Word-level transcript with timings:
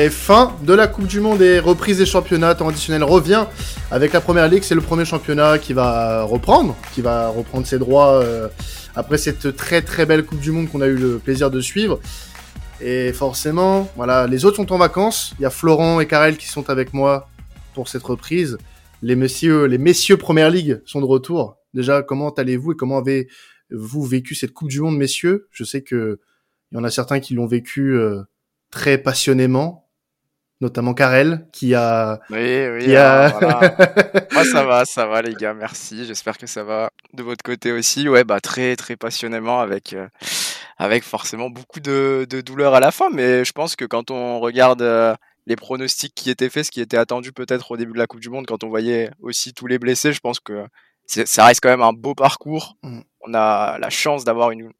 Et 0.00 0.10
fin 0.10 0.56
de 0.62 0.74
la 0.74 0.86
Coupe 0.86 1.08
du 1.08 1.18
Monde 1.18 1.42
et 1.42 1.58
reprise 1.58 1.98
des 1.98 2.06
championnats. 2.06 2.54
Temps 2.54 2.68
additionnel 2.68 3.02
revient 3.02 3.46
avec 3.90 4.12
la 4.12 4.20
Première 4.20 4.46
Ligue. 4.46 4.62
C'est 4.62 4.76
le 4.76 4.80
premier 4.80 5.04
championnat 5.04 5.58
qui 5.58 5.72
va 5.72 6.22
reprendre, 6.22 6.76
qui 6.94 7.00
va 7.00 7.30
reprendre 7.30 7.66
ses 7.66 7.80
droits 7.80 8.22
euh, 8.22 8.46
après 8.94 9.18
cette 9.18 9.56
très 9.56 9.82
très 9.82 10.06
belle 10.06 10.24
Coupe 10.24 10.38
du 10.38 10.52
Monde 10.52 10.70
qu'on 10.70 10.82
a 10.82 10.86
eu 10.86 10.94
le 10.94 11.18
plaisir 11.18 11.50
de 11.50 11.60
suivre. 11.60 11.98
Et 12.80 13.12
forcément, 13.12 13.90
voilà, 13.96 14.28
les 14.28 14.44
autres 14.44 14.58
sont 14.58 14.72
en 14.72 14.78
vacances. 14.78 15.34
Il 15.40 15.42
y 15.42 15.46
a 15.46 15.50
Florent 15.50 15.98
et 15.98 16.06
Karel 16.06 16.36
qui 16.36 16.46
sont 16.46 16.70
avec 16.70 16.94
moi 16.94 17.28
pour 17.74 17.88
cette 17.88 18.04
reprise. 18.04 18.56
Les 19.02 19.16
messieurs, 19.16 19.64
les 19.64 19.78
messieurs 19.78 20.16
Première 20.16 20.50
Ligue 20.50 20.80
sont 20.84 21.00
de 21.00 21.06
retour. 21.06 21.56
Déjà, 21.74 22.04
comment 22.04 22.30
allez-vous 22.30 22.70
et 22.70 22.76
comment 22.76 22.98
avez-vous 22.98 24.04
vécu 24.04 24.36
cette 24.36 24.52
Coupe 24.52 24.68
du 24.68 24.80
Monde, 24.80 24.96
messieurs? 24.96 25.48
Je 25.50 25.64
sais 25.64 25.82
que 25.82 26.20
il 26.70 26.76
y 26.76 26.80
en 26.80 26.84
a 26.84 26.90
certains 26.92 27.18
qui 27.18 27.34
l'ont 27.34 27.48
vécu 27.48 27.96
euh, 27.96 28.22
très 28.70 28.96
passionnément, 28.98 29.87
notamment 30.60 30.94
Karel, 30.94 31.46
qui 31.52 31.74
a. 31.74 32.20
Oui, 32.30 32.66
oui. 32.68 32.88
Moi, 32.88 34.44
ça 34.52 34.64
va, 34.64 34.84
ça 34.84 35.06
va, 35.06 35.22
les 35.22 35.34
gars. 35.34 35.54
Merci. 35.54 36.04
J'espère 36.06 36.38
que 36.38 36.46
ça 36.46 36.64
va 36.64 36.90
de 37.12 37.22
votre 37.22 37.42
côté 37.42 37.72
aussi. 37.72 38.08
Ouais, 38.08 38.24
bah 38.24 38.40
très, 38.40 38.76
très 38.76 38.96
passionnément 38.96 39.60
avec. 39.60 39.92
Euh, 39.92 40.08
avec 40.80 41.02
forcément 41.02 41.50
beaucoup 41.50 41.80
de, 41.80 42.24
de 42.30 42.40
douleur 42.40 42.72
à 42.74 42.78
la 42.78 42.92
fin, 42.92 43.10
mais 43.10 43.44
je 43.44 43.50
pense 43.50 43.74
que 43.74 43.84
quand 43.84 44.12
on 44.12 44.38
regarde 44.38 44.80
euh, 44.80 45.12
les 45.46 45.56
pronostics 45.56 46.14
qui 46.14 46.30
étaient 46.30 46.48
faits, 46.50 46.66
ce 46.66 46.70
qui 46.70 46.80
était 46.80 46.96
attendu 46.96 47.32
peut-être 47.32 47.72
au 47.72 47.76
début 47.76 47.94
de 47.94 47.98
la 47.98 48.06
Coupe 48.06 48.20
du 48.20 48.30
Monde, 48.30 48.46
quand 48.46 48.62
on 48.62 48.68
voyait 48.68 49.10
aussi 49.20 49.52
tous 49.52 49.66
les 49.66 49.80
blessés, 49.80 50.12
je 50.12 50.20
pense 50.20 50.38
que 50.38 50.66
ça 51.06 51.46
reste 51.46 51.60
quand 51.60 51.68
même 51.68 51.82
un 51.82 51.92
beau 51.92 52.14
parcours. 52.14 52.76
Mm. 52.84 53.00
On 53.22 53.34
a 53.34 53.78
la 53.78 53.90
chance 53.90 54.24
d'avoir 54.24 54.52
une, 54.52 54.70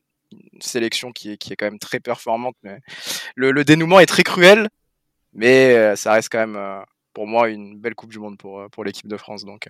sélection 0.60 1.12
qui 1.12 1.32
est, 1.32 1.36
qui 1.36 1.52
est 1.52 1.56
quand 1.56 1.66
même 1.66 1.78
très 1.78 2.00
performante. 2.00 2.56
Mais 2.62 2.80
le, 3.34 3.64
dénouement 3.64 4.00
est 4.00 4.06
très 4.06 4.22
cruel, 4.22 4.68
mais 5.32 5.76
euh, 5.76 5.96
ça 5.96 6.12
reste 6.12 6.30
quand 6.30 6.38
même 6.38 6.56
euh, 6.56 6.80
pour 7.12 7.26
moi 7.26 7.48
une 7.48 7.78
belle 7.78 7.94
Coupe 7.94 8.10
du 8.10 8.18
Monde 8.18 8.38
pour, 8.38 8.60
euh, 8.60 8.68
pour 8.68 8.84
l'équipe 8.84 9.08
de 9.08 9.16
France. 9.16 9.44
Donc, 9.44 9.68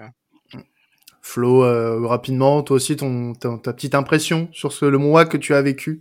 Flo, 1.21 2.07
rapidement, 2.07 2.63
toi 2.63 2.77
aussi, 2.77 2.97
ton, 2.97 3.35
ta, 3.35 3.73
petite 3.73 3.95
impression 3.95 4.49
sur 4.53 4.73
ce, 4.73 4.85
le 4.85 4.99
mois 4.99 5.27
que 5.27 5.37
tu 5.37 5.53
as 5.53 5.61
vécu? 5.61 6.01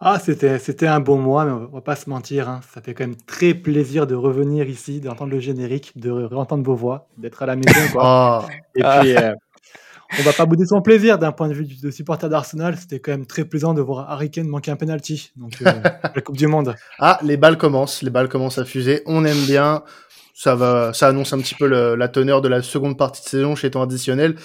Ah, 0.00 0.20
c'était, 0.20 0.60
c'était 0.60 0.86
un 0.86 1.00
bon 1.00 1.18
mois, 1.18 1.44
mais 1.44 1.50
on 1.50 1.66
va 1.66 1.80
pas 1.80 1.96
se 1.96 2.08
mentir, 2.08 2.48
hein. 2.48 2.60
ça 2.72 2.80
fait 2.80 2.94
quand 2.94 3.02
même 3.02 3.16
très 3.16 3.52
plaisir 3.52 4.06
de 4.06 4.14
revenir 4.14 4.68
ici, 4.68 5.00
d'entendre 5.00 5.32
le 5.32 5.40
générique, 5.40 5.98
de 5.98 6.10
réentendre 6.10 6.62
vos 6.62 6.76
voix, 6.76 7.08
d'être 7.16 7.42
à 7.42 7.46
la 7.46 7.56
maison. 7.56 7.80
Quoi. 7.90 8.02
Ah. 8.04 8.46
Et 8.76 8.82
puis, 8.82 9.16
on 10.18 10.22
va 10.22 10.32
pas 10.32 10.46
bouder 10.46 10.64
son 10.64 10.80
plaisir 10.80 11.18
d'un 11.18 11.32
point 11.32 11.48
de 11.48 11.54
vue 11.54 11.66
de 11.66 11.90
supporter 11.90 12.28
d'Arsenal. 12.28 12.76
C'était 12.78 12.98
quand 12.98 13.12
même 13.12 13.26
très 13.26 13.44
plaisant 13.44 13.74
de 13.74 13.82
voir 13.82 14.10
Harry 14.10 14.30
Kane 14.30 14.48
manquer 14.48 14.70
un 14.70 14.76
penalty. 14.76 15.32
Donc, 15.36 15.52
euh, 15.60 15.70
la 16.14 16.20
Coupe 16.22 16.36
du 16.36 16.46
Monde. 16.46 16.74
Ah, 16.98 17.18
les 17.22 17.36
balles 17.36 17.58
commencent, 17.58 18.02
les 18.02 18.10
balles 18.10 18.28
commencent 18.28 18.58
à 18.58 18.64
fuser. 18.64 19.02
On 19.06 19.24
aime 19.24 19.44
bien. 19.46 19.82
Ça 20.34 20.54
va, 20.54 20.92
ça 20.92 21.08
annonce 21.08 21.32
un 21.32 21.38
petit 21.38 21.56
peu 21.56 21.66
la 21.66 22.08
teneur 22.08 22.40
de 22.40 22.48
la 22.48 22.62
seconde 22.62 22.96
partie 22.96 23.22
de 23.22 23.28
saison 23.28 23.54
chez 23.56 23.70
temps 23.70 23.82
additionnel. 23.82 24.36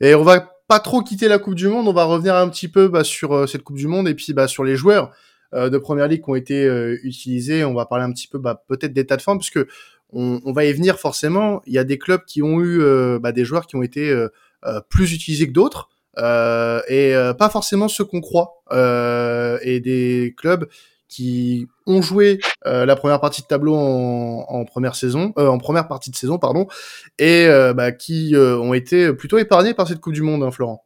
Et 0.00 0.14
on 0.14 0.22
va 0.22 0.52
pas 0.68 0.80
trop 0.80 1.02
quitter 1.02 1.28
la 1.28 1.38
Coupe 1.38 1.54
du 1.54 1.66
Monde. 1.66 1.88
On 1.88 1.92
va 1.92 2.04
revenir 2.04 2.36
un 2.36 2.48
petit 2.48 2.68
peu 2.68 2.88
bah, 2.88 3.04
sur 3.04 3.32
euh, 3.32 3.46
cette 3.46 3.62
Coupe 3.62 3.76
du 3.76 3.88
Monde 3.88 4.06
et 4.06 4.14
puis 4.14 4.32
bah, 4.34 4.48
sur 4.48 4.64
les 4.64 4.76
joueurs 4.76 5.12
euh, 5.54 5.70
de 5.70 5.78
première 5.78 6.08
ligue 6.08 6.22
qui 6.22 6.30
ont 6.30 6.36
été 6.36 6.66
utilisés. 7.02 7.64
On 7.64 7.74
va 7.74 7.86
parler 7.86 8.04
un 8.04 8.12
petit 8.12 8.28
peu 8.28 8.38
bah, 8.38 8.62
peut-être 8.68 8.92
d'état 8.92 9.16
de 9.16 9.22
forme 9.22 9.38
puisque 9.38 9.60
on, 10.12 10.40
on, 10.44 10.52
va 10.52 10.66
y 10.66 10.72
venir 10.72 10.98
forcément. 10.98 11.62
Il 11.66 11.72
y 11.72 11.78
a 11.78 11.84
des 11.84 11.98
clubs 11.98 12.24
qui 12.26 12.42
ont 12.42 12.60
eu 12.60 12.80
bah, 13.18 13.32
des 13.32 13.44
joueurs 13.44 13.66
qui 13.66 13.76
ont 13.76 13.82
été 13.82 14.10
euh, 14.10 14.28
plus 14.88 15.12
utilisés 15.12 15.46
que 15.46 15.52
d'autres. 15.52 15.88
Euh, 16.18 16.80
et 16.88 17.14
euh, 17.14 17.34
pas 17.34 17.48
forcément 17.48 17.88
ceux 17.88 18.04
qu'on 18.04 18.20
croit 18.20 18.62
et 19.62 19.80
des 19.80 20.34
clubs 20.36 20.68
qui 21.08 21.66
ont 21.86 22.02
joué 22.02 22.38
la 22.64 22.94
première 22.94 23.20
partie 23.20 23.42
de 23.42 23.46
tableau 23.46 23.74
en, 23.74 24.46
en 24.48 24.64
première 24.64 24.94
saison, 24.94 25.32
en 25.36 25.58
première 25.58 25.88
partie 25.88 26.10
de 26.10 26.16
saison, 26.16 26.38
pardon, 26.38 26.68
et 27.18 27.48
bah, 27.74 27.90
qui 27.90 28.34
ont 28.36 28.74
été 28.74 29.12
plutôt 29.12 29.38
épargnés 29.38 29.74
par 29.74 29.88
cette 29.88 30.00
Coupe 30.00 30.12
du 30.14 30.22
Monde, 30.22 30.44
hein, 30.44 30.50
Florent. 30.52 30.84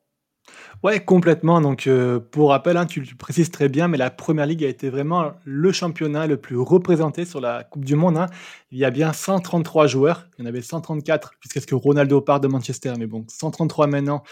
Ouais, 0.84 1.02
complètement. 1.02 1.62
Donc, 1.62 1.86
euh, 1.86 2.20
pour 2.20 2.50
rappel, 2.50 2.76
hein, 2.76 2.84
tu 2.84 3.00
le 3.00 3.16
précises 3.16 3.50
très 3.50 3.70
bien, 3.70 3.88
mais 3.88 3.96
la 3.96 4.10
Première 4.10 4.44
Ligue 4.44 4.62
a 4.64 4.68
été 4.68 4.90
vraiment 4.90 5.32
le 5.46 5.72
championnat 5.72 6.26
le 6.26 6.36
plus 6.36 6.58
représenté 6.58 7.24
sur 7.24 7.40
la 7.40 7.64
Coupe 7.64 7.86
du 7.86 7.96
Monde. 7.96 8.18
Hein. 8.18 8.26
Il 8.70 8.76
y 8.76 8.84
a 8.84 8.90
bien 8.90 9.14
133 9.14 9.86
joueurs. 9.86 10.28
Il 10.36 10.42
y 10.42 10.44
en 10.44 10.48
avait 10.50 10.60
134 10.60 11.36
puisqu'est-ce 11.40 11.66
que 11.66 11.74
Ronaldo 11.74 12.20
part 12.20 12.38
de 12.38 12.48
Manchester, 12.48 12.92
mais 12.98 13.06
bon, 13.06 13.24
133 13.28 13.86
maintenant 13.86 14.24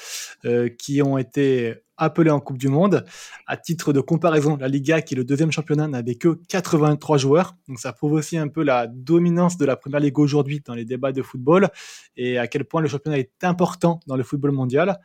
euh, 0.45 0.69
qui 0.69 1.01
ont 1.01 1.17
été 1.17 1.77
appelé 2.03 2.31
en 2.31 2.41
Coupe 2.41 2.59
du 2.59 2.69
Monde. 2.69 3.05
À 3.47 3.57
titre 3.57 3.93
de 3.93 4.01
comparaison, 4.01 4.57
la 4.57 4.69
Liga, 4.69 5.03
qui 5.03 5.15
est 5.15 5.17
le 5.17 5.25
deuxième 5.25 5.53
championnat, 5.53 5.89
n'avait 5.89 6.17
que 6.17 6.39
83 6.49 7.19
joueurs. 7.19 7.57
Donc 7.69 7.79
ça 7.79 7.93
prouve 7.93 8.13
aussi 8.13 8.37
un 8.37 8.49
peu 8.49 8.63
la 8.63 8.87
dominance 8.87 9.57
de 9.57 9.65
la 9.65 9.77
Première 9.77 10.01
Ligue 10.01 10.19
aujourd'hui 10.19 10.63
dans 10.65 10.75
les 10.75 10.85
débats 10.85 11.13
de 11.13 11.23
football 11.23 11.69
et 12.17 12.39
à 12.39 12.47
quel 12.47 12.65
point 12.65 12.81
le 12.81 12.89
championnat 12.89 13.19
est 13.19 13.45
important 13.45 14.01
dans 14.07 14.17
le 14.17 14.23
football 14.23 14.53
mondial. 14.53 14.99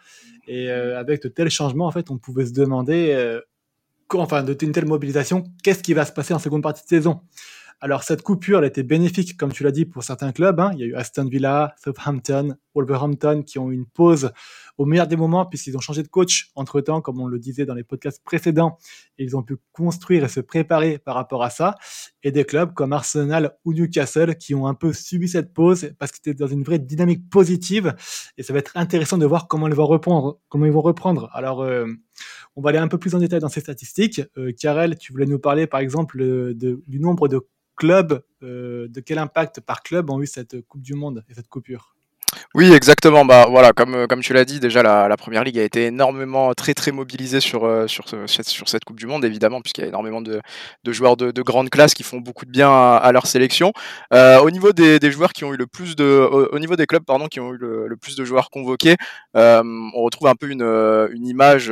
Et 0.48 0.70
euh, 0.70 1.00
avec 1.00 1.22
de 1.22 1.28
tels 1.28 1.50
changements, 1.50 1.88
en 1.88 1.92
fait, 1.92 2.10
on 2.10 2.18
pouvait 2.18 2.46
se 2.46 2.54
demander, 2.54 3.12
euh, 3.12 3.42
enfin, 4.14 4.44
de 4.44 4.58
une 4.62 4.72
telle 4.72 4.86
mobilisation, 4.86 5.44
qu'est-ce 5.64 5.84
qui 5.84 5.94
va 5.94 6.06
se 6.06 6.12
passer 6.12 6.34
en 6.34 6.40
seconde 6.40 6.64
partie 6.64 6.84
de 6.84 6.90
saison? 6.90 7.22
Alors 7.80 8.02
cette 8.02 8.24
coupure, 8.24 8.60
elle 8.60 8.66
était 8.66 8.82
bénéfique, 8.82 9.38
comme 9.38 9.52
tu 9.52 9.64
l'as 9.64 9.72
dit, 9.72 9.86
pour 9.86 10.04
certains 10.04 10.32
clubs. 10.32 10.60
Hein. 10.60 10.72
Il 10.74 10.80
y 10.80 10.84
a 10.84 10.86
eu 10.88 10.96
Aston 10.96 11.26
Villa, 11.26 11.76
Southampton, 11.84 12.56
Wolverhampton 12.74 13.44
qui 13.44 13.60
ont 13.60 13.72
eu 13.72 13.76
une 13.76 13.86
pause 13.86 14.32
au 14.78 14.86
meilleur 14.86 15.08
des 15.08 15.16
moments 15.16 15.46
puisqu'ils 15.46 15.78
ont 15.78 15.80
changé 15.80 16.02
de 16.02 16.08
coach 16.08 16.50
entre-temps, 16.56 17.02
comme 17.02 17.20
on 17.20 17.28
le 17.28 17.38
disait 17.38 17.66
dans 17.66 17.76
les 17.76 17.84
podcasts 17.84 18.24
précédents. 18.24 18.80
Et 19.20 19.24
ils 19.24 19.38
ont 19.38 19.44
pu 19.44 19.58
construire 19.74 20.24
et 20.24 20.28
se 20.28 20.40
préparer 20.40 20.98
par 20.98 21.14
rapport 21.14 21.44
à 21.44 21.52
ça. 21.52 21.76
Et 22.24 22.32
des 22.32 22.46
clubs 22.46 22.74
comme 22.74 22.94
Arsenal 22.94 23.56
ou 23.64 23.74
Newcastle 23.74 24.38
qui 24.38 24.56
ont 24.56 24.66
un 24.66 24.74
peu 24.74 24.92
subi 24.92 25.28
cette 25.28 25.54
pause 25.54 25.92
parce 26.00 26.12
qu'ils 26.12 26.32
étaient 26.32 26.44
dans 26.44 26.48
une 26.48 26.64
vraie 26.64 26.80
dynamique 26.80 27.30
positive. 27.30 27.96
Et 28.38 28.44
ça 28.44 28.54
va 28.54 28.60
être 28.60 28.72
intéressant 28.76 29.20
de 29.20 29.26
voir 29.28 29.48
comment 29.48 29.68
ils 29.68 29.76
vont 29.76 29.86
reprendre. 29.86 30.40
Comment 30.50 30.66
ils 30.66 30.72
vont 30.72 30.82
reprendre. 30.82 31.30
Alors, 31.34 31.62
euh, 31.62 31.86
on 32.56 32.62
va 32.62 32.70
aller 32.70 32.80
un 32.80 32.88
peu 32.88 32.98
plus 32.98 33.14
en 33.14 33.20
détail 33.20 33.40
dans 33.40 33.50
ces 33.50 33.60
statistiques. 33.60 34.22
Euh, 34.36 34.52
Karel, 34.60 34.98
tu 34.98 35.12
voulais 35.12 35.28
nous 35.28 35.38
parler 35.38 35.68
par 35.68 35.80
exemple 35.80 36.18
du 36.56 37.00
nombre 37.00 37.28
de 37.28 37.40
clubs, 37.78 38.24
euh, 38.44 38.90
de 38.90 39.02
quel 39.02 39.20
impact 39.20 39.62
par 39.62 39.84
club 39.84 40.10
ont 40.12 40.22
eu 40.22 40.28
cette 40.28 40.62
Coupe 40.64 40.84
du 40.84 40.96
Monde 40.96 41.26
et 41.30 41.36
cette 41.36 41.50
coupure? 41.50 41.97
Oui, 42.56 42.74
exactement. 42.74 43.26
Bah 43.26 43.46
voilà, 43.50 43.74
comme 43.74 43.94
euh, 43.96 44.08
comme 44.08 44.22
tu 44.22 44.34
l'as 44.34 44.46
dit, 44.46 44.60
déjà 44.60 44.84
la, 44.84 45.18
première 45.18 45.44
ligue 45.44 45.60
a 45.60 45.64
été 45.64 45.86
énormément 45.86 46.54
très 46.54 46.74
très 46.74 46.92
mobilisée 46.92 47.40
sur 47.40 47.66
euh, 47.66 47.88
sur 47.88 48.06
sur 48.08 48.70
cette 48.70 48.84
Coupe 48.86 49.00
du 49.00 49.08
Monde, 49.08 49.26
évidemment, 49.26 49.62
puisqu'il 49.62 49.82
y 49.82 49.84
a 49.86 49.88
énormément 49.88 50.22
de, 50.22 50.42
de 50.84 50.92
joueurs 50.92 51.18
de, 51.18 51.32
de, 51.32 51.42
grande 51.42 51.70
classe 51.70 51.94
qui 51.94 52.04
font 52.04 52.20
beaucoup 52.20 52.46
de 52.46 52.52
bien 52.52 52.70
à, 52.70 53.12
leur 53.12 53.28
sélection. 53.28 53.74
Euh, 54.14 54.40
au 54.40 54.50
niveau 54.52 54.72
des, 54.74 55.12
joueurs 55.12 55.34
qui 55.34 55.44
ont 55.44 55.54
eu 55.54 55.58
le 55.58 55.68
plus 55.68 55.96
de, 55.96 56.06
au, 56.06 56.60
niveau 56.60 56.76
des 56.76 56.86
clubs 56.86 57.04
pardon, 57.04 57.28
qui 57.28 57.40
ont 57.40 57.54
eu 57.54 57.58
le, 57.58 57.96
plus 57.98 58.16
de 58.16 58.26
joueurs 58.26 58.50
convoqués, 58.50 58.96
euh, 59.36 59.64
on 59.96 60.02
retrouve 60.02 60.28
un 60.28 60.36
peu 60.36 60.50
une 60.50 60.64
une 61.12 61.28
image, 61.28 61.72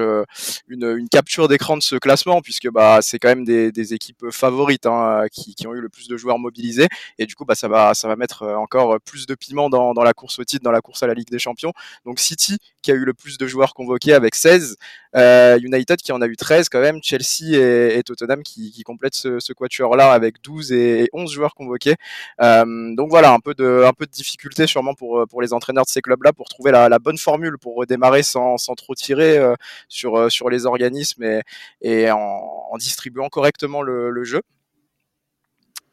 une, 0.68 0.96
une 0.98 1.10
capture 1.10 1.48
d'écran 1.48 1.78
de 1.78 1.84
ce 1.84 1.96
classement, 1.96 2.42
puisque 2.42 2.70
bah 2.70 3.00
c'est 3.02 3.20
quand 3.20 3.30
même 3.30 3.46
des, 3.46 3.72
des 3.72 3.94
équipes 3.94 4.26
favorites 4.32 4.86
hein, 4.86 5.26
qui, 5.32 5.56
qui 5.56 5.68
ont 5.68 5.74
eu 5.74 5.82
le 5.82 5.90
plus 5.90 6.08
de 6.08 6.18
joueurs 6.18 6.40
mobilisés, 6.40 6.88
et 7.20 7.26
du 7.26 7.36
coup 7.36 7.46
bah 7.46 7.56
ça 7.56 7.68
va 7.68 7.94
ça 7.94 8.08
va 8.08 8.16
mettre 8.16 8.44
encore 8.44 9.00
plus 9.02 9.26
de 9.26 9.36
piment 9.36 9.70
dans, 9.70 9.94
dans 9.94 10.04
la 10.04 10.14
course 10.14 10.40
au 10.40 10.44
titre 10.44 10.55
dans 10.64 10.72
la 10.72 10.82
course 10.82 11.04
à 11.04 11.08
la 11.08 11.14
Ligue 11.14 11.30
des 11.30 11.40
Champions. 11.40 11.74
Donc 12.06 12.20
City 12.20 12.58
qui 12.82 12.92
a 12.92 12.94
eu 12.94 13.04
le 13.04 13.14
plus 13.14 13.38
de 13.38 13.48
joueurs 13.48 13.74
convoqués 13.74 14.14
avec 14.14 14.36
16, 14.36 14.78
euh, 15.16 15.58
United 15.60 15.98
qui 15.98 16.12
en 16.12 16.22
a 16.22 16.28
eu 16.28 16.36
13 16.36 16.70
quand 16.70 16.82
même, 16.82 17.00
Chelsea 17.02 17.58
et, 17.58 18.04
Tottenham 18.04 18.44
qui, 18.44 18.84
complètent 18.84 19.16
ce, 19.16 19.54
quatuor-là 19.54 20.12
avec 20.12 20.42
12 20.44 20.72
et, 20.72 21.10
11 21.14 21.32
joueurs 21.32 21.56
convoqués. 21.56 21.96
Euh, 22.42 22.96
donc 22.96 23.10
voilà, 23.10 23.32
un 23.32 23.40
peu 23.40 23.54
de, 23.54 23.84
difficulté 24.12 24.68
sûrement 24.68 24.94
pour, 24.94 25.42
les 25.42 25.54
entraîneurs 25.54 25.86
de 25.86 25.90
ces 25.90 26.02
clubs-là 26.02 26.32
pour 26.32 26.48
trouver 26.48 26.72
la, 26.72 27.00
bonne 27.00 27.18
formule 27.18 27.58
pour 27.58 27.76
redémarrer 27.76 28.24
sans, 28.24 28.58
trop 28.78 28.96
tirer 28.96 29.38
euh, 29.38 29.56
sur, 29.90 30.50
les 30.50 30.66
organismes 30.66 31.42
et, 31.82 32.12
en, 32.12 32.78
distribuant 32.78 33.30
correctement 33.30 33.82
le 33.82 34.24
jeu. 34.24 34.42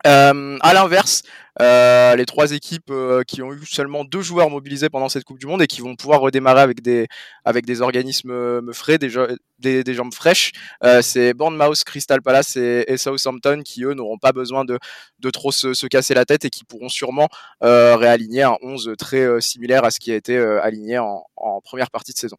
Euh, 0.07 0.59
à 0.61 0.75
l'inverse, 0.75 1.23
euh, 1.61 2.17
les 2.17 2.25
trois 2.25 2.53
équipes 2.53 2.91
euh, 2.91 3.23
qui 3.25 3.43
ont 3.43 3.53
eu 3.53 3.65
seulement 3.67 4.05
deux 4.05 4.23
joueurs 4.23 4.49
mobilisés 4.51 4.89
pendant 4.89 5.09
cette 5.09 5.25
Coupe 5.25 5.39
du 5.39 5.47
Monde 5.47 5.63
et 5.63 5.67
qui 5.67 5.81
vont 5.81 5.97
pouvoir 5.97 6.21
redémarrer 6.21 6.63
avec 6.63 7.67
des 7.67 7.81
organismes 7.83 8.31
euh, 8.31 8.73
frais, 8.73 8.99
des, 8.99 9.85
des, 9.85 9.95
jambes 9.95 10.15
fraîches, 10.15 10.53
euh, 10.83 11.03
c'est 11.03 11.35
Bournemouth, 11.35 11.85
Crystal 11.85 12.23
Palace 12.23 12.57
et, 12.57 12.97
Southampton 12.97 13.63
qui 13.65 13.85
eux 13.85 13.95
n'auront 13.95 14.19
pas 14.19 14.33
besoin 14.33 14.65
de, 14.65 14.79
de 15.19 15.31
trop 15.31 15.53
se, 15.53 15.75
se, 15.75 15.87
casser 15.87 16.15
la 16.15 16.25
tête 16.25 16.45
et 16.45 16.51
qui 16.51 16.65
pourront 16.65 16.89
sûrement 16.89 17.29
réaligner 17.61 18.43
un 18.43 18.57
11 18.63 18.95
très 18.99 19.41
similaire 19.41 19.85
à 19.85 19.91
ce 19.91 20.01
qui 20.01 20.11
a 20.13 20.17
été 20.17 20.37
aligné 20.39 20.99
en 20.99 21.61
première 21.63 21.91
partie 21.91 22.13
de 22.13 22.19
saison. 22.19 22.37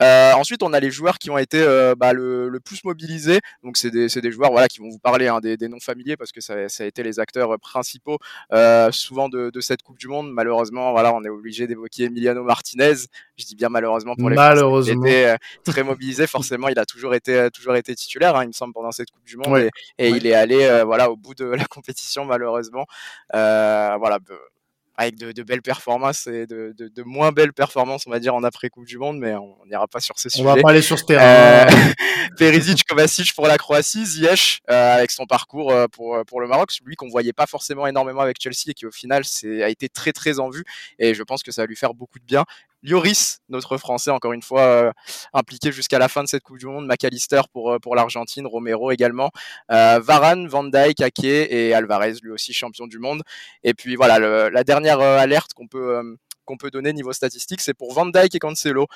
Euh, 0.00 0.32
ensuite, 0.34 0.62
on 0.62 0.72
a 0.72 0.80
les 0.80 0.90
joueurs 0.90 1.18
qui 1.18 1.30
ont 1.30 1.38
été 1.38 1.60
euh, 1.60 1.94
bah, 1.96 2.12
le, 2.12 2.48
le, 2.48 2.60
plus 2.60 2.84
mobilisés. 2.84 3.40
Donc, 3.64 3.76
c'est 3.76 3.90
des, 3.90 4.08
des, 4.08 4.30
joueurs 4.30 4.52
voilà, 4.52 4.68
qui 4.68 4.78
vont 4.78 4.88
vous 4.88 4.98
parler 4.98 5.26
hein, 5.26 5.40
des, 5.40 5.56
des, 5.56 5.68
noms 5.68 5.80
familiers 5.80 6.16
parce 6.16 6.30
que 6.30 6.40
ça, 6.40 6.68
ça, 6.68 6.84
a 6.84 6.86
été 6.86 7.02
les 7.02 7.18
acteurs 7.18 7.58
principaux 7.58 8.18
euh, 8.52 8.92
souvent 8.92 9.28
de, 9.28 9.50
de, 9.50 9.60
cette 9.60 9.82
Coupe 9.82 9.98
du 9.98 10.06
Monde. 10.06 10.30
Malheureusement, 10.32 10.92
voilà, 10.92 11.12
on 11.14 11.24
est 11.24 11.28
obligé 11.28 11.66
d'évoquer 11.66 12.04
Emiliano 12.04 12.44
Martinez. 12.44 12.94
Je 13.36 13.44
dis 13.44 13.56
bien 13.56 13.68
malheureusement 13.68 14.14
pour 14.14 14.30
les 14.30 14.36
malheureusement. 14.36 15.04
il 15.04 15.10
était 15.10 15.36
très 15.64 15.82
mobilisé. 15.82 16.26
Forcément, 16.26 16.68
il 16.68 16.78
a 16.78 16.86
toujours 16.86 17.14
été, 17.14 17.48
toujours 17.52 17.74
été 17.74 17.94
titulaire, 17.94 18.36
hein, 18.36 18.44
il 18.44 18.48
me 18.48 18.52
semble, 18.52 18.74
pendant 18.74 18.92
cette 18.92 19.10
Coupe 19.10 19.24
du 19.24 19.36
Monde. 19.36 19.58
Et, 19.58 19.70
et 19.98 20.08
il 20.10 20.26
est 20.26 20.34
allé 20.34 20.82
voilà, 20.84 21.10
au 21.10 21.16
bout 21.16 21.34
de 21.34 21.44
la 21.44 21.64
compétition, 21.64 22.24
malheureusement. 22.24 22.86
voilà 23.32 24.18
avec 24.98 25.16
de, 25.16 25.30
de, 25.30 25.42
belles 25.44 25.62
performances 25.62 26.26
et 26.26 26.48
de, 26.48 26.74
de, 26.76 26.88
de, 26.88 27.02
moins 27.04 27.30
belles 27.30 27.52
performances, 27.52 28.08
on 28.08 28.10
va 28.10 28.18
dire, 28.18 28.34
en 28.34 28.42
après-Coupe 28.42 28.84
du 28.84 28.98
Monde, 28.98 29.18
mais 29.18 29.32
on 29.36 29.56
n'ira 29.70 29.86
pas 29.86 30.00
sur 30.00 30.18
ces 30.18 30.28
sujets. 30.28 30.42
On 30.42 30.52
va 30.52 30.60
pas 30.60 30.70
aller 30.70 30.82
sur 30.82 30.98
ce 30.98 31.04
terrain. 31.04 31.22
Euh, 31.22 31.66
Perisic, 32.36 32.84
Kovacic 32.84 33.32
pour 33.32 33.46
la 33.46 33.58
Croatie, 33.58 34.04
Ziyech 34.04 34.58
euh, 34.68 34.96
avec 34.96 35.12
son 35.12 35.24
parcours 35.26 35.70
euh, 35.70 35.86
pour, 35.86 36.18
pour 36.26 36.40
le 36.40 36.48
Maroc, 36.48 36.72
lui 36.84 36.96
qu'on 36.96 37.08
voyait 37.08 37.32
pas 37.32 37.46
forcément 37.46 37.86
énormément 37.86 38.22
avec 38.22 38.38
Chelsea 38.42 38.70
et 38.70 38.74
qui 38.74 38.86
au 38.86 38.90
final 38.90 39.22
a 39.62 39.68
été 39.68 39.88
très 39.88 40.12
très 40.12 40.40
en 40.40 40.50
vue 40.50 40.64
et 40.98 41.14
je 41.14 41.22
pense 41.22 41.44
que 41.44 41.52
ça 41.52 41.62
va 41.62 41.66
lui 41.66 41.76
faire 41.76 41.94
beaucoup 41.94 42.18
de 42.18 42.24
bien. 42.24 42.44
Lloris, 42.82 43.40
notre 43.48 43.76
Français, 43.76 44.10
encore 44.10 44.32
une 44.32 44.42
fois 44.42 44.62
euh, 44.62 44.92
impliqué 45.32 45.72
jusqu'à 45.72 45.98
la 45.98 46.08
fin 46.08 46.22
de 46.22 46.28
cette 46.28 46.42
Coupe 46.42 46.58
du 46.58 46.66
Monde, 46.66 46.86
McAllister 46.86 47.42
pour, 47.52 47.72
euh, 47.72 47.78
pour 47.78 47.96
l'Argentine, 47.96 48.46
Romero 48.46 48.90
également, 48.90 49.30
euh, 49.70 50.00
Varane, 50.00 50.48
Van 50.48 50.64
Dijk, 50.64 51.00
Ake 51.00 51.24
et 51.24 51.74
Alvarez, 51.74 52.14
lui 52.22 52.30
aussi 52.30 52.52
champion 52.52 52.86
du 52.86 52.98
monde. 52.98 53.22
Et 53.64 53.74
puis 53.74 53.96
voilà, 53.96 54.50
la 54.50 54.64
dernière 54.64 55.00
alerte 55.00 55.54
qu'on 55.54 55.66
peut, 55.66 56.16
qu'on 56.44 56.56
peut 56.56 56.70
donner 56.70 56.92
niveau 56.92 57.12
statistique, 57.12 57.60
c'est 57.60 57.74
pour 57.74 57.92
Van 57.92 58.06
Dijk 58.06 58.34
et 58.34 58.38
Cancelo 58.38 58.86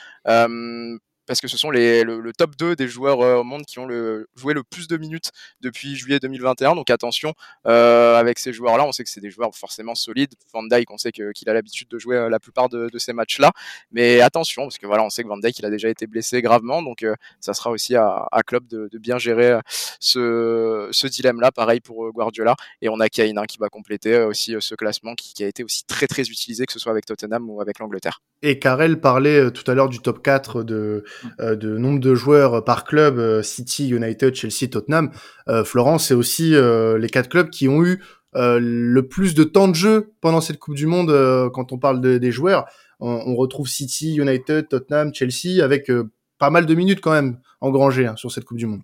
parce 1.27 1.41
que 1.41 1.49
ce 1.49 1.57
sont 1.57 1.71
les, 1.71 2.05
le, 2.05 2.33
top 2.33 2.57
2 2.57 2.77
des 2.77 2.89
joueurs 2.89 3.21
euh, 3.21 3.37
au 3.37 3.45
monde 3.45 3.65
qui 3.65 3.79
ont 3.79 3.89
joué 4.37 4.55
le 4.55 4.63
plus 4.63 4.89
de 4.89 4.97
minutes 4.97 5.31
depuis 5.61 5.95
juillet 5.97 6.19
2021. 6.19 6.75
Donc 6.75 6.91
attention 6.91 7.35
euh, 7.67 8.17
avec 8.17 8.39
ces 8.39 8.53
joueurs-là, 8.53 8.85
on 8.85 8.93
sait 8.93 9.05
que 9.05 9.11
c'est 9.11 9.21
des 9.21 9.31
joueurs 9.31 9.55
forcément 9.55 9.95
solides. 9.95 10.35
Van 10.53 10.63
Dijk, 10.63 10.91
on 10.91 10.99
sait 10.99 11.13
qu'il 11.13 11.49
a 11.49 11.53
l'habitude 11.53 11.89
de 11.89 11.99
jouer 11.99 12.17
euh, 12.17 12.29
la 12.29 12.41
plupart 12.41 12.69
de, 12.69 12.91
ces 12.99 13.13
matchs-là, 13.13 13.53
mais 13.91 14.21
attention 14.21 14.63
parce 14.63 14.79
que 14.79 14.87
voilà, 14.87 15.03
on 15.03 15.11
sait 15.11 15.23
que 15.23 15.29
Van 15.29 15.39
Dijk 15.39 15.59
il 15.59 15.67
a 15.67 15.71
déjà 15.71 15.89
été 15.89 16.07
blessé 16.07 16.41
gravement, 16.41 16.83
donc 16.83 17.05
ça 17.41 17.53
sera 17.55 17.71
aussi 17.71 17.97
à, 17.97 18.29
à 18.31 18.43
Klopp 18.43 18.67
de, 18.69 18.89
bien 18.99 19.19
gérer 19.19 19.59
ce, 19.99 20.89
ce 20.93 21.07
dilemme-là. 21.07 21.51
Pareil 21.51 21.81
pour 21.81 22.13
Guardiola 22.13 22.55
et 22.81 22.89
on 22.89 23.01
a 23.01 23.09
Kane 23.09 23.39
hein, 23.39 23.47
qui 23.47 23.59
va 23.59 23.69
compléter 23.69 24.19
aussi 24.21 24.55
ce 24.61 24.75
classement 24.75 25.15
qui, 25.15 25.35
qui, 25.35 25.43
a 25.43 25.49
été 25.49 25.65
aussi 25.65 25.85
très 25.85 26.07
très 26.07 26.23
utilisé, 26.23 26.67
que 26.67 26.73
ce 26.73 26.79
soit 26.79 26.93
avec 26.93 27.07
Tottenham 27.07 27.49
ou 27.51 27.61
avec 27.61 27.79
l'Angleterre. 27.79 28.21
Et 28.43 28.59
Karel 28.59 29.01
parlait 29.01 29.53
tout 29.53 29.69
à 29.71 29.75
l'heure 29.75 29.89
du 29.89 30.01
top 30.01 30.21
4 30.21 30.65
de 30.65 31.05
euh, 31.41 31.55
de 31.55 31.79
nombre 31.79 32.01
de 32.01 32.15
joueurs 32.15 32.65
par 32.65 32.85
club, 32.85 33.19
euh, 33.19 33.43
City, 33.43 33.89
United, 33.89 34.35
Chelsea, 34.35 34.69
Tottenham, 34.69 35.11
euh, 35.49 35.65
Florence, 35.65 36.09
c'est 36.09 36.15
aussi 36.15 36.51
les 36.53 37.09
quatre 37.09 37.29
clubs 37.29 37.51
qui 37.51 37.69
ont 37.69 37.85
eu 37.85 38.03
le 38.35 39.03
plus 39.03 39.35
de 39.35 39.45
temps 39.45 39.69
de 39.69 39.75
jeu 39.75 40.13
pendant 40.21 40.41
cette 40.41 40.59
Coupe 40.59 40.75
du 40.75 40.87
Monde 40.87 41.13
quand 41.53 41.73
on 41.73 41.79
parle 41.79 42.01
des 42.01 42.33
joueurs. 42.33 42.67
On, 42.99 43.35
retrouve 43.35 43.69
City, 43.69 44.15
United, 44.15 44.69
Tottenham, 44.69 45.13
Chelsea 45.13 45.63
avec 45.63 45.91
pas 46.39 46.51
mal 46.51 46.65
de 46.67 46.75
minutes 46.75 47.01
quand 47.01 47.13
même 47.13 47.39
engrangées 47.61 48.07
hein, 48.07 48.17
sur 48.17 48.33
cette 48.33 48.45
Coupe 48.45 48.59
du 48.59 48.67
Monde. 48.67 48.83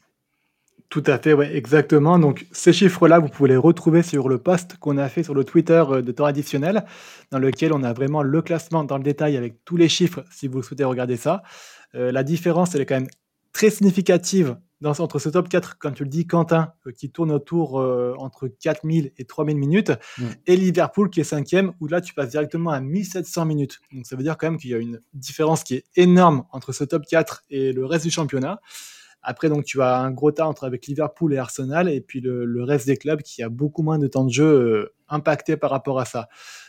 Tout 0.89 1.05
à 1.07 1.19
fait, 1.19 1.35
ouais, 1.35 1.55
exactement. 1.55 2.19
Donc 2.19 2.47
ces 2.51 2.73
chiffres-là, 2.73 3.19
vous 3.19 3.29
pouvez 3.29 3.51
les 3.51 3.57
retrouver 3.57 4.03
sur 4.03 4.29
le 4.29 4.39
post 4.39 4.79
qu'on 4.79 4.97
a 4.97 5.09
fait 5.11 5.23
sur 5.23 5.35
le 5.35 5.45
Twitter 5.45 5.85
de 6.03 6.13
temps 6.13 6.25
additionnel, 6.25 6.85
dans 7.31 7.39
lequel 7.39 7.75
on 7.75 7.83
a 7.83 7.93
vraiment 7.93 8.23
le 8.23 8.41
classement 8.41 8.85
dans 8.85 8.97
le 8.97 9.05
détail 9.05 9.37
avec 9.37 9.65
tous 9.67 9.77
les 9.77 9.91
chiffres, 9.91 10.25
si 10.31 10.49
vous 10.49 10.63
souhaitez 10.63 10.85
regarder 10.85 11.19
ça. 11.19 11.43
Euh, 11.95 12.11
la 12.11 12.23
différence, 12.23 12.75
elle 12.75 12.81
est 12.81 12.87
quand 12.87 12.95
même 12.95 13.09
très 13.53 13.69
significative 13.69 14.57
dans, 14.81 14.99
entre 15.01 15.19
ce 15.19 15.29
top 15.29 15.49
4, 15.49 15.77
comme 15.79 15.93
tu 15.93 16.05
le 16.05 16.09
dis, 16.09 16.27
Quentin, 16.27 16.73
euh, 16.87 16.93
qui 16.93 17.11
tourne 17.11 17.33
autour 17.33 17.81
euh, 17.81 18.15
entre 18.19 18.49
4000 18.49 19.13
et 19.19 19.25
3000 19.25 19.59
minutes, 19.59 19.93
et 20.47 20.57
Liverpool 20.57 21.11
qui 21.11 21.21
est 21.21 21.25
cinquième, 21.25 21.73
où 21.81 21.89
là 21.89 22.01
tu 22.01 22.15
passes 22.15 22.31
directement 22.31 22.71
à 22.71 22.81
1700 22.81 23.45
minutes. 23.45 23.81
Donc 23.93 24.07
ça 24.07 24.17
veut 24.17 24.23
dire 24.23 24.39
quand 24.39 24.51
même 24.51 24.59
qu'il 24.59 24.71
y 24.71 24.75
a 24.75 24.79
une 24.79 25.01
différence 25.13 25.65
qui 25.65 25.75
est 25.75 25.85
énorme 25.97 26.45
entre 26.53 26.73
ce 26.73 26.85
top 26.85 27.05
4 27.07 27.43
et 27.51 27.73
le 27.73 27.85
reste 27.85 28.05
du 28.05 28.11
championnat. 28.11 28.61
Après, 29.23 29.49
donc, 29.49 29.65
tu 29.65 29.83
as 29.83 29.99
un 29.99 30.11
gros 30.11 30.33
tas 30.33 30.47
entre 30.47 30.65
avec 30.65 30.87
Liverpool 30.87 31.35
et 31.35 31.39
Arsenal, 31.39 31.89
et 31.89 32.01
puis 32.01 32.21
le, 32.21 32.63
reste 32.63 32.87
des 32.87 32.97
clubs 32.97 33.23
qui 33.23 33.43
a 33.43 33.49
beaucoup 33.49 33.83
moins 33.83 33.99
de 33.99 34.07
temps 34.07 34.25
de 34.25 34.33
jeu 34.33 34.93
impacté 35.09 35.57
par 35.57 35.71
rapport 35.71 36.01
à 36.01 36.05
ça. 36.05 36.29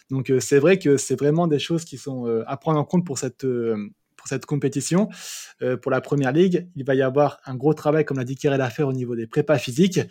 Donc, 0.09 0.31
c'est 0.39 0.59
vrai 0.59 0.79
que 0.79 0.97
c'est 0.97 1.17
vraiment 1.17 1.47
des 1.47 1.59
choses 1.59 1.85
qui 1.85 1.97
sont 1.97 2.43
à 2.47 2.57
prendre 2.57 2.79
en 2.79 2.85
compte 2.85 3.05
pour 3.05 3.17
cette, 3.17 3.45
pour 4.19 4.27
cette 4.27 4.45
compétition. 4.45 5.09
Euh, 5.61 5.77
pour 5.77 5.91
la 5.91 6.01
première 6.01 6.31
ligue, 6.31 6.67
il 6.75 6.83
va 6.83 6.93
y 6.93 7.01
avoir 7.01 7.39
un 7.45 7.55
gros 7.55 7.73
travail, 7.73 8.05
comme 8.05 8.17
l'a 8.17 8.25
dit 8.25 8.35
Kirill 8.35 8.61
à 8.61 8.69
faire 8.69 8.87
au 8.87 8.93
niveau 8.93 9.15
des 9.15 9.25
prépas 9.25 9.57
physiques. 9.57 10.01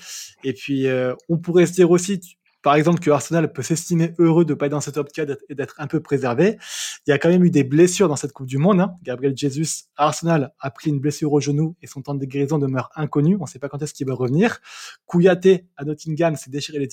Et 0.42 0.54
puis, 0.54 0.88
euh, 0.88 1.14
on 1.28 1.38
pourrait 1.38 1.66
se 1.66 1.72
dire 1.72 1.90
aussi, 1.90 2.37
par 2.62 2.74
exemple, 2.74 3.00
que 3.00 3.10
Arsenal 3.10 3.52
peut 3.52 3.62
s'estimer 3.62 4.14
heureux 4.18 4.44
de 4.44 4.52
pas 4.54 4.66
être 4.66 4.72
dans 4.72 4.80
ce 4.80 4.90
top 4.90 5.12
4 5.12 5.38
et 5.48 5.54
d'être 5.54 5.76
un 5.78 5.86
peu 5.86 6.00
préservé. 6.00 6.58
Il 7.06 7.10
y 7.10 7.12
a 7.12 7.18
quand 7.18 7.28
même 7.28 7.44
eu 7.44 7.50
des 7.50 7.64
blessures 7.64 8.08
dans 8.08 8.16
cette 8.16 8.32
Coupe 8.32 8.48
du 8.48 8.58
Monde. 8.58 8.80
Hein. 8.80 8.94
Gabriel 9.04 9.36
Jesus 9.36 9.84
Arsenal 9.96 10.52
a 10.58 10.70
pris 10.70 10.90
une 10.90 10.98
blessure 10.98 11.32
au 11.32 11.40
genou 11.40 11.76
et 11.82 11.86
son 11.86 12.02
temps 12.02 12.14
de 12.14 12.24
guérison 12.24 12.58
demeure 12.58 12.90
inconnu. 12.96 13.36
On 13.36 13.44
ne 13.44 13.48
sait 13.48 13.60
pas 13.60 13.68
quand 13.68 13.80
est-ce 13.82 13.94
qu'il 13.94 14.06
va 14.06 14.14
revenir. 14.14 14.58
Kouyaté 15.06 15.66
à 15.76 15.84
Nottingham 15.84 16.34
s'est 16.36 16.50
déchiré 16.50 16.78
les. 16.78 16.88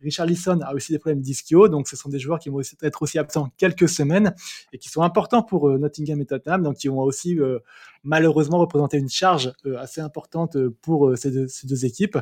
Richard 0.00 0.26
Lisson 0.26 0.60
a 0.62 0.74
aussi 0.74 0.92
des 0.92 0.98
problèmes 0.98 1.20
d'ischio. 1.20 1.68
Donc, 1.68 1.88
ce 1.88 1.96
sont 1.96 2.08
des 2.08 2.18
joueurs 2.18 2.38
qui 2.38 2.50
vont 2.50 2.60
être 2.82 3.02
aussi 3.02 3.18
absents 3.18 3.50
quelques 3.56 3.88
semaines 3.88 4.34
et 4.72 4.78
qui 4.78 4.88
sont 4.88 5.02
importants 5.02 5.42
pour 5.42 5.68
euh, 5.68 5.78
Nottingham 5.78 6.20
et 6.20 6.26
Tottenham. 6.26 6.62
Donc, 6.62 6.76
qui 6.76 6.88
vont 6.88 7.00
aussi 7.00 7.38
euh, 7.38 7.58
malheureusement 8.04 8.58
représenter 8.58 8.98
une 8.98 9.08
charge 9.08 9.52
euh, 9.64 9.78
assez 9.78 10.00
importante 10.00 10.56
pour 10.82 11.16
ces 11.16 11.30
deux, 11.30 11.48
ces 11.48 11.66
deux 11.66 11.86
équipes 11.86 12.18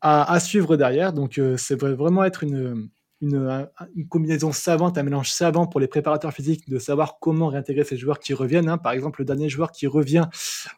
à, 0.00 0.38
suivre 0.40 0.76
derrière. 0.76 1.12
Donc, 1.12 1.38
euh, 1.38 1.56
c'est 1.56 1.80
vraiment 1.80 2.24
être 2.24 2.42
une, 2.42 2.88
une, 3.22 3.68
combinaison 4.08 4.52
savante, 4.52 4.98
un 4.98 5.02
mélange 5.02 5.30
savant 5.30 5.66
pour 5.66 5.80
les 5.80 5.88
préparateurs 5.88 6.32
physiques 6.32 6.68
de 6.68 6.78
savoir 6.78 7.18
comment 7.18 7.48
réintégrer 7.48 7.84
ces 7.84 7.96
joueurs 7.96 8.18
qui 8.18 8.34
reviennent. 8.34 8.68
Hein. 8.68 8.78
Par 8.78 8.92
exemple, 8.92 9.20
le 9.20 9.24
dernier 9.24 9.48
joueur 9.48 9.72
qui 9.72 9.86
revient 9.86 10.26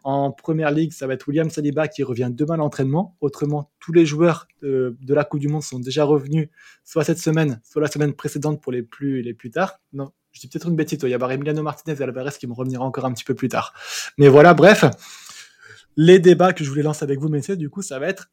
en 0.05 0.31
première 0.31 0.71
ligue, 0.71 0.93
ça 0.93 1.07
va 1.07 1.15
être 1.15 1.27
William 1.27 1.51
Saliba 1.51 1.89
qui 1.89 2.03
revient 2.03 2.31
demain 2.33 2.55
à 2.55 2.59
l'entraînement. 2.59 3.17
Autrement, 3.21 3.71
tous 3.81 3.93
les 3.93 4.07
joueurs 4.07 4.47
de, 4.63 4.97
la 5.09 5.25
Coupe 5.25 5.41
du 5.41 5.49
Monde 5.49 5.63
sont 5.63 5.81
déjà 5.81 6.05
revenus, 6.05 6.49
soit 6.85 7.05
cette 7.05 7.19
semaine, 7.19 7.61
soit 7.65 7.83
la 7.83 7.89
semaine 7.89 8.13
précédente 8.13 8.63
pour 8.63 8.73
les 8.73 8.83
plus, 8.83 9.23
les 9.23 9.35
plus 9.35 9.51
tard. 9.51 9.81
Non, 9.93 10.13
je 10.33 10.41
dis 10.41 10.49
peut-être 10.49 10.69
une 10.69 10.77
bêtise. 10.77 10.99
Il 11.03 11.09
y 11.09 11.15
a 11.15 11.33
Emiliano 11.33 11.63
Martinez 11.63 11.97
et 11.99 12.03
Alvarez 12.03 12.33
qui 12.39 12.47
vont 12.47 12.55
revenir 12.55 12.83
encore 12.83 13.05
un 13.05 13.13
petit 13.13 13.25
peu 13.25 13.35
plus 13.35 13.49
tard. 13.49 13.75
Mais 14.17 14.29
voilà, 14.29 14.55
bref. 14.55 14.85
Les 15.97 16.21
débats 16.21 16.53
que 16.53 16.63
je 16.63 16.69
voulais 16.69 16.85
lancer 16.85 17.03
avec 17.03 17.19
vous, 17.19 17.29
messieurs, 17.29 17.57
du 17.57 17.71
coup, 17.71 17.83
ça 17.83 17.99
va 17.99 18.07
être 18.07 18.31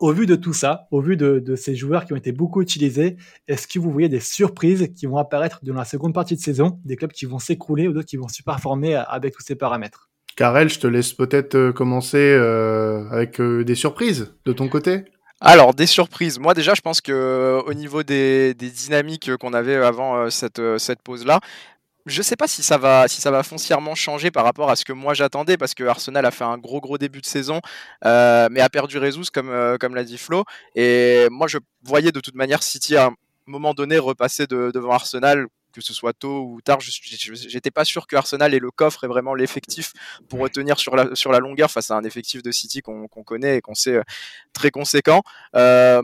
au 0.00 0.12
vu 0.12 0.26
de 0.26 0.36
tout 0.36 0.52
ça, 0.52 0.86
au 0.90 1.00
vu 1.00 1.16
de, 1.16 1.56
ces 1.56 1.74
joueurs 1.74 2.04
qui 2.04 2.12
ont 2.12 2.16
été 2.16 2.32
beaucoup 2.32 2.62
utilisés, 2.62 3.16
est-ce 3.48 3.66
que 3.66 3.78
vous 3.78 3.90
voyez 3.90 4.08
des 4.08 4.20
surprises 4.20 4.88
qui 4.94 5.06
vont 5.06 5.18
apparaître 5.18 5.60
dans 5.62 5.74
la 5.74 5.84
seconde 5.84 6.14
partie 6.14 6.36
de 6.36 6.40
saison, 6.40 6.78
des 6.84 6.96
clubs 6.96 7.12
qui 7.12 7.26
vont 7.26 7.38
s'écrouler 7.38 7.88
ou 7.88 7.92
d'autres 7.92 8.08
qui 8.08 8.16
vont 8.16 8.26
performer 8.44 8.94
avec 8.94 9.34
tous 9.34 9.42
ces 9.42 9.54
paramètres? 9.54 10.10
Karel, 10.36 10.68
je 10.68 10.78
te 10.78 10.86
laisse 10.86 11.14
peut-être 11.14 11.54
euh, 11.54 11.72
commencer 11.72 12.18
euh, 12.18 13.08
avec 13.10 13.40
euh, 13.40 13.64
des 13.64 13.74
surprises 13.74 14.34
de 14.44 14.52
ton 14.52 14.68
côté. 14.68 15.04
Alors, 15.40 15.74
des 15.74 15.86
surprises. 15.86 16.38
Moi, 16.38 16.52
déjà, 16.52 16.74
je 16.74 16.82
pense 16.82 17.00
que 17.00 17.60
au 17.66 17.74
niveau 17.74 18.02
des, 18.02 18.54
dynamiques 18.54 19.34
qu'on 19.36 19.52
avait 19.52 19.76
avant 19.76 20.30
cette, 20.30 20.62
cette 20.78 21.02
pause-là, 21.02 21.40
je 22.06 22.22
sais 22.22 22.36
pas 22.36 22.46
si 22.46 22.62
ça 22.62 22.78
va 22.78 23.08
si 23.08 23.20
ça 23.20 23.30
va 23.30 23.42
foncièrement 23.42 23.94
changer 23.94 24.30
par 24.30 24.44
rapport 24.44 24.70
à 24.70 24.76
ce 24.76 24.84
que 24.84 24.92
moi 24.92 25.12
j'attendais 25.12 25.56
parce 25.56 25.74
que 25.74 25.84
Arsenal 25.84 26.24
a 26.24 26.30
fait 26.30 26.44
un 26.44 26.56
gros 26.56 26.80
gros 26.80 26.98
début 26.98 27.20
de 27.20 27.26
saison 27.26 27.60
euh, 28.04 28.48
mais 28.50 28.60
a 28.60 28.68
perdu 28.68 28.98
Rezus 28.98 29.30
comme 29.32 29.50
euh, 29.50 29.76
comme 29.76 29.94
l'a 29.94 30.04
dit 30.04 30.18
Flo. 30.18 30.44
Et 30.74 31.26
moi 31.30 31.48
je 31.48 31.58
voyais 31.82 32.12
de 32.12 32.20
toute 32.20 32.34
manière 32.34 32.62
City 32.62 32.96
à 32.96 33.06
un 33.06 33.14
moment 33.46 33.74
donné 33.74 33.98
repasser 33.98 34.46
devant 34.46 34.92
Arsenal 34.92 35.46
que 35.76 35.82
ce 35.82 35.92
soit 35.92 36.14
tôt 36.14 36.46
ou 36.46 36.60
tard. 36.62 36.78
J'étais 36.80 37.70
pas 37.70 37.84
sûr 37.84 38.06
que 38.06 38.16
Arsenal 38.16 38.54
ait 38.54 38.58
le 38.58 38.70
coffre 38.70 39.04
et 39.04 39.08
vraiment 39.08 39.34
l'effectif 39.34 39.92
pour 40.28 40.40
retenir 40.40 40.78
sur 40.78 40.96
la 40.96 41.14
sur 41.14 41.30
la 41.30 41.38
longueur 41.38 41.70
face 41.70 41.90
à 41.90 41.96
un 41.96 42.04
effectif 42.04 42.42
de 42.42 42.50
City 42.50 42.80
qu'on 42.80 43.06
connaît 43.08 43.58
et 43.58 43.60
qu'on 43.60 43.74
sait 43.74 43.96
euh, 43.96 44.02
très 44.54 44.70
conséquent. 44.70 45.22
Euh, 45.54 46.02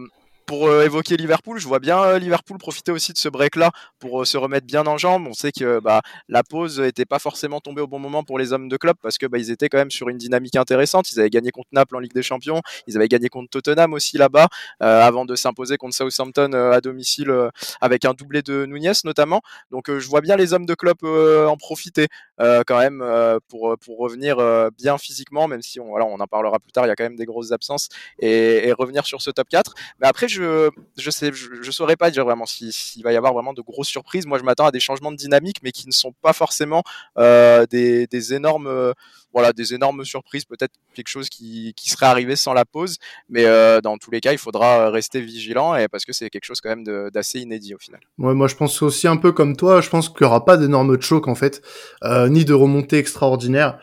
pour 0.53 0.69
euh, 0.69 0.85
évoquer 0.85 1.17
Liverpool, 1.17 1.59
je 1.59 1.67
vois 1.67 1.79
bien 1.79 1.99
euh, 2.03 2.19
Liverpool 2.19 2.59
profiter 2.59 2.93
aussi 2.93 3.15
de 3.15 3.17
ce 3.17 3.31
break-là 3.31 3.71
pour 3.99 4.21
euh, 4.21 4.25
se 4.27 4.37
remettre 4.37 4.67
bien 4.67 4.87
en 4.87 4.99
jambes. 4.99 5.27
On 5.27 5.33
sait 5.33 5.51
que 5.51 5.81
bah, 5.81 6.03
la 6.29 6.43
pause 6.43 6.79
n'était 6.79 7.07
pas 7.07 7.19
forcément 7.19 7.61
tombée 7.61 7.81
au 7.81 7.87
bon 7.87 7.99
moment 7.99 8.23
pour 8.23 8.39
les 8.39 8.53
hommes 8.53 8.69
de 8.69 8.77
club 8.77 8.95
parce 9.01 9.17
que 9.17 9.25
bah, 9.25 9.39
ils 9.39 9.51
étaient 9.51 9.71
quand 9.71 9.79
même 9.79 9.91
sur 9.91 10.11
une 10.11 10.19
dynamique 10.19 10.57
intéressante. 10.57 11.11
Ils 11.11 11.21
avaient 11.21 11.31
gagné 11.31 11.53
contre 11.53 11.71
Naples 11.73 11.97
en 11.97 12.01
Ligue 12.01 12.13
des 12.13 12.23
Champions, 12.23 12.61
ils 12.87 12.99
avaient 12.99 13.09
gagné 13.09 13.31
contre 13.31 13.49
Tottenham 13.49 13.95
aussi 13.95 14.19
là-bas, 14.19 14.49
avant 14.81 15.25
de 15.25 15.35
s'imposer 15.37 15.79
contre 15.79 15.95
Southampton 15.95 16.53
à 16.53 16.83
domicile 16.83 17.35
avec 17.81 18.05
un 18.05 18.13
doublé 18.13 18.43
de 18.43 18.67
Nunez 18.67 18.93
notamment. 19.05 19.41
Donc 19.71 19.87
je 19.89 20.07
vois 20.07 20.21
bien 20.21 20.37
les 20.37 20.53
hommes 20.53 20.67
de 20.67 20.75
club 20.75 21.03
en 21.03 21.57
profiter 21.57 22.09
quand 22.39 22.79
même 22.79 23.03
pour, 23.49 23.75
revenir 23.99 24.37
bien 24.77 24.99
physiquement, 24.99 25.49
même 25.49 25.63
si 25.63 25.81
on 25.81 25.95
en 25.95 26.27
parlera 26.27 26.59
plus 26.59 26.73
tard, 26.73 26.85
il 26.85 26.89
y 26.89 26.93
a 26.93 26.95
quand 26.95 27.05
même 27.05 27.17
des 27.17 27.25
grosses 27.25 27.53
absences 27.53 27.89
et, 28.19 28.69
et 28.69 28.73
revenir 28.73 29.07
sur 29.07 29.23
ce 29.23 29.31
top 29.31 29.49
4. 29.49 29.73
Mais 29.99 30.07
après, 30.07 30.29
je 30.29 30.42
je 30.43 30.71
je 30.99 31.11
sais 31.11 31.33
je, 31.33 31.71
saurais 31.71 31.97
pas 31.97 32.11
dire 32.11 32.25
vraiment 32.25 32.47
s'il 32.47 33.03
va 33.03 33.13
y 33.13 33.17
avoir 33.17 33.33
vraiment 33.33 33.53
de 33.53 33.63
grosses 33.63 33.89
surprises. 33.89 34.27
Moi, 34.27 34.39
je 34.39 34.45
m'attends 34.45 34.67
à 34.67 34.71
des 34.71 34.81
changements 34.81 35.13
de 35.13 35.17
dynamique, 35.17 35.59
mais 35.63 35.73
qui 35.73 35.87
ne 35.87 35.93
sont 35.93 36.13
pas 36.23 36.33
forcément 36.33 36.83
euh, 37.19 37.67
des, 37.67 38.35
énormes 38.35 38.67
euh, 38.67 38.93
voilà 39.33 39.53
des 39.53 39.75
énormes 39.75 40.05
surprises. 40.05 40.45
Peut-être 40.45 40.75
quelque 40.95 41.09
chose 41.09 41.29
qui, 41.29 41.73
qui 41.77 41.91
serait 41.91 42.07
arrivé 42.07 42.37
sans 42.37 42.53
la 42.53 42.65
pause, 42.65 42.99
mais 43.29 43.45
euh, 43.45 43.81
dans 43.81 43.97
tous 43.99 44.11
les 44.11 44.21
cas, 44.21 44.33
il 44.33 44.39
faudra 44.39 44.91
rester 44.91 45.21
vigilant 45.21 45.75
et 45.77 45.89
parce 45.89 46.05
que 46.05 46.13
c'est 46.13 46.31
quelque 46.31 46.45
chose 46.45 46.61
quand 46.61 46.71
même 46.71 47.11
d'assez 47.11 47.41
inédit 47.41 47.75
au 47.75 47.79
final. 47.79 48.01
Ouais, 48.19 48.35
moi 48.35 48.49
je 48.49 48.57
pense 48.57 48.83
aussi 48.83 49.09
un 49.09 49.17
peu 49.17 49.33
comme 49.33 49.57
toi. 49.57 49.81
Je 49.81 49.89
pense 49.89 50.09
qu'il 50.09 50.23
y 50.23 50.25
aura 50.25 50.45
pas 50.45 50.57
d'énormes 50.57 51.01
choc 51.01 51.29
en 51.29 51.35
fait, 51.35 51.63
ni 52.05 52.45
de 52.45 52.55
remontée 52.55 52.99
extraordinaire. 52.99 53.79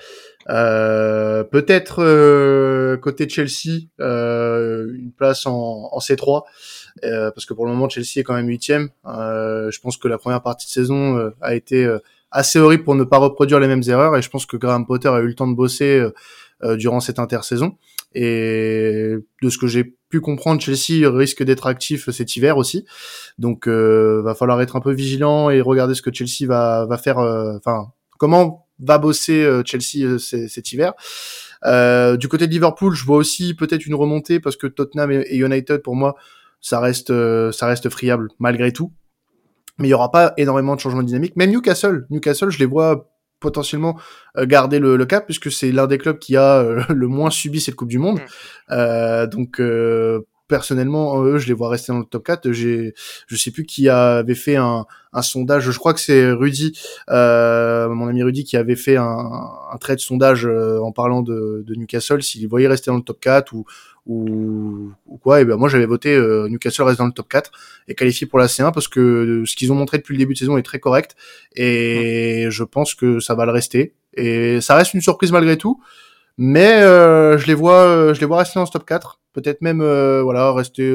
Euh, 0.50 1.44
peut-être 1.44 2.04
euh, 2.04 2.98
côté 2.98 3.30
Chelsea, 3.30 3.86
euh, 4.00 4.88
une 4.96 5.12
place 5.12 5.46
en, 5.46 5.90
en 5.92 6.00
C3, 6.00 6.44
parce 7.02 7.46
que 7.46 7.54
pour 7.54 7.66
le 7.66 7.72
moment 7.72 7.88
Chelsea 7.88 8.18
est 8.18 8.24
quand 8.24 8.34
même 8.34 8.48
huitième. 8.48 8.90
je 9.06 9.80
pense 9.80 9.98
que 9.98 10.08
la 10.08 10.18
première 10.18 10.42
partie 10.42 10.66
de 10.68 10.72
saison 10.72 11.32
a 11.42 11.56
été 11.56 11.88
assez 12.32 12.60
horrible 12.60 12.84
pour 12.84 12.96
ne 12.96 13.04
pas 13.04 13.18
reproduire 13.18 13.60
les 13.60 13.68
mêmes 13.68 13.84
erreurs, 13.88 14.16
et 14.18 14.22
je 14.22 14.30
pense 14.30 14.46
que 14.46 14.58
Graham 14.58 14.86
Potter 14.86 15.10
a 15.10 15.20
eu 15.20 15.28
le 15.28 15.36
temps 15.36 15.48
de 15.48 15.56
bosser 15.56 16.04
durant 16.78 17.00
cette 17.00 17.20
intersaison. 17.20 17.78
Et 18.16 19.16
de 19.44 19.50
ce 19.50 19.60
que 19.60 19.68
j'ai 19.68 19.96
pu 20.10 20.20
comprendre, 20.20 20.60
Chelsea 20.60 21.08
risque 21.08 21.44
d'être 21.44 21.68
actif 21.68 22.10
cet 22.10 22.36
hiver 22.36 22.58
aussi. 22.58 22.86
Donc, 23.38 23.68
euh, 23.68 24.24
va 24.24 24.34
falloir 24.34 24.60
être 24.62 24.76
un 24.76 24.80
peu 24.80 24.92
vigilant 24.92 25.52
et 25.52 25.62
regarder 25.62 25.94
ce 25.94 26.02
que 26.02 26.12
Chelsea 26.12 26.48
va, 26.48 26.88
va 26.88 26.98
faire. 26.98 27.20
Enfin, 27.20 27.92
comment 28.18 28.68
va 28.80 28.98
bosser 28.98 29.44
euh, 29.44 29.64
Chelsea 29.66 30.06
euh, 30.06 30.18
cet 30.18 30.72
hiver. 30.72 30.94
Euh, 31.66 32.18
du 32.18 32.28
côté 32.28 32.48
de 32.48 32.52
Liverpool, 32.52 32.94
je 32.96 33.06
vois 33.06 33.18
aussi 33.18 33.54
peut-être 33.54 33.86
une 33.86 33.96
remontée 33.96 34.40
parce 34.40 34.56
que 34.56 34.68
Tottenham 34.68 35.12
et 35.12 35.38
United, 35.38 35.82
pour 35.82 35.96
moi, 35.96 36.16
ça 36.62 36.80
reste, 36.80 37.14
ça 37.52 37.68
reste 37.68 37.90
friable 37.90 38.30
malgré 38.40 38.72
tout. 38.72 38.94
Mais 39.78 39.88
il 39.88 39.92
y 39.92 39.94
aura 39.94 40.12
pas 40.12 40.34
énormément 40.38 40.76
de 40.76 40.82
changements 40.82 41.04
dynamiques. 41.04 41.36
Même 41.36 41.52
Newcastle, 41.52 42.06
Newcastle, 42.10 42.50
je 42.50 42.60
les 42.60 42.66
vois 42.66 43.10
potentiellement 43.40 43.98
garder 44.38 44.80
le, 44.80 45.06
cap 45.06 45.26
puisque 45.26 45.50
c'est 45.50 45.72
l'un 45.72 45.88
des 45.88 45.98
clubs 45.98 46.20
qui 46.20 46.36
a 46.36 46.64
le 46.90 47.08
moins 47.08 47.30
subi 47.30 47.62
cette 47.62 47.76
Coupe 47.76 47.90
du 47.90 48.00
Monde. 48.00 48.20
Mm. 48.70 49.26
donc 49.28 49.62
personnellement, 50.50 51.24
eux, 51.24 51.38
je 51.38 51.48
les 51.48 51.54
vois 51.54 51.70
rester 51.70 51.94
dans 51.94 52.00
le 52.00 52.06
top 52.06 52.26
4. 52.26 52.52
J'ai, 52.52 52.94
je 53.28 53.36
sais 53.38 53.52
plus 53.52 53.66
qui 53.66 53.88
avait 53.88 54.36
fait 54.36 54.58
un, 54.58 54.86
un 55.14 55.22
sondage. 55.22 55.72
Je 55.72 55.78
crois 55.78 55.94
que 55.94 56.02
c'est 56.02 56.32
Rudy, 56.32 56.78
euh, 57.10 57.88
mon 57.90 58.08
ami 58.08 58.24
Rudy, 58.24 58.44
qui 58.44 58.58
avait 58.58 58.76
fait 58.76 58.98
un, 58.98 59.06
un 59.72 59.78
trait 59.78 59.96
de 59.96 60.02
sondage 60.02 60.46
euh, 60.46 60.80
en 60.82 60.92
parlant 60.92 61.22
de, 61.22 61.64
de 61.66 61.76
Newcastle, 61.76 62.22
s'il 62.22 62.46
voyait 62.50 62.68
rester 62.68 62.92
dans 62.92 62.98
le 62.98 63.04
top 63.04 63.22
4 63.22 63.54
ou, 63.54 63.66
ou, 64.08 64.92
ou 65.06 65.18
quoi. 65.18 65.40
Et 65.40 65.46
ben 65.46 65.56
moi, 65.56 65.70
j'avais 65.70 65.86
voté 65.86 66.14
euh, 66.14 66.50
Newcastle 66.50 66.84
reste 66.84 66.98
dans 66.98 67.06
le 67.06 67.14
top 67.14 67.30
4 67.30 67.52
et 67.88 67.96
qualifié 67.96 68.28
pour 68.28 68.40
la 68.40 68.48
C1 68.48 68.74
parce 68.74 68.88
que 68.88 69.44
ce 69.46 69.56
qu'ils 69.56 69.72
ont 69.72 69.76
montré 69.76 70.00
depuis 70.00 70.14
le 70.14 70.18
début 70.18 70.34
de 70.34 70.40
saison 70.40 70.58
est 70.58 70.64
très 70.64 70.80
correct 70.80 71.16
et 71.56 72.48
je 72.50 72.64
pense 72.64 72.96
que 72.96 73.20
ça 73.20 73.36
va 73.36 73.46
le 73.46 73.52
rester. 73.52 73.94
Et 74.16 74.60
ça 74.60 74.76
reste 74.76 74.96
une 74.96 75.02
surprise 75.02 75.32
malgré 75.32 75.58
tout. 75.58 75.80
Mais 76.42 76.82
euh, 76.84 77.38
je 77.38 77.48
les 77.48 77.54
vois, 77.54 77.82
euh, 77.84 78.14
je 78.14 78.22
les 78.22 78.26
vois 78.26 78.38
rester 78.38 78.60
dans 78.60 78.66
ce 78.66 78.72
top 78.72 78.86
4, 78.86 79.20
peut-être 79.34 79.62
même 79.62 79.82
euh, 79.82 80.22
voilà 80.24 80.54
rester 80.54 80.90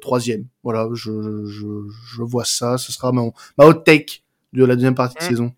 troisième. 0.00 0.46
Voilà, 0.62 0.88
je, 0.94 1.44
je, 1.44 1.66
je, 2.14 2.22
vois 2.22 2.44
ça. 2.44 2.78
Ce 2.78 2.92
sera 2.92 3.10
mon, 3.10 3.32
ma 3.58 3.66
hot 3.66 3.74
take 3.74 4.22
de 4.52 4.64
la 4.64 4.76
deuxième 4.76 4.94
partie 4.94 5.16
de 5.18 5.24
mmh. 5.24 5.28
saison. 5.28 5.52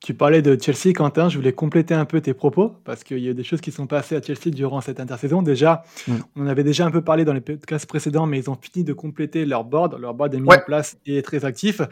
Tu 0.00 0.14
parlais 0.14 0.40
de 0.40 0.56
Chelsea, 0.58 0.94
Quentin. 0.94 1.28
Je 1.28 1.36
voulais 1.36 1.52
compléter 1.52 1.92
un 1.92 2.06
peu 2.06 2.22
tes 2.22 2.32
propos 2.32 2.72
parce 2.84 3.04
qu'il 3.04 3.18
y 3.18 3.28
a 3.28 3.34
des 3.34 3.44
choses 3.44 3.60
qui 3.60 3.70
sont 3.70 3.86
passées 3.86 4.16
à 4.16 4.22
Chelsea 4.22 4.46
durant 4.46 4.80
cette 4.80 4.98
intersaison. 4.98 5.42
Déjà, 5.42 5.82
mm. 6.08 6.14
on 6.36 6.46
avait 6.46 6.64
déjà 6.64 6.86
un 6.86 6.90
peu 6.90 7.02
parlé 7.02 7.26
dans 7.26 7.34
les 7.34 7.42
podcasts 7.42 7.84
précédents, 7.84 8.24
mais 8.24 8.38
ils 8.38 8.48
ont 8.48 8.56
fini 8.58 8.82
de 8.82 8.94
compléter 8.94 9.44
leur 9.44 9.64
board. 9.64 10.00
Leur 10.00 10.14
board 10.14 10.34
est 10.34 10.40
mis 10.40 10.48
en 10.48 10.58
place 10.64 10.96
et 11.04 11.18
est 11.18 11.22
très 11.22 11.44
actif. 11.44 11.82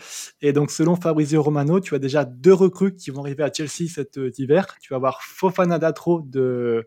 Et 0.40 0.54
donc, 0.54 0.70
selon 0.70 0.96
Fabrizio 0.96 1.42
Romano, 1.42 1.80
tu 1.80 1.94
as 1.94 1.98
déjà 1.98 2.24
deux 2.24 2.54
recrues 2.54 2.94
qui 2.94 3.10
vont 3.10 3.20
arriver 3.20 3.42
à 3.42 3.52
Chelsea 3.52 3.90
cet 3.94 4.16
euh, 4.16 4.30
hiver. 4.38 4.66
Tu 4.80 4.94
vas 4.94 4.96
avoir 4.96 5.20
Fofana 5.22 5.78
Datro 5.78 6.22
de, 6.22 6.86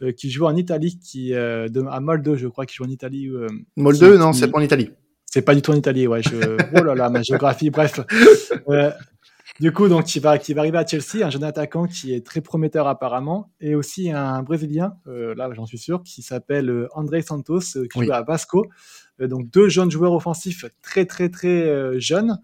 euh, 0.00 0.12
qui 0.12 0.30
joue 0.30 0.46
en 0.46 0.54
Italie, 0.54 0.96
qui 0.96 1.34
euh, 1.34 1.68
de, 1.68 1.82
à 1.90 1.98
Molde, 1.98 2.36
je 2.36 2.46
crois, 2.46 2.66
qui 2.66 2.76
joue 2.76 2.84
en 2.84 2.88
Italie. 2.88 3.28
Molde, 3.76 4.00
non, 4.00 4.32
c'est 4.32 4.48
pas 4.48 4.58
en 4.58 4.62
Italie. 4.62 4.90
C'est 5.26 5.42
pas 5.42 5.56
du 5.56 5.62
tout 5.62 5.72
en 5.72 5.76
Italie, 5.76 6.06
ouais. 6.06 6.22
Je... 6.22 6.56
oh 6.78 6.84
là 6.84 6.94
là, 6.94 7.10
ma 7.10 7.22
géographie, 7.22 7.70
bref. 7.70 7.98
Du 9.62 9.70
coup, 9.70 9.86
donc, 9.86 10.06
qui 10.06 10.18
va, 10.18 10.38
qui 10.38 10.54
va 10.54 10.62
arriver 10.62 10.78
à 10.78 10.84
Chelsea, 10.84 11.24
un 11.24 11.30
jeune 11.30 11.44
attaquant 11.44 11.86
qui 11.86 12.12
est 12.12 12.26
très 12.26 12.40
prometteur 12.40 12.88
apparemment, 12.88 13.52
et 13.60 13.76
aussi 13.76 14.10
un 14.10 14.42
Brésilien, 14.42 14.96
euh, 15.06 15.36
là 15.36 15.50
j'en 15.52 15.66
suis 15.66 15.78
sûr, 15.78 16.02
qui 16.02 16.20
s'appelle 16.20 16.68
euh, 16.68 16.88
André 16.94 17.22
Santos, 17.22 17.60
euh, 17.76 17.86
qui 17.86 18.04
joue 18.04 18.10
à 18.10 18.22
Vasco. 18.22 18.66
donc 19.20 19.48
deux 19.50 19.68
jeunes 19.68 19.88
joueurs 19.88 20.14
offensifs 20.14 20.64
très 20.82 21.06
très 21.06 21.28
très 21.28 22.00
jeunes, 22.00 22.40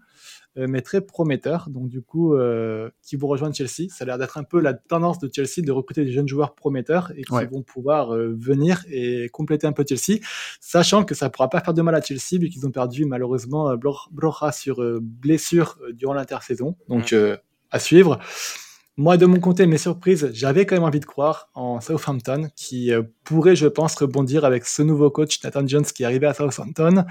mais 0.67 0.81
très 0.81 1.01
prometteur. 1.01 1.69
Donc 1.69 1.89
du 1.89 2.01
coup, 2.01 2.35
euh, 2.35 2.89
qui 3.01 3.15
vont 3.15 3.27
rejoindre 3.27 3.55
Chelsea. 3.55 3.89
Ça 3.89 4.03
a 4.03 4.05
l'air 4.05 4.17
d'être 4.17 4.37
un 4.37 4.43
peu 4.43 4.59
la 4.59 4.73
tendance 4.73 5.19
de 5.19 5.29
Chelsea 5.33 5.65
de 5.65 5.71
recruter 5.71 6.05
des 6.05 6.11
jeunes 6.11 6.27
joueurs 6.27 6.55
prometteurs 6.55 7.11
et 7.15 7.23
qui 7.23 7.45
vont 7.51 7.61
pouvoir 7.61 8.15
euh, 8.15 8.35
venir 8.37 8.83
et 8.89 9.29
compléter 9.29 9.67
un 9.67 9.73
peu 9.73 9.83
Chelsea, 9.87 10.19
sachant 10.59 11.03
que 11.03 11.15
ça 11.15 11.29
pourra 11.29 11.49
pas 11.49 11.61
faire 11.61 11.73
de 11.73 11.81
mal 11.81 11.95
à 11.95 12.01
Chelsea 12.01 12.39
vu 12.39 12.49
qu'ils 12.49 12.65
ont 12.65 12.71
perdu 12.71 13.05
malheureusement 13.05 13.75
Brocha 14.11 14.51
sur 14.51 14.81
blessure 15.01 15.77
durant 15.93 16.13
l'intersaison. 16.13 16.75
Donc 16.87 17.11
mmh. 17.11 17.37
à 17.71 17.79
suivre. 17.79 18.19
Moi, 18.99 19.15
de 19.15 19.25
mon 19.25 19.39
côté, 19.39 19.65
mes 19.65 19.77
surprises, 19.77 20.29
j'avais 20.33 20.65
quand 20.65 20.75
même 20.75 20.83
envie 20.83 20.99
de 20.99 21.05
croire 21.05 21.49
en 21.53 21.79
Southampton, 21.79 22.49
qui 22.57 22.91
euh, 22.91 23.01
pourrait, 23.23 23.55
je 23.55 23.67
pense, 23.67 23.95
rebondir 23.95 24.43
avec 24.43 24.65
ce 24.65 24.81
nouveau 24.81 25.09
coach, 25.09 25.41
Nathan 25.41 25.65
Jones, 25.65 25.85
qui 25.85 26.03
est 26.03 26.05
arrivé 26.05 26.27
à 26.27 26.33
Southampton 26.33 27.05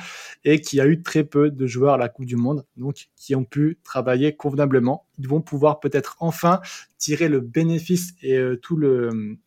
et 0.44 0.60
qui 0.60 0.82
a 0.82 0.86
eu 0.86 1.02
très 1.02 1.24
peu 1.24 1.50
de 1.50 1.66
joueurs 1.66 1.94
à 1.94 1.96
la 1.96 2.10
Coupe 2.10 2.26
du 2.26 2.36
Monde, 2.36 2.66
donc 2.76 3.08
qui 3.16 3.34
ont 3.34 3.44
pu 3.44 3.78
travailler 3.84 4.36
convenablement. 4.36 5.06
Ils 5.18 5.28
vont 5.28 5.40
pouvoir 5.40 5.80
peut-être 5.80 6.18
enfin 6.20 6.60
tirer 6.98 7.30
le 7.30 7.40
bénéfice 7.40 8.12
et 8.20 8.36
euh, 8.36 8.56
tout 8.60 8.76
le 8.76 9.38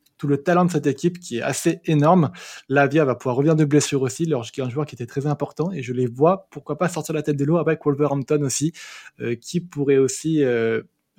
talent 0.43 0.65
de 0.65 0.71
cette 0.71 0.87
équipe 0.87 1.19
qui 1.19 1.37
est 1.37 1.43
assez 1.43 1.79
énorme. 1.85 2.31
Lavia 2.69 3.05
va 3.05 3.13
pouvoir 3.13 3.35
revenir 3.35 3.55
de 3.55 3.65
blessure 3.65 4.01
aussi, 4.01 4.25
lorsqu'il 4.25 4.63
y 4.63 4.63
a 4.63 4.67
un 4.67 4.71
joueur 4.71 4.87
qui 4.87 4.95
était 4.95 5.05
très 5.05 5.27
important, 5.27 5.71
et 5.71 5.83
je 5.83 5.93
les 5.93 6.07
vois, 6.07 6.47
pourquoi 6.49 6.79
pas 6.79 6.89
sortir 6.89 7.13
la 7.13 7.21
tête 7.21 7.37
de 7.37 7.45
l'eau 7.45 7.57
avec 7.57 7.85
Wolverhampton 7.85 8.41
aussi, 8.41 8.73
euh, 9.19 9.35
qui 9.35 9.61
pourrait 9.61 9.97
aussi 9.97 10.43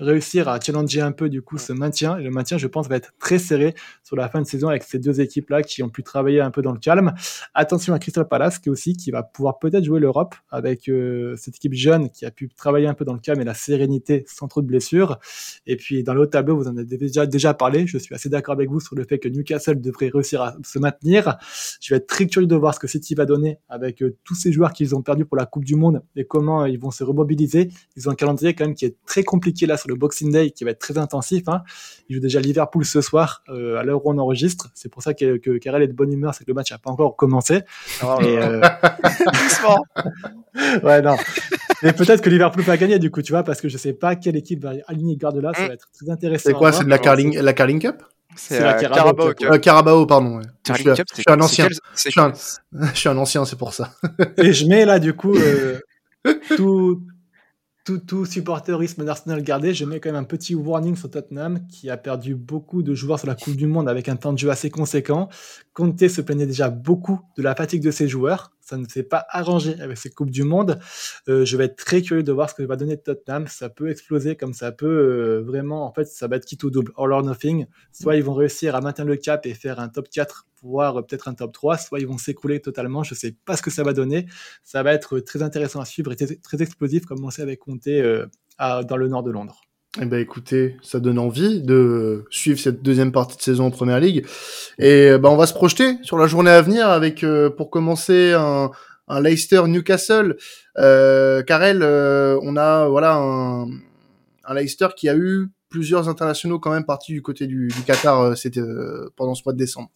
réussir 0.03 0.49
à 0.49 0.61
challenger 0.61 1.01
un 1.01 1.13
peu 1.13 1.29
du 1.29 1.43
coup 1.43 1.59
ce 1.59 1.73
maintien. 1.73 2.19
Et 2.19 2.23
le 2.23 2.31
maintien, 2.31 2.59
je 2.59 2.67
pense, 2.67 2.89
va 2.89 2.97
être 2.97 3.13
très 3.19 3.39
serré 3.39 3.75
sur 4.03 4.17
la 4.17 4.29
fin 4.29 4.41
de 4.41 4.47
saison 4.47 4.69
avec 4.69 4.83
ces 4.83 4.99
deux 4.99 5.21
équipes-là 5.21 5.63
qui 5.63 5.83
ont 5.83 5.89
pu 5.89 6.03
travailler 6.03 6.41
un 6.41 6.51
peu 6.51 6.63
dans 6.63 6.73
le 6.73 6.79
calme. 6.79 7.15
Attention 7.55 7.95
à 7.95 7.99
Crystal 7.99 8.27
Palace 8.27 8.59
qui 8.59 8.71
aussi 8.71 8.97
qui 8.97 9.11
va 9.11 9.23
pouvoir 9.23 9.59
peut-être 9.59 9.85
jouer 9.85 10.01
l'Europe 10.01 10.35
avec 10.51 10.89
euh, 10.89 11.35
cette 11.37 11.57
équipe 11.57 11.75
jeune 11.75 12.11
qui 12.11 12.27
a 12.27 12.31
pu 12.31 12.49
travailler 12.49 12.87
un 12.87 12.95
peu 12.95 13.05
dans 13.05 13.15
le 13.15 13.21
calme 13.21 13.41
et 13.41 13.45
la 13.45 13.55
sérénité 13.55 14.25
sans 14.27 14.49
trop 14.49 14.63
de 14.63 14.67
blessures. 14.67 15.19
Et 15.67 15.77
puis 15.77 16.03
dans 16.03 16.15
le 16.15 16.23
haut 16.23 16.27
tableau, 16.27 16.57
vous 16.57 16.69
en 16.69 16.77
avez 16.77 16.97
déjà 16.97 17.27
déjà 17.27 17.55
parlé. 17.55 17.87
Je 17.87 17.99
suis 17.99 18.15
assez 18.15 18.29
d'accord 18.29 18.55
avec 18.55 18.69
vous 18.69 18.81
sur 18.81 18.97
le 18.97 19.05
fait 19.05 19.19
que 19.19 19.29
Newcastle 19.29 19.81
devrait 19.81 20.11
réussir 20.13 20.43
à 20.43 20.57
se 20.65 20.79
maintenir. 20.79 21.39
Je 21.81 21.95
vais 21.95 21.99
être 21.99 22.07
très 22.07 22.27
curieux 22.27 22.47
de 22.47 22.57
voir 22.57 22.75
ce 22.75 22.81
que 22.81 22.87
City 22.87 23.15
va 23.15 23.25
donner 23.25 23.59
avec 23.69 24.03
euh, 24.03 24.17
tous 24.25 24.35
ces 24.35 24.53
joueurs 24.53 24.73
qu'ils 24.73 24.95
ont 24.95 25.03
perdus 25.03 25.25
pour 25.25 25.37
la 25.37 25.47
Coupe 25.47 25.65
du 25.65 25.77
Monde 25.77 26.03
et 26.17 26.25
comment 26.25 26.67
ils 26.67 26.79
vont 26.79 26.91
se 26.91 27.05
remobiliser. 27.05 27.71
Ils 27.97 28.09
ont 28.09 28.13
un 28.13 28.17
calendrier 28.17 28.55
quand 28.55 28.65
même 28.65 28.75
qui 28.75 28.85
est 28.85 28.97
très 29.07 29.23
compliqué 29.23 29.67
là 29.67 29.77
sur 29.77 29.89
le 29.89 29.92
Boxing 29.95 30.33
Day 30.33 30.51
qui 30.51 30.65
va 30.65 30.71
être 30.71 30.79
très 30.79 30.99
intensif. 30.99 31.45
Hein. 31.49 31.63
Il 32.09 32.17
joue 32.17 32.21
déjà 32.21 32.41
Liverpool 32.41 32.85
ce 32.85 33.01
soir 33.01 33.43
euh, 33.49 33.77
à 33.77 33.83
l'heure 33.83 34.05
où 34.05 34.13
on 34.13 34.19
enregistre. 34.19 34.71
C'est 34.75 34.89
pour 34.89 35.03
ça 35.03 35.15
que, 35.15 35.39
que 35.39 35.59
Karel 35.59 35.83
est 35.83 35.89
de 35.89 35.93
bonne 35.93 36.13
humeur, 36.13 36.35
c'est 36.35 36.45
que 36.45 36.51
le 36.51 36.55
match 36.55 36.73
n'a 36.73 36.79
pas 36.79 36.91
encore 36.91 37.17
commencé. 37.17 37.63
Oh. 38.03 38.19
Et, 38.23 38.39
euh... 38.39 38.61
ouais, 40.83 41.03
non. 41.03 41.17
Et 41.83 41.93
peut-être 41.93 42.23
que 42.23 42.31
Liverpool 42.31 42.63
va 42.63 42.77
gagner 42.77 42.99
du 42.99 43.11
coup, 43.11 43.23
tu 43.23 43.33
vois, 43.33 43.43
parce 43.43 43.61
que 43.61 43.69
je 43.69 43.77
sais 43.77 43.93
pas 43.93 44.17
quelle 44.17 44.37
équipe 44.37 44.63
va 44.63 44.73
aligner 44.87 45.17
Guardiola. 45.17 45.53
Ça 45.55 45.67
va 45.67 45.75
être 45.75 45.91
très 45.93 46.11
intéressant. 46.11 46.51
C'est 46.51 46.55
quoi 46.55 46.73
C'est 46.73 46.85
de 46.85 46.91
la 46.91 46.99
Carling, 46.99 47.39
la 47.39 47.53
Carling 47.53 47.81
Cup? 47.81 48.03
C'est 48.37 48.61
la 48.61 48.75
Carabao, 48.75 49.35
Cup. 49.35 49.49
Euh, 49.51 49.59
Carabao, 49.59 50.07
pardon. 50.07 50.41
Je, 50.67 50.73
suis, 50.73 50.85
je, 50.85 51.03
suis, 51.15 51.25
un 51.27 51.41
ancien. 51.41 51.69
Je 51.69 52.11
suis 52.11 52.21
un, 52.21 52.33
je 52.95 52.99
suis 52.99 53.09
un 53.09 53.17
ancien, 53.17 53.45
c'est 53.45 53.59
pour 53.59 53.75
ça. 53.75 53.93
Et 54.37 54.53
je 54.53 54.67
mets 54.67 54.85
là, 54.85 54.99
du 54.99 55.15
coup, 55.15 55.37
euh, 55.37 55.81
tout, 56.57 57.03
tout, 57.85 57.99
tout 57.99 58.25
supporterisme 58.25 59.05
d'Arsenal 59.05 59.43
gardé, 59.43 59.75
je 59.75 59.85
mets 59.85 59.99
quand 59.99 60.11
même 60.11 60.23
un 60.23 60.25
petit 60.25 60.55
warning 60.55 60.95
sur 60.95 61.11
Tottenham 61.11 61.67
qui 61.67 61.91
a 61.91 61.97
perdu 61.97 62.35
beaucoup 62.35 62.83
de 62.83 62.95
joueurs 62.95 63.19
sur 63.19 63.29
la 63.29 63.35
Coupe 63.35 63.57
du 63.57 63.67
Monde 63.67 63.89
avec 63.89 64.09
un 64.09 64.17
temps 64.17 64.33
de 64.33 64.39
jeu 64.39 64.51
assez 64.51 64.71
conséquent. 64.71 65.29
Conte 65.75 66.07
se 66.07 66.21
plaignait 66.21 66.47
déjà 66.47 66.71
beaucoup 66.71 67.21
de 67.37 67.43
la 67.43 67.55
fatigue 67.55 67.83
de 67.83 67.91
ses 67.91 68.07
joueurs. 68.07 68.53
Ça 68.73 68.79
ne 68.79 68.87
s'est 68.87 69.03
pas 69.03 69.27
arrangé 69.29 69.79
avec 69.83 69.99
ces 69.99 70.09
Coupes 70.09 70.31
du 70.31 70.45
Monde. 70.45 70.79
Euh, 71.29 71.45
je 71.45 71.59
vais 71.59 71.67
être 71.67 71.77
très 71.77 72.01
curieux 72.01 72.23
de 72.23 72.33
voir 72.33 72.49
ce 72.49 72.55
que 72.55 72.63
va 72.63 72.77
donner 72.77 72.97
Tottenham. 72.97 73.47
Ça 73.47 73.69
peut 73.69 73.91
exploser 73.91 74.35
comme 74.35 74.55
ça 74.55 74.73
peut 74.73 74.87
euh, 74.87 75.43
vraiment, 75.43 75.85
en 75.85 75.93
fait, 75.93 76.07
ça 76.07 76.27
va 76.27 76.37
être 76.37 76.47
quitte 76.47 76.65
ou 76.65 76.71
double, 76.71 76.91
all 76.97 77.13
or 77.13 77.23
nothing. 77.23 77.67
Soit 77.93 78.17
ils 78.17 78.25
vont 78.25 78.33
réussir 78.33 78.75
à 78.75 78.81
maintenir 78.81 79.07
le 79.07 79.17
cap 79.17 79.45
et 79.45 79.53
faire 79.53 79.79
un 79.79 79.91
top 79.91 80.09
4 80.09 80.47
voire 80.63 81.05
peut-être 81.05 81.29
un 81.29 81.35
top 81.35 81.53
3, 81.53 81.77
soit 81.77 82.01
ils 82.01 82.07
vont 82.07 82.17
s'écrouler 82.17 82.61
totalement. 82.61 83.03
Je 83.03 83.13
ne 83.13 83.19
sais 83.19 83.37
pas 83.45 83.59
ce 83.59 83.63
que 83.63 83.71
ça 83.71 83.83
va 83.83 83.93
donner. 83.93 84.27
Ça 84.63 84.83
va 84.83 84.95
être 84.95 85.21
très 85.21 85.43
intéressant 85.43 85.81
à 85.81 85.85
suivre 85.85 86.13
et 86.13 86.17
très, 86.17 86.63
explosif, 86.63 87.05
comme 87.05 87.23
on 87.23 87.31
sait 87.31 87.43
avec 87.43 87.59
Conte 87.59 87.87
euh, 87.89 88.27
dans 88.59 88.97
le 88.97 89.09
nord 89.09 89.23
de 89.23 89.33
Londres. 89.33 89.61
Eh 90.01 90.07
ben 90.07 90.19
écoutez, 90.19 90.79
ça 90.83 91.01
donne 91.01 91.19
envie 91.19 91.61
de 91.61 92.25
suivre 92.31 92.59
cette 92.59 92.83
deuxième 92.83 93.13
partie 93.13 93.37
de 93.37 93.43
saison 93.43 93.67
en 93.67 93.71
Première 93.71 94.01
Ligue. 94.01 94.25
Et 94.79 95.19
ben 95.19 95.29
on 95.29 95.37
va 95.37 95.47
se 95.47 95.53
projeter 95.53 95.99
sur 96.03 96.17
la 96.17 96.27
journée 96.27 96.51
à 96.51 96.63
venir 96.63 96.89
avec, 96.89 97.23
euh, 97.23 97.51
pour 97.51 97.69
commencer, 97.69 98.33
un, 98.33 98.71
un 99.07 99.21
Leicester 99.21 99.63
Newcastle. 99.67 100.39
Euh, 100.79 101.43
Karel, 101.43 101.83
euh, 101.83 102.39
on 102.43 102.57
a 102.57 102.89
voilà 102.89 103.17
un, 103.17 103.65
un, 103.65 104.55
Leicester 104.55 104.89
qui 104.97 105.11
a 105.11 105.15
eu 105.15 105.49
plusieurs 105.69 106.09
internationaux 106.09 106.59
quand 106.59 106.71
même 106.71 106.87
partis 106.87 107.13
du 107.13 107.21
côté 107.21 107.47
du, 107.47 107.69
du 107.69 107.83
Qatar 107.83 108.35
c'était 108.35 108.63
pendant 109.17 109.35
ce 109.35 109.43
mois 109.45 109.53
de 109.53 109.59
décembre. 109.59 109.91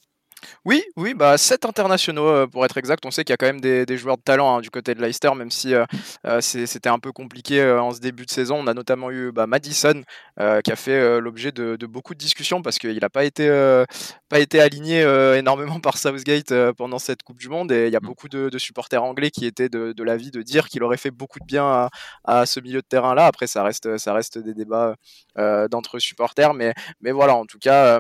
Oui, 0.65 0.83
oui, 0.97 1.15
bah 1.15 1.39
7 1.39 1.65
internationaux 1.65 2.29
euh, 2.29 2.47
pour 2.47 2.65
être 2.65 2.77
exact. 2.77 3.05
On 3.07 3.11
sait 3.11 3.25
qu'il 3.25 3.33
y 3.33 3.35
a 3.35 3.37
quand 3.37 3.47
même 3.47 3.61
des, 3.61 3.97
joueurs 3.97 4.17
de 4.17 4.23
talent 4.23 4.57
hein, 4.57 4.61
du 4.61 4.71
côté 4.71 4.95
de 4.95 5.01
Leicester, 5.01 5.31
même 5.35 5.51
si 5.51 5.75
euh, 5.75 5.85
euh, 6.27 6.41
c'était 6.41 6.89
un 6.89 6.99
peu 6.99 7.13
compliqué 7.13 7.63
en 7.65 7.93
ce 7.93 8.01
début 8.01 8.27
de 8.27 8.31
saison. 8.31 8.57
On 8.57 8.67
a 8.67 8.75
notamment 8.75 9.11
eu 9.11 9.33
bah, 9.33 9.47
Madison 9.47 10.03
qui 10.37 10.73
a 10.73 10.77
fait 10.77 11.21
l'objet 11.21 11.53
de, 11.53 11.87
beaucoup 11.87 12.15
de 12.15 12.19
discussions 12.19 12.63
parce 12.63 12.79
qu'il 12.79 12.99
n'a 12.99 13.09
pas 13.09 13.25
été 13.25 13.47
pas 14.29 14.41
été 14.41 14.61
aligné 14.61 15.01
énormément 15.37 15.81
par 15.81 15.99
Southgate 15.99 16.53
pendant 16.73 16.99
cette 16.99 17.23
Coupe 17.23 17.39
du 17.39 17.49
Monde 17.49 17.73
et 17.73 17.87
il 17.87 17.93
y 17.93 17.97
a 17.97 18.01
mmh. 18.01 18.07
beaucoup 18.07 18.29
de, 18.29 18.59
supporters 18.59 19.03
anglais 19.03 19.31
qui 19.31 19.47
étaient 19.47 19.69
de, 19.69 20.03
l'avis 20.03 20.31
de 20.31 20.43
dire 20.43 20.69
qu'il 20.69 20.83
aurait 20.83 20.97
fait 20.97 21.11
beaucoup 21.11 21.39
de 21.39 21.45
bien 21.45 21.89
à, 22.25 22.47
ce 22.47 22.61
milieu 22.61 22.81
de 22.81 22.87
terrain 22.87 23.15
là. 23.15 23.27
Après, 23.27 23.47
ça 23.47 23.63
reste 23.63 23.99
ça 23.99 24.13
reste 24.13 24.39
des 24.39 24.55
débats 24.55 24.97
d'entre 25.37 25.99
supporters, 25.99 26.55
mais 26.55 26.75
mais 27.01 27.13
voilà, 27.13 27.35
en 27.35 27.47
tout 27.47 27.59
cas. 27.59 27.99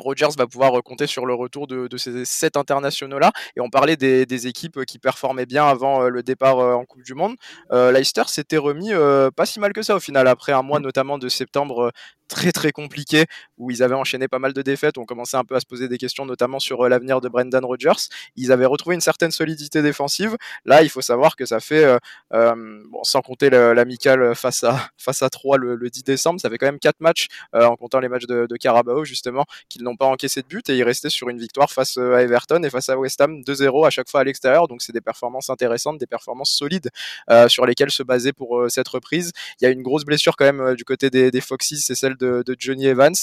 Rogers 0.00 0.30
va 0.36 0.46
pouvoir 0.46 0.78
euh, 0.78 0.82
compter 0.82 1.06
sur 1.06 1.26
le 1.26 1.34
retour 1.34 1.66
de, 1.66 1.88
ces 1.96 2.24
sept 2.24 2.56
internationaux-là. 2.56 3.32
Et 3.56 3.60
on 3.60 3.70
parlait 3.70 3.96
des, 3.96 4.46
équipes 4.46 4.84
qui 4.86 4.98
performaient 4.98 5.46
bien 5.46 5.66
avant 5.66 6.02
euh, 6.02 6.08
le 6.08 6.22
départ 6.22 6.58
euh, 6.58 6.74
en 6.74 6.84
Coupe 6.84 7.02
du 7.02 7.14
Monde. 7.14 7.36
Leicester 7.70 8.22
s'était 8.26 8.56
remis 8.56 8.90
pas 9.36 9.46
si 9.46 9.60
mal 9.60 9.72
que 9.72 9.82
ça 9.82 9.96
au 9.96 10.00
final, 10.00 10.26
après 10.28 10.52
un 10.52 10.62
mois 10.62 10.80
notamment 10.80 11.18
de 11.18 11.28
septembre 11.28 11.92
très 12.30 12.52
très 12.52 12.72
compliqué 12.72 13.26
où 13.58 13.70
ils 13.70 13.82
avaient 13.82 13.94
enchaîné 13.94 14.28
pas 14.28 14.38
mal 14.38 14.52
de 14.52 14.62
défaites. 14.62 14.96
On 14.98 15.04
commençait 15.04 15.36
un 15.36 15.44
peu 15.44 15.56
à 15.56 15.60
se 15.60 15.66
poser 15.66 15.88
des 15.88 15.98
questions, 15.98 16.24
notamment 16.24 16.60
sur 16.60 16.88
l'avenir 16.88 17.20
de 17.20 17.28
Brendan 17.28 17.64
Rodgers. 17.64 18.08
Ils 18.36 18.52
avaient 18.52 18.66
retrouvé 18.66 18.94
une 18.94 19.00
certaine 19.00 19.30
solidité 19.30 19.82
défensive. 19.82 20.36
Là, 20.64 20.82
il 20.82 20.88
faut 20.88 21.02
savoir 21.02 21.36
que 21.36 21.44
ça 21.44 21.60
fait, 21.60 21.86
bon, 22.32 23.04
sans 23.04 23.20
compter 23.20 23.50
l'amical 23.50 24.34
face 24.34 24.64
à 24.64 24.70
face 24.96 25.22
à 25.22 25.30
3 25.30 25.58
le, 25.58 25.90
10 25.90 26.04
décembre, 26.04 26.40
ça 26.40 26.48
fait 26.48 26.58
quand 26.58 26.66
même 26.66 26.78
4 26.78 27.00
matchs 27.00 27.26
en 27.52 27.76
comptant 27.76 28.00
les 28.00 28.08
matchs 28.08 28.26
de, 28.26 28.56
Carabao 28.60 29.04
justement 29.04 29.46
qu'ils 29.68 29.82
n'ont 29.82 29.96
pas 29.96 30.06
encaissé 30.06 30.42
de 30.42 30.46
but 30.46 30.68
et 30.68 30.76
ils 30.76 30.82
restaient 30.82 31.10
sur 31.10 31.28
une 31.28 31.38
victoire 31.38 31.70
face 31.70 31.96
euh, 31.98 32.14
à 32.14 32.22
Everton 32.22 32.62
et 32.62 32.70
face 32.70 32.88
à 32.88 32.98
West 32.98 33.20
Ham 33.20 33.40
2-0 33.40 33.86
à 33.86 33.90
chaque 33.90 34.08
fois 34.08 34.20
à 34.20 34.24
l'extérieur. 34.24 34.68
Donc 34.68 34.82
c'est 34.82 34.92
des 34.92 35.00
performances 35.00 35.50
intéressantes, 35.50 35.98
des 35.98 36.06
performances 36.06 36.50
solides 36.50 36.90
euh, 37.30 37.48
sur 37.48 37.66
lesquelles 37.66 37.90
se 37.90 38.02
baser 38.02 38.32
pour 38.32 38.58
euh, 38.58 38.68
cette 38.68 38.88
reprise. 38.88 39.32
Il 39.60 39.64
y 39.64 39.66
a 39.66 39.70
une 39.70 39.82
grosse 39.82 40.04
blessure 40.04 40.36
quand 40.36 40.44
même 40.44 40.74
du 40.74 40.84
côté 40.84 41.10
des, 41.10 41.30
des 41.30 41.40
Foxes, 41.40 41.74
c'est 41.78 41.94
celle 41.94 42.16
de, 42.20 42.56
Johnny 42.58 42.86
Evans. 42.86 43.14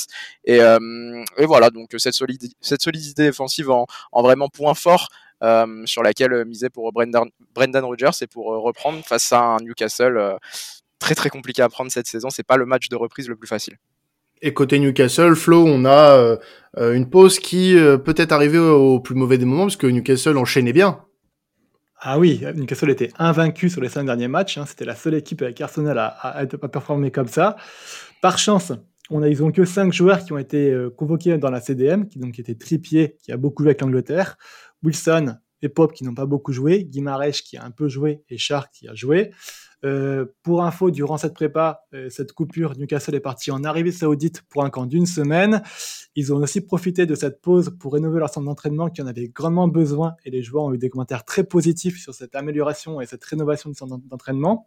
Et, 0.46 0.60
voilà, 1.39 1.70
donc 1.70 1.89
cette, 1.98 2.13
solidité, 2.13 2.56
cette 2.62 2.82
solidité 2.82 3.24
défensive 3.24 3.70
en, 3.70 3.86
vraiment 4.22 4.50
point 4.50 4.74
fort. 4.74 5.10
sur 5.86 6.04
laquelle 6.04 6.46
miser 6.46 6.70
pour 6.70 6.92
Brendan, 6.92 7.30
Brendan 7.54 7.86
Rodgers 7.86 8.18
et 8.22 8.27
pour 8.27 8.48
reprendre 8.48 9.04
face 9.06 9.32
à 9.32 9.39
un 9.39 9.58
Newcastle 9.58 10.38
très 11.00 11.16
très 11.16 11.30
compliqué 11.30 11.62
à 11.62 11.70
prendre 11.70 11.92
cette 11.92 12.08
saison. 12.08 12.30
C'est 12.30 12.46
pas 12.46 12.58
le 12.58 12.66
match 12.66 12.89
de 12.89 12.96
reprise 12.96 13.30
le 13.30 13.36
plus 13.36 13.48
facile. 13.48 13.77
Et 14.42 14.54
côté 14.54 14.80
Newcastle, 14.80 15.36
Flo, 15.36 15.66
on 15.66 15.86
a 15.86 16.16
euh, 16.16 16.38
euh, 16.77 16.94
une 16.94 17.10
pause 17.10 17.39
qui 17.39 17.75
euh, 17.75 17.98
peut 17.98 18.13
être 18.18 18.32
arrivée 18.32 18.60
au, 18.60 19.00
plus 19.00 19.16
mauvais 19.16 19.38
des 19.38 19.46
moments, 19.46 19.63
parce 19.63 19.77
que 19.77 19.88
Newcastle 19.88 20.38
enchaînait 20.38 20.74
bien. 20.74 21.00
Ah 22.00 22.20
oui, 22.20 22.44
Newcastle 22.56 22.92
était 22.92 23.12
invaincu 23.18 23.72
sur 23.72 23.82
les 23.82 23.89
cinq 23.89 24.06
derniers 24.06 24.27
matchs. 24.27 24.60
Hein. 24.60 24.66
C'était 24.68 24.86
la 24.86 24.96
seule 24.96 25.16
équipe 25.16 25.42
avec 25.42 25.60
Arsenal 25.60 25.98
à, 25.98 26.16
à, 26.22 26.46
performer 26.46 27.10
comme 27.10 27.27
ça. 27.27 27.56
Par 28.21 28.38
chance, 28.38 28.74
on 29.09 29.21
a, 29.21 29.29
ils 29.29 29.39
n'ont 29.39 29.51
que 29.51 29.65
cinq 29.65 29.93
joueurs 29.93 30.24
qui 30.25 30.33
ont 30.33 30.38
été 30.38 30.75
convoqués 30.97 31.38
dans 31.38 31.50
la 31.50 31.62
CDM, 31.62 32.07
qui 32.07 32.19
donc 32.19 32.39
étaient 32.39 32.55
Trippier, 32.55 33.17
qui 33.21 33.31
a 33.31 33.38
beaucoup 33.38 33.63
joué 33.63 33.69
avec 33.69 33.81
l'Angleterre, 33.81 34.38
Wilson 34.83 35.38
et 35.62 35.70
Pop, 35.70 35.94
qui 35.94 36.04
n'ont 36.04 36.14
pas 36.14 36.26
beaucoup 36.26 36.54
joué, 36.54 36.84
Guimarães, 36.84 37.42
qui 37.44 37.58
a 37.58 37.64
un 37.64 37.72
peu 37.72 37.88
joué, 37.88 38.24
et 38.30 38.38
Char, 38.38 38.72
qui 38.72 38.88
a 38.88 38.96
joué. 38.96 39.32
Euh, 39.86 40.26
pour 40.42 40.64
info, 40.64 40.90
durant 40.90 41.18
cette 41.18 41.36
prépa, 41.36 41.84
euh, 41.94 42.10
cette 42.10 42.34
coupure, 42.34 42.76
Newcastle 42.78 43.14
est 43.14 43.20
parti 43.20 43.52
en 43.52 43.64
Arabie 43.64 43.94
Saoudite 43.94 44.42
pour 44.50 44.64
un 44.64 44.72
camp 44.72 44.88
d'une 44.88 45.06
semaine. 45.06 45.62
Ils 46.16 46.34
ont 46.34 46.38
aussi 46.38 46.62
profité 46.62 47.06
de 47.06 47.14
cette 47.14 47.42
pause 47.42 47.76
pour 47.80 47.94
rénover 47.94 48.20
leur 48.20 48.30
centre 48.30 48.48
d'entraînement 48.48 48.90
qui 48.90 49.04
en 49.04 49.08
avait 49.08 49.28
grandement 49.28 49.68
besoin 49.68 50.16
et 50.26 50.32
les 50.32 50.42
joueurs 50.42 50.64
ont 50.64 50.74
eu 50.74 50.80
des 50.80 50.90
commentaires 50.90 51.26
très 51.26 51.44
positifs 51.44 52.02
sur 52.02 52.14
cette 52.16 52.36
amélioration 52.36 53.02
et 53.02 53.06
cette 53.06 53.24
rénovation 53.24 53.70
du 53.70 53.76
centre 53.76 54.00
d'entraînement. 54.00 54.66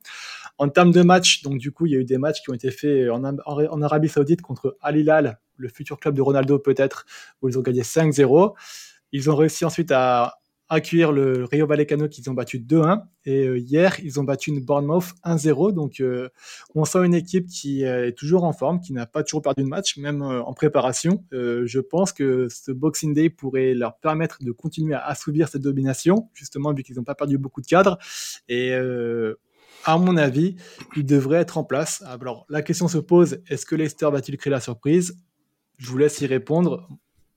En 0.59 0.69
termes 0.69 0.93
de 0.93 1.03
matchs, 1.03 1.43
donc 1.43 1.59
du 1.59 1.73
coup, 1.73 1.87
il 1.87 1.93
y 1.93 1.97
a 1.97 1.99
eu 1.99 2.05
des 2.05 2.19
matchs 2.19 2.41
qui 2.43 2.51
ont 2.51 2.55
été 2.55 2.71
faits 2.71 3.11
en, 3.11 3.25
en 3.25 3.83
Arabie 3.83 4.09
Saoudite 4.09 4.43
contre 4.43 4.77
Al 4.81 4.97
Hilal, 4.97 5.41
le 5.57 5.69
futur 5.69 5.99
club 5.99 6.15
de 6.15 6.23
Ronaldo 6.23 6.61
peut-être, 6.61 7.05
où 7.43 7.49
ils 7.49 7.59
ont 7.59 7.63
gagné 7.63 7.83
5-0. 7.83 8.55
Ils 9.13 9.29
ont 9.29 9.35
réussi 9.35 9.65
ensuite 9.65 9.91
à 9.91 10.37
accueillir 10.71 11.11
le 11.11 11.45
Rio 11.45 11.67
Vallecano 11.67 12.09
qu'ils 12.09 12.30
ont 12.30 12.35
battu 12.35 12.61
2-1. 12.61 13.02
Et 13.26 13.47
euh, 13.47 13.59
hier, 13.59 13.99
ils 14.02 14.21
ont 14.21 14.25
battu 14.25 14.50
une 14.50 14.65
Bournemouth 14.65 15.13
1-0. 15.25 15.73
Donc, 15.73 16.00
euh, 16.00 16.28
on 16.75 16.85
sent 16.85 17.04
une 17.04 17.15
équipe 17.15 17.49
qui 17.49 17.85
euh, 17.85 18.06
est 18.06 18.13
toujours 18.13 18.45
en 18.45 18.52
forme, 18.52 18.80
qui 18.80 18.93
n'a 18.93 19.04
pas 19.04 19.25
toujours 19.25 19.43
perdu 19.43 19.65
de 19.65 19.69
match, 19.69 19.99
même 19.99 20.23
en 20.23 20.52
préparation. 20.54 21.25
je 21.33 21.80
pense 21.80 22.13
que 22.13 22.49
ce 22.49 22.71
Boxing 22.71 23.13
Day 23.13 23.28
pourrait 23.30 23.75
leur 23.75 23.99
permettre 23.99 24.43
de 24.43 24.52
continuer 24.52 24.95
à 24.95 25.04
assouvir 25.04 25.49
cette 25.49 25.63
domination, 25.63 26.30
justement, 26.35 26.73
vu 26.73 26.85
qu'ils 26.85 26.97
n'ont 26.97 27.04
pas 27.04 27.17
perdu 27.17 27.37
beaucoup 27.37 27.61
de 27.61 27.67
cadres. 27.67 27.99
Et 28.49 28.73
à 29.85 29.99
mon 29.99 30.17
avis, 30.17 30.56
ils 30.97 31.04
devraient 31.04 31.41
être 31.41 31.59
en 31.59 31.65
place. 31.65 32.02
Alors, 32.06 32.47
la 32.49 32.63
question 32.63 32.87
se 32.87 32.99
pose 32.99 33.43
est-ce 33.49 33.67
que 33.67 33.75
Leicester 33.75 34.09
va-t-il 34.11 34.39
créer 34.39 34.52
la 34.52 34.61
surprise? 34.61 35.17
Je 35.78 35.89
vous 35.89 35.99
laisse 35.99 36.21
y 36.21 36.26
répondre. 36.26 36.89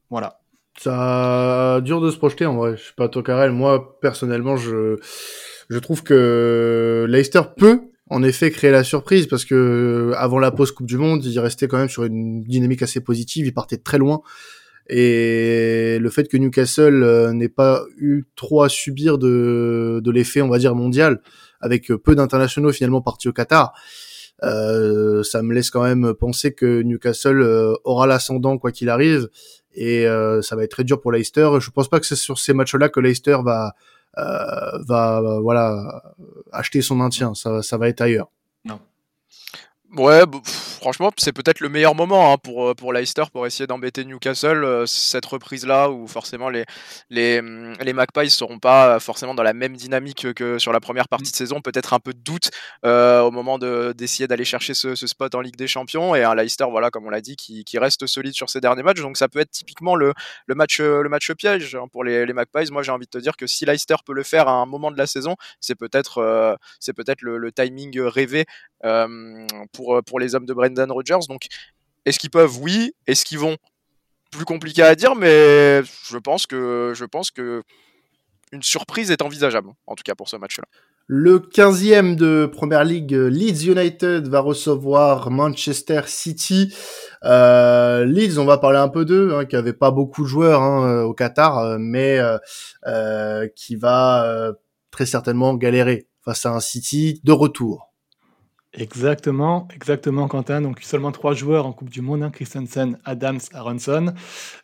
Voilà. 0.10 0.43
Ça 0.80 1.82
dur 1.84 2.02
de 2.02 2.10
se 2.10 2.18
projeter 2.18 2.46
en 2.46 2.56
vrai. 2.56 2.78
Je 2.78 2.84
sais 2.84 2.94
pas 2.96 3.08
toi 3.10 3.50
moi 3.50 4.00
personnellement 4.00 4.58
je 4.58 4.98
je 5.70 5.80
trouve 5.80 6.04
que 6.04 7.06
Leicester 7.08 7.42
peut 7.58 7.82
en 8.10 8.22
effet 8.24 8.52
créer 8.52 8.72
la 8.72 8.84
surprise 8.84 9.28
parce 9.28 9.46
que 9.46 10.12
avant 10.18 10.40
la 10.40 10.52
pause 10.52 10.72
Coupe 10.72 10.88
du 10.88 10.98
Monde, 10.98 11.24
il 11.26 11.40
restait 11.40 11.68
quand 11.68 11.78
même 11.78 11.90
sur 11.90 12.04
une 12.04 12.42
dynamique 12.42 12.82
assez 12.82 13.00
positive, 13.00 13.46
il 13.46 13.54
partait 13.54 13.78
très 13.78 13.98
loin. 13.98 14.22
Et 14.90 15.98
le 16.02 16.10
fait 16.10 16.28
que 16.28 16.36
Newcastle 16.36 17.04
euh, 17.04 17.32
n'ait 17.32 17.48
pas 17.48 17.86
eu 17.98 18.26
trop 18.36 18.64
à 18.64 18.70
subir 18.70 19.18
de 19.18 20.02
de 20.04 20.12
l'effet 20.12 20.42
on 20.42 20.50
va 20.50 20.58
dire 20.60 20.76
mondial 20.76 21.22
avec 21.62 21.88
peu 21.88 22.16
d'internationaux 22.16 22.74
finalement 22.74 23.02
partis 23.02 23.30
au 23.30 23.34
Qatar, 23.34 23.74
euh, 24.44 25.24
ça 25.24 25.42
me 25.42 25.54
laisse 25.54 25.70
quand 25.70 25.84
même 25.84 26.14
penser 26.14 26.54
que 26.54 26.82
Newcastle 26.82 27.42
euh, 27.42 27.74
aura 27.86 28.08
l'ascendant 28.08 28.58
quoi 28.58 28.72
qu'il 28.72 28.90
arrive 28.90 29.30
et 29.76 30.08
euh, 30.08 30.42
ça 30.42 30.56
va 30.56 30.64
être 30.64 30.72
très 30.72 30.84
dur 30.84 31.02
pour 31.02 31.12
Leicester. 31.12 31.50
Je 31.60 31.70
pense 31.72 31.88
pas 31.88 32.00
que 32.00 32.06
c'est 32.06 32.16
sur 32.16 32.40
ces 32.40 32.54
matchs-là 32.54 32.90
que 32.90 33.00
Leicester 33.00 33.38
va 33.44 33.74
euh, 34.18 34.80
va 34.86 35.40
voilà 35.42 36.04
acheter 36.52 36.82
son 36.82 36.96
maintien. 36.96 37.34
Ça, 37.34 37.64
ça 37.64 37.78
va 37.78 37.90
être 37.90 38.02
ailleurs. 38.02 38.30
Non. 38.66 38.80
Ouais, 39.96 40.24
franchement, 40.80 41.12
c'est 41.18 41.34
peut-être 41.34 41.60
le 41.60 41.70
meilleur 41.70 41.94
moment 41.94 42.34
hein, 42.34 42.38
pour, 42.40 42.70
euh, 42.70 42.74
pour 42.74 42.94
Leicester 42.94 43.26
pour 43.32 43.46
essayer 43.46 43.68
d'embêter 43.68 44.04
Newcastle. 44.06 44.64
Euh, 44.64 44.86
cette 44.88 45.26
reprise-là, 45.26 45.92
où 45.92 46.08
forcément 46.08 46.50
les, 46.50 46.66
les, 47.12 47.42
les 47.80 47.94
Magpies 47.94 48.22
ne 48.22 48.30
seront 48.30 48.58
pas 48.58 49.00
forcément 49.00 49.36
dans 49.36 49.44
la 49.44 49.54
même 49.54 49.78
dynamique 49.78 50.34
que 50.34 50.58
sur 50.58 50.74
la 50.74 50.80
première 50.80 51.08
partie 51.08 51.30
de 51.30 51.36
saison. 51.36 51.62
Peut-être 51.62 51.94
un 51.94 52.00
peu 52.00 52.12
de 52.12 52.18
doute 52.18 52.50
euh, 52.86 53.22
au 53.22 53.30
moment 53.30 53.60
d'essayer 53.60 54.28
d'aller 54.28 54.46
chercher 54.46 54.74
ce, 54.74 54.96
spot 54.96 55.36
en 55.36 55.42
Ligue 55.42 55.58
des 55.58 55.68
Champions. 55.68 56.16
Et 56.16 56.24
un 56.24 56.34
Leicester, 56.34 56.66
voilà, 56.72 56.90
comme 56.90 57.06
on 57.06 57.12
l'a 57.12 57.22
dit, 57.22 57.36
qui, 57.36 57.64
reste 57.78 58.08
solide 58.08 58.34
sur 58.34 58.50
ces 58.50 58.60
derniers 58.60 58.82
matchs. 58.82 59.02
Donc 59.02 59.18
ça 59.18 59.28
peut 59.28 59.40
être 59.40 59.52
typiquement 59.52 59.96
le, 59.96 60.14
le, 60.48 60.56
match, 60.56 60.80
le 60.80 61.08
match 61.08 61.32
piège 61.34 61.76
hein, 61.76 61.86
pour 61.92 62.04
les, 62.04 62.26
les 62.26 62.34
Magpies. 62.34 62.72
Moi, 62.72 62.82
j'ai 62.82 62.92
envie 62.92 63.06
de 63.06 63.12
te 63.12 63.20
dire 63.20 63.38
que 63.38 63.46
si 63.46 63.66
Leicester 63.66 63.96
peut 64.04 64.14
le 64.14 64.24
faire 64.24 64.48
à 64.48 64.54
un 64.54 64.66
moment 64.66 64.90
de 64.90 64.98
la 64.98 65.06
saison, 65.06 65.36
c'est 65.60 65.76
peut-être 65.76 66.58
peut-être 66.96 67.22
le, 67.22 67.38
le, 67.38 67.52
timing 67.52 68.00
rêvé 68.02 68.46
pour 69.72 69.83
euh, 69.90 70.02
pour, 70.02 70.20
les 70.20 70.36
hommes 70.36 70.46
de 70.46 70.54
Brendan 70.54 70.92
Rodgers. 70.92 71.28
Donc, 71.28 71.48
est-ce 72.06 72.20
qu'ils 72.20 72.30
peuvent? 72.30 72.58
Oui. 72.60 72.94
Est-ce 73.08 73.26
qu'ils 73.26 73.40
vont? 73.40 73.58
Plus 74.32 74.46
compliqué 74.46 74.82
à 74.82 74.96
dire, 74.96 75.14
mais 75.16 75.84
je 76.10 76.18
pense 76.18 76.48
que, 76.48 76.92
je 76.96 77.06
pense 77.06 77.30
que 77.30 77.62
une 78.52 78.64
surprise 78.64 79.12
est 79.12 79.22
envisageable, 79.22 79.70
en 79.86 79.94
tout 79.94 80.02
cas 80.04 80.16
pour 80.16 80.28
ce 80.28 80.38
match-là. 80.38 80.64
Le 81.06 81.38
15e 81.38 82.16
de 82.16 82.50
Première 82.52 82.84
League, 82.84 83.12
Leeds 83.12 83.68
United 83.68 84.28
va 84.28 84.40
recevoir 84.40 85.30
Manchester 85.30 86.02
City. 86.08 86.74
Euh, 87.24 88.06
Leeds, 88.06 88.40
on 88.40 88.46
va 88.46 88.58
parler 88.58 88.80
un 88.80 88.88
peu 88.88 89.06
d'eux, 89.06 89.36
hein, 89.36 89.46
qui 89.46 89.56
avait 89.56 89.74
pas 89.74 89.92
beaucoup 89.92 90.24
de 90.24 90.28
joueurs 90.28 90.64
hein, 90.64 90.88
euh, 90.88 91.04
au 91.04 91.14
Qatar, 91.14 91.78
mais 91.78 92.20
qui 93.56 93.76
va 93.76 94.52
très 94.90 95.06
certainement 95.06 95.54
galérer 95.54 96.08
face 96.24 96.46
à 96.46 96.52
un 96.52 96.60
City 96.60 97.20
de 97.24 97.32
retour. 97.32 97.93
Exactement, 98.76 99.68
exactement, 99.76 100.28
Quentin. 100.28 100.60
Donc 100.62 100.80
seulement 100.82 101.12
trois 101.12 101.36
joueurs 101.36 101.68
en 101.68 101.74
Coupe 101.74 101.92
du 101.92 102.02
Monde, 102.02 102.24
hein, 102.24 102.32
Christensen, 102.32 102.98
Adams, 103.06 103.40
Aronson. 103.54 104.14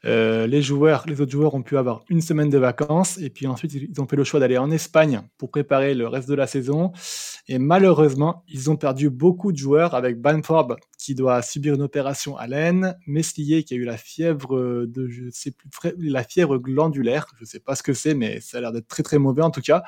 Euh, 0.03 0.47
les 0.47 0.63
joueurs, 0.63 1.03
les 1.07 1.21
autres 1.21 1.31
joueurs 1.31 1.53
ont 1.53 1.61
pu 1.61 1.77
avoir 1.77 2.01
une 2.09 2.21
semaine 2.21 2.49
de 2.49 2.57
vacances 2.57 3.19
et 3.19 3.29
puis 3.29 3.45
ensuite 3.45 3.71
ils 3.75 4.01
ont 4.01 4.07
fait 4.07 4.15
le 4.15 4.23
choix 4.23 4.39
d'aller 4.39 4.57
en 4.57 4.71
Espagne 4.71 5.21
pour 5.37 5.51
préparer 5.51 5.93
le 5.93 6.07
reste 6.07 6.27
de 6.27 6.33
la 6.33 6.47
saison. 6.47 6.91
Et 7.47 7.59
malheureusement, 7.59 8.43
ils 8.47 8.71
ont 8.71 8.77
perdu 8.77 9.11
beaucoup 9.11 9.51
de 9.51 9.57
joueurs 9.57 9.93
avec 9.93 10.19
Banford 10.19 10.77
qui 10.99 11.15
doit 11.15 11.41
subir 11.41 11.73
une 11.73 11.81
opération 11.81 12.37
à 12.37 12.45
l'aine, 12.45 12.97
Meslier 13.07 13.63
qui 13.63 13.73
a 13.73 13.77
eu 13.77 13.85
la 13.85 13.97
fièvre 13.97 14.85
de, 14.85 15.07
je 15.07 15.29
sais 15.31 15.51
plus, 15.51 15.93
la 15.97 16.23
fièvre 16.23 16.57
glandulaire, 16.57 17.25
je 17.39 17.45
sais 17.45 17.59
pas 17.59 17.73
ce 17.73 17.81
que 17.81 17.93
c'est, 17.93 18.13
mais 18.13 18.41
ça 18.41 18.57
a 18.57 18.61
l'air 18.61 18.73
d'être 18.73 18.87
très 18.87 19.01
très 19.01 19.17
mauvais 19.17 19.41
en 19.41 19.49
tout 19.49 19.61
cas. 19.61 19.83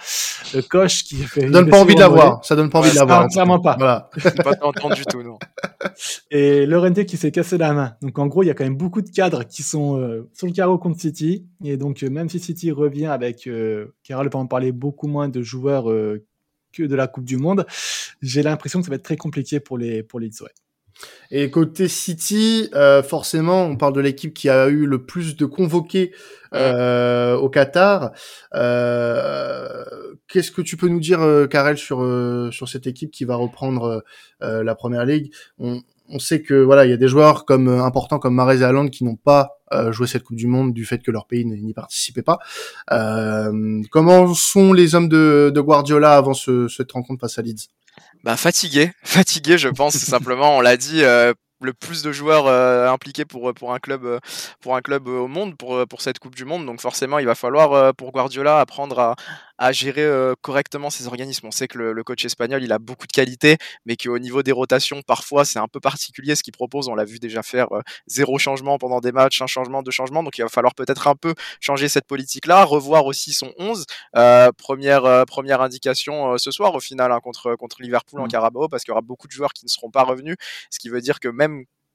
Le 0.54 0.62
coach 0.62 1.04
qui 1.04 1.18
fait. 1.18 1.42
Ça 1.42 1.50
donne 1.50 1.70
pas 1.70 1.82
envie 1.82 1.96
de 1.96 2.00
l'avoir. 2.00 2.44
Ça 2.46 2.56
donne 2.56 2.70
pas 2.70 2.80
envie 2.80 2.92
de 2.92 2.96
l'avoir. 2.96 3.28
Clairement 3.28 3.60
pas. 3.60 3.76
Voilà. 3.78 4.10
pas 4.44 4.54
entendu 4.62 5.02
du 5.02 5.06
tout, 5.06 5.22
non. 5.22 5.38
Et 6.32 6.66
Lorente 6.66 7.06
qui 7.06 7.18
s'est 7.18 7.32
cassé 7.32 7.58
la 7.58 7.74
main. 7.74 7.96
Donc 8.02 8.18
en 8.18 8.28
gros, 8.28 8.44
il 8.44 8.48
y 8.48 8.50
a 8.50 8.54
quand 8.54 8.64
même 8.64 8.78
beaucoup 8.78 9.02
de 9.02 9.10
cadres 9.10 9.44
qui 9.44 9.64
sont 9.64 10.00
euh, 10.00 10.30
sur 10.34 10.48
le 10.48 10.54
carreau 10.54 10.78
contre 10.78 11.00
City. 11.00 11.46
Et 11.64 11.78
donc 11.78 12.04
euh, 12.04 12.10
même 12.10 12.30
si 12.30 12.40
City 12.40 12.72
revient 12.72 13.08
avec, 13.08 13.48
euh, 13.48 13.94
Carole 14.04 14.30
va 14.32 14.40
en 14.40 14.48
parler 14.48 14.72
beaucoup 14.72 15.08
moins 15.08 15.30
de 15.30 15.42
joueurs 15.42 15.86
que 16.72 16.84
de 16.84 16.96
la 16.96 17.08
Coupe 17.08 17.26
du 17.26 17.38
Monde, 17.38 17.66
j'ai 18.22 18.44
l'impression 18.44 18.80
que 18.80 18.86
ça 18.86 18.90
va 18.90 18.96
être 18.96 19.04
très 19.04 19.18
compliqué 19.18 19.60
pour 19.60 19.78
les 19.78 20.04
pour. 20.04 20.22
Ouais. 20.22 20.30
Et 21.32 21.50
côté 21.50 21.88
City, 21.88 22.70
euh, 22.74 23.02
forcément, 23.02 23.64
on 23.66 23.78
parle 23.78 23.94
de 23.94 24.02
l'équipe 24.02 24.34
qui 24.34 24.50
a 24.50 24.68
eu 24.68 24.86
le 24.86 25.06
plus 25.06 25.36
de 25.36 25.46
convoqués 25.46 26.12
euh, 26.54 27.38
au 27.38 27.50
Qatar. 27.50 28.12
Euh, 28.54 29.84
Qu'est-ce 30.28 30.52
que 30.52 30.62
tu 30.62 30.78
peux 30.78 30.88
nous 30.88 31.00
dire, 31.00 31.48
Karel, 31.50 31.78
sur 31.78 32.02
euh, 32.02 32.52
sur 32.52 32.68
cette 32.70 32.88
équipe 32.88 33.12
qui 33.12 33.26
va 33.26 33.36
reprendre 33.36 34.04
la 34.42 34.76
Première 34.76 35.06
Ligue? 35.06 35.34
On, 35.58 35.82
on, 36.10 36.20
sait 36.20 36.42
que 36.42 36.54
voilà, 36.54 36.86
il 36.86 36.90
y 36.90 36.94
a 36.94 36.98
des 36.98 37.08
joueurs 37.08 37.46
comme 37.46 37.68
importants 37.70 38.20
comme 38.20 38.36
Marais 38.36 38.60
et 38.60 38.64
Haaland 38.64 38.90
qui 38.90 39.04
n'ont 39.04 39.16
pas 39.16 39.52
joué 39.92 40.08
cette 40.08 40.24
Coupe 40.24 40.36
du 40.36 40.48
Monde 40.48 40.74
du 40.74 40.86
fait 40.86 41.00
que 41.00 41.12
leur 41.12 41.28
pays 41.28 41.46
n'y 41.46 41.74
participait 41.74 42.24
pas. 42.24 42.40
comment 43.90 44.34
sont 44.34 44.74
les 44.74 44.96
hommes 44.96 45.10
de, 45.10 45.52
de 45.54 45.62
Guardiola 45.62 46.16
avant 46.16 46.34
ce, 46.34 46.68
cette 46.68 46.92
rencontre 46.92 47.22
face 47.22 47.38
à 47.38 47.42
Leeds? 47.42 47.70
Bah, 48.24 48.38
fatigué, 48.38 48.92
fatigué, 49.04 49.58
je 49.58 49.70
pense, 49.70 49.96
simplement. 49.98 50.58
On 50.58 50.62
l'a 50.62 50.78
dit, 50.78 51.04
euh, 51.04 51.34
le 51.62 51.74
plus 51.74 52.02
de 52.04 52.12
joueurs 52.12 52.48
euh, 52.48 52.90
impliqués 52.90 53.26
pour, 53.26 53.54
pour 53.54 53.74
un 53.74 53.80
club, 53.80 54.06
euh, 54.06 54.20
pour 54.60 54.76
un 54.76 54.82
club 54.82 55.08
au 55.08 55.28
monde, 55.28 55.56
pour, 55.56 55.88
pour 55.88 56.02
cette 56.02 56.20
Coupe 56.20 56.36
du 56.36 56.46
Monde. 56.46 56.66
Donc 56.66 56.82
forcément, 56.82 57.20
il 57.20 57.26
va 57.26 57.36
falloir 57.36 57.94
pour 57.96 58.12
Guardiola 58.12 58.60
apprendre 58.60 59.00
à, 59.00 59.16
à 59.58 59.72
gérer 59.72 60.08
correctement 60.42 60.90
ces 60.90 61.08
organismes. 61.08 61.48
On 61.48 61.52
sait 61.52 61.68
que 61.68 61.78
le, 61.78 62.04
coach 62.04 62.26
espagnol, 62.26 62.64
il 62.64 62.72
a 62.72 62.80
beaucoup 62.80 63.06
de 63.06 63.12
qualités, 63.12 63.58
mais 63.86 63.96
qu'au 63.96 64.18
niveau 64.18 64.42
des 64.44 64.52
rotations, 64.52 65.02
parfois, 65.04 65.46
c'est 65.46 65.60
un 65.60 65.68
peu 65.68 65.80
particulier 65.80 66.36
ce 66.36 66.44
qu'il 66.44 66.54
propose. 66.54 66.88
On 66.88 66.96
l'a 66.96 67.06
vu 67.06 67.20
déjà 67.20 67.44
faire 67.44 67.68
zéro 68.08 68.40
changement 68.40 68.78
pendant 68.78 69.00
des 69.00 69.12
matchs, 69.12 69.42
un 69.42 69.48
changement, 69.48 69.84
deux 69.84 69.92
changements. 69.92 70.24
Donc 70.24 70.38
il 70.38 70.42
va 70.42 70.50
falloir 70.50 70.74
peut-être 70.74 71.08
un 71.08 71.16
peu 71.16 71.34
changer 71.60 71.88
cette 71.90 72.08
politique-là, 72.08 72.64
revoir 72.64 73.06
aussi 73.06 73.34
son 73.34 73.54
11. 73.58 73.86
première, 74.58 75.26
première 75.28 75.62
indication 75.62 76.38
ce 76.38 76.52
soir, 76.52 76.74
au 76.74 76.80
final, 76.80 77.12
hein, 77.12 77.20
contre, 77.22 77.56
contre 77.56 77.82
Liverpool 77.82 78.22
en 78.22 78.26
mmh. 78.26 78.30
Carabao, 78.30 78.68
parce 78.68 78.84
qu'il 78.84 78.92
y 78.92 78.94
aura 78.94 79.02
beaucoup 79.02 79.28
de 79.28 79.32
joueurs 79.32 79.54
qui 79.54 79.66
ne 79.66 79.70
seront 79.70 79.92
pas 79.92 80.04
revenus. 80.04 80.38
Ce 80.70 80.80
qui 80.80 80.90
veut 80.90 81.02
dire 81.02 81.20
que 81.20 81.28
même 81.28 81.51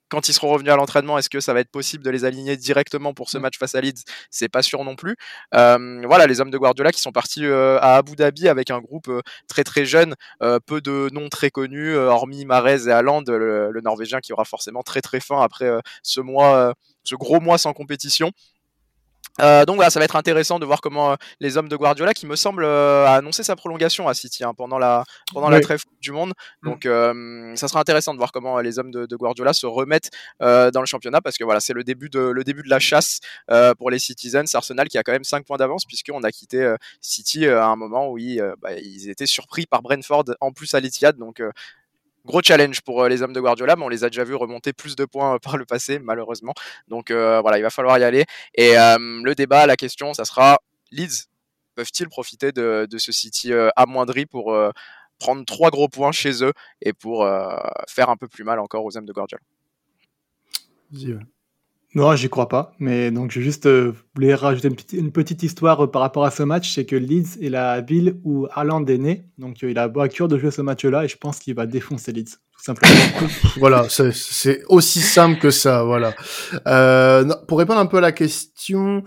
quand 0.08 0.28
ils 0.28 0.32
seront 0.32 0.48
revenus 0.48 0.72
à 0.72 0.76
l'entraînement, 0.76 1.18
est-ce 1.18 1.30
que 1.30 1.40
ça 1.40 1.52
va 1.52 1.60
être 1.60 1.70
possible 1.70 2.04
de 2.04 2.10
les 2.10 2.24
aligner 2.24 2.56
directement 2.56 3.14
pour 3.14 3.30
ce 3.30 3.38
mm. 3.38 3.42
match 3.42 3.58
face 3.58 3.74
à 3.74 3.80
Leeds? 3.80 4.04
C'est 4.30 4.48
pas 4.48 4.62
sûr 4.62 4.84
non 4.84 4.96
plus. 4.96 5.16
Euh, 5.54 6.02
voilà, 6.06 6.26
les 6.26 6.40
hommes 6.40 6.50
de 6.50 6.58
Guardiola 6.58 6.92
qui 6.92 7.00
sont 7.00 7.12
partis 7.12 7.44
euh, 7.44 7.78
à 7.80 7.96
Abu 7.96 8.16
Dhabi 8.16 8.48
avec 8.48 8.70
un 8.70 8.80
groupe 8.80 9.08
euh, 9.08 9.22
très 9.48 9.64
très 9.64 9.84
jeune, 9.84 10.14
peu 10.66 10.80
de 10.80 11.08
noms 11.12 11.28
très 11.28 11.50
connus, 11.50 11.96
hormis 11.96 12.44
Marez 12.44 12.88
et 12.88 12.92
Haaland, 12.92 13.22
le, 13.26 13.70
le, 13.70 13.80
Norvégien 13.80 14.20
qui 14.20 14.32
aura 14.32 14.44
forcément 14.44 14.82
très 14.82 15.00
très 15.00 15.20
faim 15.20 15.40
après 15.40 15.70
ce 16.02 16.20
mois, 16.20 16.74
ce 17.04 17.14
gros 17.14 17.40
mois 17.40 17.58
sans 17.58 17.72
compétition. 17.72 18.32
Euh, 19.40 19.64
donc 19.64 19.76
voilà, 19.76 19.90
ça 19.90 19.98
va 19.98 20.04
être 20.04 20.16
intéressant 20.16 20.58
de 20.58 20.64
voir 20.64 20.80
comment 20.80 21.12
euh, 21.12 21.16
les 21.40 21.56
hommes 21.56 21.68
de 21.68 21.76
Guardiola, 21.76 22.14
qui 22.14 22.26
me 22.26 22.36
semble 22.36 22.64
euh, 22.64 23.06
a 23.06 23.14
annoncé 23.14 23.42
sa 23.42 23.56
prolongation 23.56 24.08
à 24.08 24.14
City 24.14 24.44
hein, 24.44 24.54
pendant 24.54 24.78
la 24.78 25.04
pendant 25.32 25.48
la 25.48 25.60
trêve 25.60 25.82
du 26.00 26.12
monde. 26.12 26.32
Mm. 26.62 26.68
Donc 26.68 27.56
ça 27.58 27.68
sera 27.68 27.80
intéressant 27.80 28.12
de 28.12 28.18
voir 28.18 28.32
comment 28.32 28.58
les 28.60 28.78
hommes 28.78 28.90
de, 28.90 29.06
de 29.06 29.16
Guardiola 29.16 29.52
se 29.52 29.66
remettent 29.66 30.10
dans 30.40 30.80
le 30.80 30.86
championnat 30.86 31.20
parce 31.20 31.38
que 31.38 31.44
voilà, 31.44 31.60
c'est 31.60 31.72
le 31.72 31.84
début 31.84 32.08
de 32.08 32.20
le 32.20 32.44
début 32.44 32.62
de 32.62 32.70
la 32.70 32.78
chasse 32.78 33.20
pour 33.78 33.90
les 33.90 33.98
Citizens. 33.98 34.44
Arsenal 34.54 34.88
qui 34.88 34.98
a 34.98 35.02
quand 35.02 35.12
même 35.12 35.24
5 35.24 35.44
points 35.44 35.56
d'avance 35.56 35.84
puisqu'on 35.84 36.22
a 36.22 36.30
quitté 36.30 36.74
City 37.00 37.46
à 37.46 37.66
un 37.66 37.76
moment 37.76 38.10
où 38.10 38.18
ils, 38.18 38.42
bah, 38.60 38.72
ils 38.78 39.10
étaient 39.10 39.26
surpris 39.26 39.66
par 39.66 39.82
Brentford 39.82 40.24
en 40.40 40.52
plus 40.52 40.74
à 40.74 40.80
l'Etihad. 40.80 41.16
Donc 41.16 41.42
gros 42.26 42.42
challenge 42.42 42.82
pour 42.82 43.02
euh, 43.02 43.08
les 43.08 43.22
hommes 43.22 43.32
de 43.32 43.40
Guardiola, 43.40 43.76
mais 43.76 43.84
on 43.84 43.88
les 43.88 44.04
a 44.04 44.10
déjà 44.10 44.24
vus 44.24 44.34
remonter 44.34 44.72
plus 44.72 44.96
de 44.96 45.04
points 45.06 45.36
euh, 45.36 45.38
par 45.42 45.56
le 45.56 45.64
passé, 45.64 45.98
malheureusement. 45.98 46.52
Donc 46.88 47.10
euh, 47.10 47.40
voilà, 47.40 47.58
il 47.58 47.62
va 47.62 47.70
falloir 47.70 47.98
y 47.98 48.04
aller. 48.04 48.24
Et 48.54 48.74
le 48.74 49.34
débat, 49.34 49.66
la 49.66 49.76
question, 49.76 50.12
ça 50.12 50.24
sera 50.24 50.58
Leeds 50.90 51.28
peuvent-ils 51.74 52.08
profiter 52.08 52.52
de, 52.52 52.86
ce 52.96 53.12
City 53.12 53.52
amoindri 53.76 54.24
pour 54.24 54.56
prendre 55.18 55.44
trois 55.44 55.70
gros 55.70 55.88
points 55.88 56.12
chez 56.12 56.42
eux 56.42 56.52
et 56.80 56.94
pour 56.94 57.28
faire 57.86 58.08
un 58.08 58.16
peu 58.16 58.28
plus 58.28 58.44
mal 58.44 58.58
encore 58.58 58.84
aux 58.84 58.96
hommes 58.96 59.04
de 59.04 59.12
Guardiola? 59.12 59.42
Non, 61.94 62.14
j'y 62.14 62.28
crois 62.28 62.48
pas. 62.48 62.72
Mais 62.78 63.10
donc, 63.10 63.30
je 63.30 63.40
juste 63.40 63.66
euh, 63.66 63.92
voulais 64.14 64.34
rajouter 64.34 64.68
une 64.92 65.12
petite, 65.12 65.42
histoire 65.42 65.84
euh, 65.84 65.90
par 65.90 66.02
rapport 66.02 66.24
à 66.24 66.30
ce 66.30 66.42
match. 66.42 66.74
C'est 66.74 66.84
que 66.84 66.96
Leeds 66.96 67.38
est 67.40 67.48
la 67.48 67.80
ville 67.80 68.20
où 68.22 68.46
Haaland 68.52 68.84
est 68.86 68.98
né. 68.98 69.28
Donc, 69.38 69.62
euh, 69.64 69.70
il 69.70 69.78
a 69.78 69.88
beau 69.88 70.00
à 70.00 70.08
cœur 70.08 70.28
de 70.28 70.36
jouer 70.36 70.50
ce 70.50 70.62
match-là 70.62 71.04
et 71.04 71.08
je 71.08 71.16
pense 71.16 71.38
qu'il 71.38 71.54
va 71.54 71.66
défoncer 71.66 72.12
Leeds 72.12 72.36
voilà, 73.58 73.86
c'est 73.88 74.62
aussi 74.68 75.00
simple 75.00 75.38
que 75.38 75.50
ça, 75.50 75.82
voilà. 75.84 76.14
Euh, 76.66 77.24
pour 77.46 77.58
répondre 77.58 77.78
un 77.78 77.86
peu 77.86 77.98
à 77.98 78.00
la 78.00 78.12
question, 78.12 79.02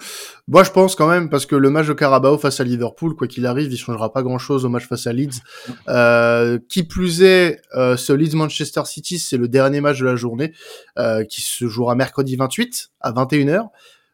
moi 0.48 0.63
je 0.63 0.72
pense 0.72 0.95
quand 0.95 1.08
même, 1.08 1.30
parce 1.30 1.45
que 1.45 1.56
le 1.56 1.69
match 1.69 1.88
de 1.88 1.93
Carabao 1.93 2.38
face 2.38 2.60
à 2.60 2.63
Liverpool, 2.63 3.15
quoi 3.15 3.28
qu'il 3.28 3.45
arrive, 3.45 3.72
il 3.72 3.78
changera 3.78 4.13
pas 4.13 4.24
grand-chose 4.24 4.65
au 4.65 4.69
match 4.69 4.88
face 4.88 5.08
à 5.08 5.13
Leeds. 5.13 5.41
Euh, 5.88 6.60
qui 6.69 6.84
plus 6.84 7.22
est, 7.22 7.62
euh, 7.76 7.98
ce 7.98 8.13
Leeds-Manchester 8.13 8.84
City, 8.86 9.19
c'est 9.19 9.38
le 9.38 9.48
dernier 9.48 9.82
match 9.82 10.00
de 10.00 10.06
la 10.06 10.15
journée, 10.15 10.54
euh, 10.98 11.24
qui 11.24 11.41
se 11.41 11.67
jouera 11.67 11.95
mercredi 11.95 12.36
28 12.36 12.91
à 13.02 13.12
21h. 13.12 13.69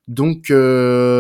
Donc, 0.08 0.52
euh, 0.52 1.15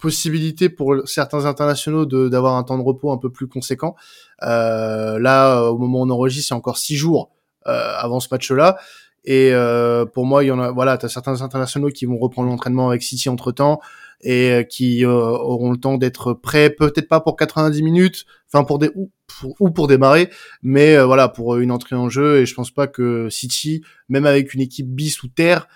possibilité 0.00 0.68
pour 0.68 0.96
certains 1.06 1.44
internationaux 1.44 2.06
d'avoir 2.06 2.56
un 2.56 2.62
temps 2.62 2.78
de 2.78 2.82
repos 2.82 3.12
un 3.12 3.18
peu 3.18 3.30
plus 3.30 3.46
conséquent. 3.46 3.94
Euh, 4.42 5.18
là, 5.18 5.64
au 5.70 5.78
moment 5.78 6.00
où 6.00 6.06
on 6.06 6.10
enregistre, 6.10 6.48
c'est 6.48 6.54
encore 6.54 6.78
six 6.78 6.96
jours 6.96 7.30
euh, 7.66 7.92
avant 7.96 8.20
ce 8.20 8.28
match-là. 8.30 8.78
Et 9.24 9.50
euh, 9.52 10.06
pour 10.06 10.24
moi, 10.24 10.42
il 10.44 10.46
y 10.46 10.50
en 10.50 10.58
a, 10.58 10.70
voilà, 10.70 10.96
t'as 10.96 11.08
certains 11.08 11.42
internationaux 11.42 11.90
qui 11.90 12.06
vont 12.06 12.18
reprendre 12.18 12.48
l'entraînement 12.48 12.88
avec 12.88 13.02
City 13.02 13.28
entre 13.28 13.52
temps 13.52 13.80
et 14.22 14.50
euh, 14.50 14.62
qui 14.62 15.04
euh, 15.04 15.10
auront 15.10 15.70
le 15.72 15.78
temps 15.78 15.96
d'être 15.96 16.32
prêts, 16.32 16.70
peut-être 16.70 17.08
pas 17.08 17.20
pour 17.20 17.36
90 17.36 17.82
minutes, 17.82 18.26
enfin 18.52 18.64
pour 18.64 18.78
des 18.78 18.90
ou 18.94 19.10
pour, 19.26 19.54
ou 19.60 19.70
pour 19.70 19.86
démarrer, 19.88 20.30
mais 20.62 20.96
euh, 20.96 21.06
voilà 21.06 21.28
pour 21.28 21.56
une 21.56 21.70
entrée 21.70 21.96
en 21.96 22.08
jeu. 22.08 22.38
Et 22.38 22.46
je 22.46 22.54
pense 22.54 22.70
pas 22.70 22.86
que 22.86 23.28
City, 23.30 23.82
même 24.08 24.26
avec 24.26 24.54
une 24.54 24.60
équipe 24.60 24.88
bis 24.88 25.22
ou 25.22 25.28
terre, 25.28 25.68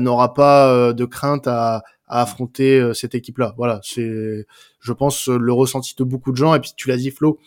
n'aura 0.00 0.32
pas 0.32 0.94
de 0.94 1.04
crainte 1.04 1.46
à, 1.46 1.82
à 2.08 2.22
affronter 2.22 2.78
euh, 2.78 2.94
cette 2.94 3.14
équipe-là. 3.14 3.54
Voilà, 3.56 3.80
c'est, 3.82 4.46
je 4.80 4.92
pense, 4.92 5.28
le 5.28 5.52
ressenti 5.52 5.94
de 5.96 6.04
beaucoup 6.04 6.32
de 6.32 6.36
gens. 6.36 6.54
Et 6.54 6.60
puis 6.60 6.72
tu 6.76 6.88
l'as 6.88 6.96
dit, 6.96 7.10
Flo, 7.10 7.38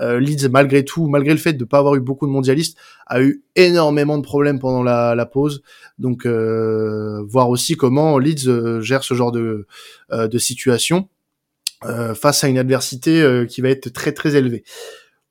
euh, 0.00 0.20
Leeds, 0.20 0.48
malgré 0.50 0.84
tout, 0.84 1.06
malgré 1.08 1.32
le 1.32 1.38
fait 1.38 1.54
de 1.54 1.64
ne 1.64 1.68
pas 1.68 1.78
avoir 1.78 1.94
eu 1.94 2.00
beaucoup 2.00 2.26
de 2.26 2.32
mondialistes, 2.32 2.76
a 3.06 3.22
eu 3.22 3.44
énormément 3.54 4.18
de 4.18 4.22
problèmes 4.22 4.58
pendant 4.58 4.82
la, 4.82 5.14
la 5.14 5.26
pause. 5.26 5.62
Donc, 5.98 6.26
euh, 6.26 7.22
voir 7.26 7.48
aussi 7.48 7.76
comment 7.76 8.18
Leeds 8.18 8.48
euh, 8.48 8.80
gère 8.80 9.04
ce 9.04 9.14
genre 9.14 9.32
de, 9.32 9.66
de 10.10 10.38
situation 10.38 11.08
face 12.14 12.42
à 12.42 12.48
une 12.48 12.58
adversité 12.58 13.44
qui 13.48 13.60
va 13.60 13.68
être 13.68 13.90
très 13.90 14.12
très 14.12 14.34
élevée. 14.34 14.64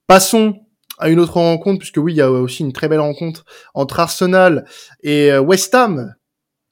Passons 0.06 0.56
à 1.00 1.10
une 1.10 1.20
autre 1.20 1.34
rencontre, 1.34 1.80
puisque 1.80 1.98
oui, 1.98 2.14
il 2.14 2.18
y 2.18 2.22
a 2.22 2.32
aussi 2.32 2.62
une 2.62 2.72
très 2.72 2.88
belle 2.88 3.00
rencontre 3.00 3.46
entre 3.74 4.00
Arsenal 4.00 4.66
et 5.02 5.36
West 5.38 5.74
Ham. 5.74 6.14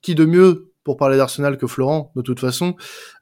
Qui 0.03 0.15
de 0.15 0.25
mieux 0.25 0.72
pour 0.83 0.97
parler 0.97 1.17
d'Arsenal 1.17 1.57
que 1.57 1.67
Florent, 1.67 2.11
de 2.15 2.21
toute 2.21 2.39
façon. 2.39 2.75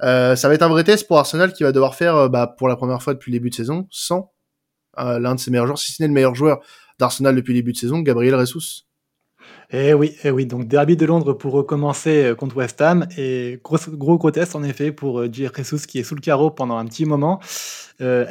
Euh, 0.04 0.36
ça 0.36 0.48
va 0.48 0.56
être 0.56 0.64
un 0.64 0.70
vrai 0.70 0.84
test 0.84 1.08
pour 1.08 1.18
Arsenal 1.20 1.54
qui 1.54 1.64
va 1.64 1.72
devoir 1.72 1.96
faire, 1.96 2.16
euh, 2.16 2.30
bah, 2.30 2.48
pour 2.48 2.68
la 2.68 2.76
première 2.76 3.02
fois 3.02 3.14
depuis 3.14 3.32
le 3.32 3.38
début 3.38 3.50
de 3.50 3.56
saison, 3.56 3.88
sans 3.92 4.34
euh, 5.00 5.20
l'un 5.20 5.36
de 5.36 5.40
ses 5.40 5.52
meilleurs 5.52 5.68
joueurs, 5.68 5.80
si 5.80 5.92
ce 5.92 6.02
n'est 6.02 6.08
le 6.08 6.14
meilleur 6.14 6.36
joueur 6.36 6.60
d'Arsenal 7.00 7.36
depuis 7.36 7.54
le 7.54 7.60
début 7.60 7.74
de 7.74 7.78
saison, 7.78 8.00
Gabriel 8.00 8.38
Jesus. 8.40 8.86
Eh 9.74 9.94
oui, 9.94 10.18
eh 10.26 10.32
oui, 10.32 10.46
donc 10.46 10.68
derby 10.68 10.98
de 10.98 11.06
Londres 11.06 11.32
pour 11.32 11.54
recommencer 11.54 12.34
contre 12.38 12.58
West 12.58 12.82
Ham 12.82 13.08
et 13.18 13.58
gros, 13.64 13.78
gros, 13.92 14.18
gros 14.18 14.30
test 14.30 14.54
en 14.54 14.64
effet 14.64 14.92
pour 14.92 15.32
Jesus 15.32 15.88
qui 15.88 16.00
est 16.00 16.04
sous 16.04 16.16
le 16.16 16.20
carreau 16.20 16.52
pendant 16.52 16.78
un 16.78 16.86
petit 16.86 17.06
moment. 17.06 17.40
Euh, 18.02 18.26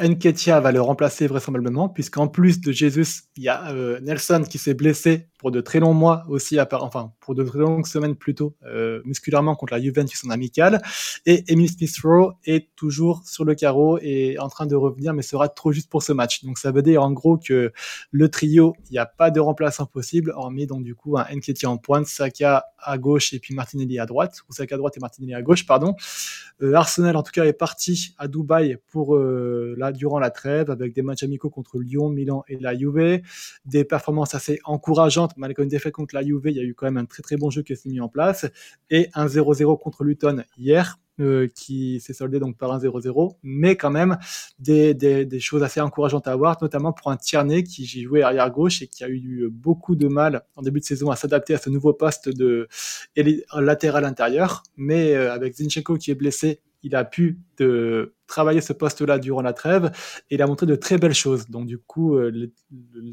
va 0.60 0.72
le 0.72 0.80
remplacer 0.80 1.28
vraisemblablement, 1.28 1.88
puisqu'en 1.88 2.26
plus 2.26 2.60
de 2.60 2.72
Jesus, 2.72 3.22
il 3.36 3.44
y 3.44 3.48
a 3.48 3.70
euh, 3.70 4.00
Nelson 4.00 4.42
qui 4.48 4.58
s'est 4.58 4.74
blessé 4.74 5.28
pour 5.38 5.52
de 5.52 5.60
très 5.60 5.78
longs 5.78 5.94
mois 5.94 6.24
aussi, 6.28 6.58
enfin 6.60 7.12
pour 7.20 7.34
de 7.34 7.44
très 7.44 7.60
longues 7.60 7.86
semaines 7.86 8.16
plutôt, 8.16 8.56
euh, 8.66 9.00
musculairement 9.04 9.54
contre 9.54 9.74
la 9.74 9.80
Juventus 9.80 10.24
en 10.24 10.30
amical. 10.30 10.82
Et 11.24 11.44
Emile 11.50 11.70
Smith-Rowe 11.70 12.32
est 12.44 12.68
toujours 12.74 13.22
sur 13.24 13.44
le 13.44 13.54
carreau 13.54 13.98
et 14.02 14.38
en 14.38 14.48
train 14.48 14.66
de 14.66 14.74
revenir, 14.74 15.14
mais 15.14 15.22
sera 15.22 15.48
trop 15.48 15.70
juste 15.70 15.88
pour 15.88 16.02
ce 16.02 16.12
match. 16.12 16.44
Donc 16.44 16.58
ça 16.58 16.72
veut 16.72 16.82
dire 16.82 17.02
en 17.02 17.12
gros 17.12 17.38
que 17.38 17.72
le 18.10 18.28
trio, 18.28 18.74
il 18.90 18.94
n'y 18.94 18.98
a 18.98 19.06
pas 19.06 19.30
de 19.30 19.38
remplaçant 19.38 19.86
possible, 19.86 20.32
hormis 20.34 20.66
donc 20.66 20.82
du 20.82 20.94
coup 20.96 21.16
Nketiah 21.34 21.70
en 21.70 21.78
pointe, 21.78 22.06
Saka 22.06 22.66
à 22.78 22.98
gauche 22.98 23.32
et 23.32 23.38
puis 23.38 23.54
Martinelli 23.54 23.98
à 23.98 24.06
droite, 24.06 24.40
ou 24.48 24.52
Saka 24.52 24.74
à 24.74 24.78
droite 24.78 24.96
et 24.96 25.00
Martinelli 25.00 25.34
à 25.34 25.42
gauche, 25.42 25.66
pardon. 25.66 25.94
Euh, 26.62 26.74
Arsenal, 26.74 27.16
en 27.16 27.22
tout 27.22 27.32
cas, 27.32 27.44
est 27.44 27.52
parti 27.52 28.14
à 28.18 28.28
Dubaï 28.28 28.78
pour 28.90 29.16
euh, 29.16 29.76
durant 29.94 30.18
la 30.18 30.30
trêve, 30.30 30.70
avec 30.70 30.94
des 30.94 31.02
matchs 31.02 31.22
amicaux 31.22 31.50
contre 31.50 31.78
Lyon, 31.78 32.08
Milan 32.08 32.44
et 32.48 32.58
la 32.58 32.76
Juve, 32.76 33.22
des 33.64 33.84
performances 33.84 34.34
assez 34.34 34.58
encourageantes, 34.64 35.32
malgré 35.36 35.62
une 35.62 35.68
défaite 35.68 35.94
contre 35.94 36.14
la 36.14 36.22
Juve, 36.22 36.42
il 36.46 36.56
y 36.56 36.60
a 36.60 36.62
eu 36.62 36.74
quand 36.74 36.86
même 36.86 36.98
un 36.98 37.06
très 37.06 37.22
très 37.22 37.36
bon 37.36 37.50
jeu 37.50 37.62
qui 37.62 37.76
s'est 37.76 37.88
mis 37.88 38.00
en 38.00 38.08
place, 38.08 38.46
et 38.90 39.08
un 39.14 39.26
0-0 39.26 39.78
contre 39.80 40.04
Luton 40.04 40.44
hier, 40.58 40.98
euh, 41.20 41.48
qui 41.54 42.00
s'est 42.00 42.12
soldé 42.12 42.38
donc 42.38 42.56
par 42.56 42.72
un 42.72 42.78
0-0, 42.78 43.36
mais 43.42 43.76
quand 43.76 43.90
même 43.90 44.18
des, 44.58 44.94
des, 44.94 45.24
des, 45.24 45.40
choses 45.40 45.62
assez 45.62 45.80
encourageantes 45.80 46.28
à 46.28 46.36
voir, 46.36 46.56
notamment 46.60 46.92
pour 46.92 47.10
un 47.10 47.16
Tierney 47.16 47.62
qui 47.62 47.86
jouait 47.86 48.22
arrière 48.22 48.50
gauche 48.50 48.82
et 48.82 48.86
qui 48.86 49.04
a 49.04 49.08
eu 49.08 49.48
beaucoup 49.50 49.96
de 49.96 50.08
mal 50.08 50.42
en 50.56 50.62
début 50.62 50.80
de 50.80 50.84
saison 50.84 51.10
à 51.10 51.16
s'adapter 51.16 51.54
à 51.54 51.58
ce 51.58 51.70
nouveau 51.70 51.92
poste 51.92 52.28
de 52.28 52.68
latéral 53.54 54.04
intérieur, 54.04 54.62
mais 54.76 55.14
euh, 55.14 55.32
avec 55.32 55.54
Zinchenko 55.54 55.96
qui 55.96 56.10
est 56.10 56.14
blessé, 56.14 56.60
il 56.82 56.96
a 56.96 57.04
pu 57.04 57.38
de 57.58 58.14
travailler 58.26 58.60
ce 58.60 58.72
poste-là 58.72 59.18
durant 59.18 59.42
la 59.42 59.52
trêve 59.52 59.92
et 60.30 60.36
il 60.36 60.42
a 60.42 60.46
montré 60.46 60.66
de 60.66 60.74
très 60.76 60.98
belles 60.98 61.14
choses. 61.14 61.46
Donc 61.48 61.66
du 61.66 61.78
coup, 61.78 62.16
euh, 62.16 62.50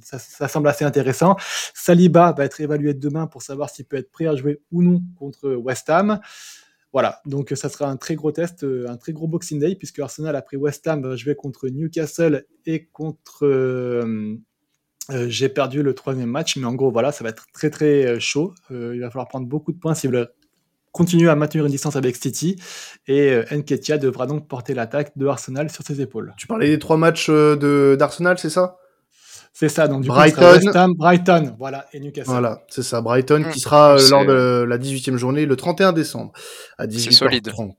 ça, 0.02 0.20
ça, 0.20 0.48
semble 0.48 0.70
assez 0.70 0.86
intéressant. 0.86 1.36
Saliba 1.74 2.32
va 2.32 2.46
être 2.46 2.62
évalué 2.62 2.94
demain 2.94 3.28
pour 3.28 3.42
savoir 3.42 3.70
s'il 3.70 3.86
peut 3.86 3.98
être 3.98 4.12
prêt 4.12 4.28
à 4.28 4.36
jouer 4.36 4.62
ou 4.72 4.82
non 4.82 5.02
contre 5.18 5.50
West 5.56 5.90
Ham. 5.90 6.20
Voilà, 6.94 7.22
donc 7.26 7.52
ça 7.56 7.70
sera 7.70 7.90
un 7.90 7.98
très 7.98 8.16
gros 8.16 8.32
test, 8.32 8.64
euh, 8.64 8.86
un 8.88 8.98
très 8.98 9.12
gros 9.12 9.28
Boxing 9.28 9.60
Day, 9.60 9.76
puisque 9.76 10.00
Arsenal 10.00 10.36
a 10.36 10.42
pris 10.42 10.58
West 10.58 10.88
Ham 10.88 11.16
je 11.16 11.26
vais 11.26 11.36
contre 11.36 11.68
Newcastle 11.68 12.46
et 12.66 12.86
contre... 12.86 13.46
Euh, 13.46 14.36
euh, 15.12 15.26
j'ai 15.30 15.48
perdu 15.48 15.84
le 15.84 15.94
troisième 15.94 16.30
match, 16.30 16.58
mais 16.58 16.66
en 16.66 16.74
gros, 16.74 16.92
voilà, 16.92 17.14
ça 17.14 17.24
va 17.24 17.30
être 17.30 17.46
très 17.54 17.70
très 17.70 18.20
chaud. 18.20 18.54
il 18.70 19.00
va 19.00 19.10
falloir 19.10 19.28
prendre 19.30 19.48
beaucoup 19.48 19.72
de 19.72 19.80
points 19.80 19.96
s'ils 19.96 20.12
veulent 20.12 20.30
continuer 20.92 21.30
à 21.30 21.36
maintenir 21.36 21.66
une 21.66 21.72
distance 21.72 21.96
avec 21.96 22.18
City. 22.18 22.58
Et 23.08 23.40
Nketia 23.52 24.00
devra 24.00 24.28
donc 24.28 24.50
porter 24.50 24.74
l'attaque 24.74 25.18
de 25.18 25.26
Arsenal 25.28 25.70
sur 25.70 25.86
ses 25.86 26.02
épaules. 26.02 26.34
Tu 26.38 26.46
parlais 26.46 26.68
des 26.68 26.80
trois 26.80 26.98
matchs 26.98 27.30
d'Arsenal, 27.30 28.38
c'est 28.38 28.50
ça? 28.50 28.80
C'est 29.60 29.70
ça, 29.70 29.88
donc 29.88 30.04
du 30.04 30.10
Brighton, 30.10 30.60
coup, 30.60 30.94
Brighton, 30.94 31.56
voilà, 31.58 31.88
et 31.92 32.00
Newcastle. 32.00 32.30
Voilà, 32.30 32.64
c'est 32.70 32.84
ça, 32.84 33.02
Brighton 33.02 33.42
qui 33.52 33.58
mmh. 33.58 33.60
sera 33.60 33.98
euh, 33.98 34.10
lors 34.12 34.24
de 34.24 34.62
la 34.62 34.78
18e 34.78 35.16
journée 35.16 35.48
le 35.48 35.56
31 35.56 35.94
décembre 35.94 36.32
à 36.78 36.86
18h30. 36.86 37.74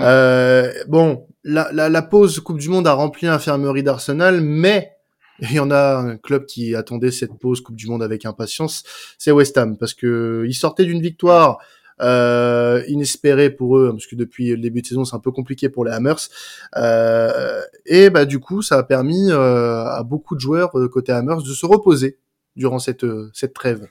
Euh, 0.00 0.72
bon, 0.88 1.28
la, 1.44 1.68
la, 1.70 1.88
la, 1.88 2.02
pause 2.02 2.40
Coupe 2.40 2.58
du 2.58 2.70
Monde 2.70 2.88
a 2.88 2.92
rempli 2.92 3.28
l'infirmerie 3.28 3.84
d'Arsenal, 3.84 4.40
mais 4.40 4.94
il 5.38 5.52
y 5.52 5.60
en 5.60 5.70
a 5.70 5.94
un 5.94 6.16
club 6.16 6.44
qui 6.44 6.74
attendait 6.74 7.12
cette 7.12 7.38
pause 7.38 7.60
Coupe 7.60 7.76
du 7.76 7.86
Monde 7.86 8.02
avec 8.02 8.26
impatience, 8.26 8.82
c'est 9.16 9.30
West 9.30 9.56
Ham, 9.58 9.76
parce 9.78 9.94
que 9.94 10.44
il 10.48 10.54
sortait 10.54 10.86
d'une 10.86 11.00
victoire 11.00 11.58
euh, 12.00 12.82
inespéré 12.88 13.50
pour 13.50 13.78
eux, 13.78 13.90
parce 13.90 14.06
que 14.06 14.16
depuis 14.16 14.50
le 14.50 14.58
début 14.58 14.82
de 14.82 14.86
saison, 14.86 15.04
c'est 15.04 15.16
un 15.16 15.20
peu 15.20 15.32
compliqué 15.32 15.68
pour 15.68 15.84
les 15.84 15.92
Hammers. 15.92 16.28
Euh, 16.76 17.62
et 17.86 18.10
bah 18.10 18.24
du 18.24 18.38
coup, 18.38 18.62
ça 18.62 18.78
a 18.78 18.82
permis 18.82 19.30
euh, 19.30 19.84
à 19.84 20.02
beaucoup 20.02 20.34
de 20.34 20.40
joueurs 20.40 20.78
euh, 20.78 20.88
côté 20.88 21.12
Hammers 21.12 21.42
de 21.42 21.52
se 21.52 21.66
reposer 21.66 22.18
durant 22.54 22.78
cette, 22.78 23.04
euh, 23.04 23.30
cette 23.32 23.54
trêve. 23.54 23.86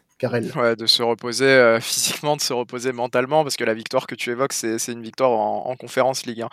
Ouais, 0.56 0.78
de 0.78 0.86
se 0.86 1.04
reposer 1.04 1.46
euh, 1.46 1.80
physiquement, 1.82 2.38
de 2.38 2.42
se 2.42 2.54
reposer 2.54 2.94
mentalement, 2.94 3.44
parce 3.44 3.58
que 3.58 3.66
la 3.66 3.74
victoire 3.74 4.08
que 4.08 4.16
tu 4.16 4.32
évoques, 4.32 4.54
c'est 4.54 4.88
une 4.88 5.02
victoire 5.02 5.32
en, 5.32 5.66
en 5.68 5.76
Conférence 5.76 6.26
Ligue. 6.26 6.46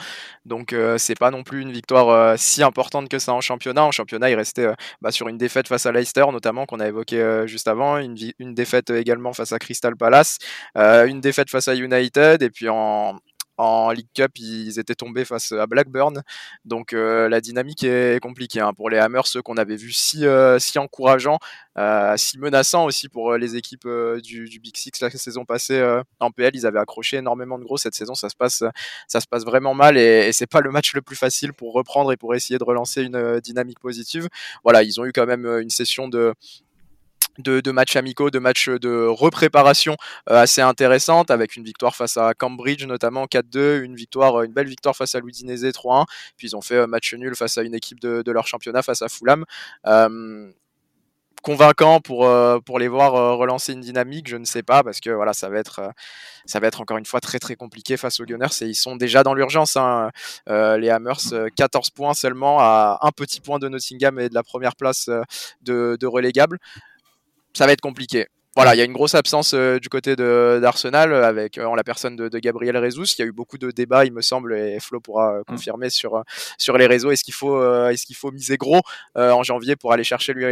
Donc, 0.44 0.72
euh, 0.72 0.98
c'est 0.98 1.14
pas 1.14 1.30
non 1.30 1.44
plus 1.44 1.60
une 1.62 1.70
victoire 1.70 2.08
euh, 2.08 2.34
si 2.36 2.62
importante 2.62 3.08
que 3.08 3.20
ça 3.20 3.32
en 3.32 3.40
championnat. 3.40 3.84
En 3.84 3.92
championnat, 3.92 4.30
il 4.30 4.34
restait 4.34 4.66
bah, 5.00 5.12
sur 5.12 5.28
une 5.28 5.38
défaite 5.38 5.68
face 5.68 5.86
à 5.86 5.92
Leicester, 5.92 6.24
notamment, 6.32 6.66
qu'on 6.66 6.80
a 6.80 6.88
évoqué 6.88 7.44
juste 7.46 7.68
avant, 7.68 7.98
une, 7.98 8.16
une, 8.38 8.54
défaite 8.54 8.90
également 8.90 9.32
face 9.32 9.52
à 9.52 9.58
Crystal 9.58 9.96
Palace, 9.96 10.38
une 10.76 11.20
défaite 11.20 11.48
face 11.48 11.68
à 11.68 11.74
United, 11.74 12.42
et 12.42 12.50
puis 12.50 12.68
en, 12.68 13.18
en 13.58 13.90
League 13.90 14.08
Cup, 14.14 14.32
ils 14.38 14.78
étaient 14.78 14.94
tombés 14.94 15.24
face 15.24 15.52
à 15.52 15.66
Blackburn. 15.66 16.22
Donc 16.64 16.92
euh, 16.92 17.28
la 17.28 17.40
dynamique 17.40 17.84
est 17.84 18.20
compliquée 18.20 18.60
hein. 18.60 18.72
pour 18.74 18.90
les 18.90 18.98
Hammers, 18.98 19.26
ceux 19.26 19.42
qu'on 19.42 19.56
avait 19.56 19.76
vu 19.76 19.92
si, 19.92 20.26
euh, 20.26 20.58
si 20.58 20.78
encourageants, 20.78 21.38
euh, 21.78 22.16
si 22.16 22.38
menaçants 22.38 22.84
aussi 22.84 23.08
pour 23.08 23.36
les 23.36 23.56
équipes 23.56 23.88
du, 24.22 24.60
Big 24.60 24.76
Six 24.76 24.92
la 25.00 25.10
saison 25.10 25.44
passée 25.44 25.82
en 26.20 26.30
PL. 26.30 26.52
Ils 26.54 26.66
avaient 26.66 26.78
accroché 26.78 27.18
énormément 27.18 27.58
de 27.58 27.64
gros. 27.64 27.76
Cette 27.76 27.94
saison, 27.94 28.14
ça 28.14 28.28
se 28.28 28.36
passe, 28.36 28.64
ça 29.08 29.20
se 29.20 29.26
passe 29.26 29.44
vraiment 29.44 29.74
mal 29.74 29.98
et, 29.98 30.28
et 30.28 30.32
c'est 30.32 30.46
pas 30.46 30.60
le 30.60 30.70
match 30.70 30.94
le 30.94 31.02
plus 31.02 31.16
facile 31.16 31.52
pour 31.52 31.72
reprendre 31.72 32.12
et 32.12 32.16
pour 32.16 32.34
essayer 32.34 32.58
de 32.58 32.64
relancer 32.64 33.02
une 33.02 33.40
dynamique 33.40 33.80
positive. 33.80 34.28
Voilà, 34.64 34.82
ils 34.82 35.00
ont 35.00 35.04
eu 35.04 35.12
quand 35.12 35.26
même 35.26 35.46
une 35.46 35.70
session 35.70 36.08
de 36.08 36.34
de, 37.38 37.70
matchs 37.70 37.96
amicaux, 37.96 38.30
de 38.30 38.38
matchs 38.38 38.68
de 38.68 39.06
repréparation 39.06 39.96
euh, 40.30 40.42
assez 40.42 40.60
intéressantes, 40.60 41.30
avec 41.30 41.56
une 41.56 41.64
victoire 41.64 41.96
face 41.96 42.16
à 42.16 42.34
Cambridge 42.34 42.84
notamment 42.84 43.26
4-2, 43.26 43.82
une 43.82 43.94
victoire, 43.94 44.40
euh, 44.40 44.44
une 44.44 44.52
belle 44.52 44.68
victoire 44.68 44.96
face 44.96 45.14
à 45.14 45.20
l'Udinese 45.20 45.64
3-1, 45.64 46.04
puis 46.36 46.48
ils 46.48 46.56
ont 46.56 46.60
fait 46.60 46.78
un 46.78 46.86
match 46.86 47.14
nul 47.14 47.34
face 47.34 47.58
à 47.58 47.62
une 47.62 47.74
équipe 47.74 48.00
de, 48.00 48.30
leur 48.32 48.46
championnat, 48.46 48.82
face 48.82 49.02
à 49.02 49.08
Fulham. 49.08 49.44
Euh, 49.86 50.50
convaincant 51.42 52.00
pour 52.00 52.30
pour 52.64 52.78
les 52.78 52.86
voir 52.86 53.36
relancer 53.36 53.72
une 53.72 53.80
dynamique, 53.80 54.28
je 54.28 54.36
ne 54.36 54.44
sais 54.44 54.62
pas 54.62 54.84
parce 54.84 55.00
que 55.00 55.10
voilà 55.10 55.32
ça 55.32 55.48
va 55.48 55.58
être 55.58 55.80
ça 56.46 56.60
va 56.60 56.68
être 56.68 56.80
encore 56.80 56.98
une 56.98 57.04
fois 57.04 57.20
très 57.20 57.40
très 57.40 57.56
compliqué 57.56 57.96
face 57.96 58.20
aux 58.20 58.24
Gunners 58.24 58.46
et 58.60 58.66
ils 58.66 58.76
sont 58.76 58.94
déjà 58.94 59.24
dans 59.24 59.34
l'urgence. 59.34 59.76
Hein. 59.76 60.12
les 60.46 60.88
Hammers 60.88 61.50
14 61.56 61.90
points 61.90 62.14
seulement 62.14 62.60
à 62.60 63.00
un 63.02 63.10
petit 63.10 63.40
point 63.40 63.58
de 63.58 63.68
Nottingham 63.68 64.20
et 64.20 64.28
de 64.28 64.34
la 64.34 64.44
première 64.44 64.76
place 64.76 65.10
de, 65.62 65.96
de 66.00 66.06
relégable 66.06 66.60
ça 67.54 67.66
va 67.66 67.72
être 67.72 67.80
compliqué. 67.80 68.26
Voilà, 68.54 68.74
il 68.74 68.78
y 68.78 68.82
a 68.82 68.84
une 68.84 68.92
grosse 68.92 69.14
absence 69.14 69.54
euh, 69.54 69.78
du 69.78 69.88
côté 69.88 70.14
d'Arsenal 70.14 71.10
euh, 71.10 71.26
avec 71.26 71.56
euh, 71.56 71.64
en 71.64 71.74
la 71.74 71.82
personne 71.82 72.16
de, 72.16 72.28
de 72.28 72.38
Gabriel 72.38 72.78
Jesus. 72.84 73.14
Il 73.16 73.22
y 73.22 73.24
a 73.24 73.26
eu 73.26 73.32
beaucoup 73.32 73.56
de 73.56 73.70
débats, 73.70 74.04
il 74.04 74.12
me 74.12 74.20
semble, 74.20 74.54
et 74.54 74.78
Flo 74.78 75.00
pourra 75.00 75.38
mm. 75.38 75.44
confirmer 75.48 75.88
sur 75.88 76.22
sur 76.58 76.76
les 76.76 76.86
réseaux. 76.86 77.10
Est-ce 77.10 77.24
qu'il 77.24 77.32
faut 77.32 77.62
est-ce 77.88 78.04
qu'il 78.04 78.16
faut 78.16 78.30
miser 78.30 78.58
gros 78.58 78.80
en 79.14 79.42
janvier 79.42 79.74
pour 79.74 79.92
aller 79.92 80.04
chercher 80.04 80.34
lui 80.34 80.44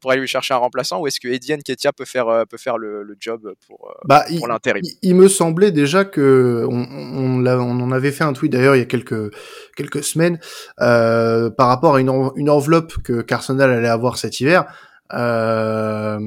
pour 0.00 0.12
aller 0.12 0.20
lui 0.20 0.28
chercher 0.28 0.54
un 0.54 0.58
remplaçant 0.58 1.00
ou 1.00 1.08
est-ce 1.08 1.18
que 1.18 1.26
Eddie 1.26 1.58
Ketia 1.64 1.92
peut 1.92 2.04
faire 2.04 2.44
peut 2.48 2.58
faire 2.58 2.78
le, 2.78 3.02
le 3.02 3.16
job 3.18 3.52
pour 3.66 3.92
bah, 4.04 4.24
pour 4.38 4.46
l'intérim? 4.46 4.82
il, 5.02 5.14
me 5.16 5.28
semblait 5.28 5.72
déjà 5.72 6.04
que 6.04 6.64
on, 6.68 6.86
on, 6.90 7.46
on, 7.46 7.80
en 7.80 7.92
avait 7.92 8.12
fait 8.12 8.24
un 8.24 8.32
tweet 8.32 8.52
d'ailleurs 8.52 8.76
il 8.76 8.80
y 8.80 8.82
a 8.82 8.86
quelques 8.86 9.34
quelques 9.76 10.04
semaines 10.04 10.38
par 10.76 11.68
rapport 11.68 11.96
à 11.96 12.00
une, 12.00 12.30
une 12.36 12.50
enveloppe 12.50 13.02
que 13.02 13.22
qu'Arsenal 13.22 13.70
allait 13.72 13.88
avoir 13.88 14.16
cet 14.16 14.38
hiver. 14.40 14.66
Euh, 15.12 16.18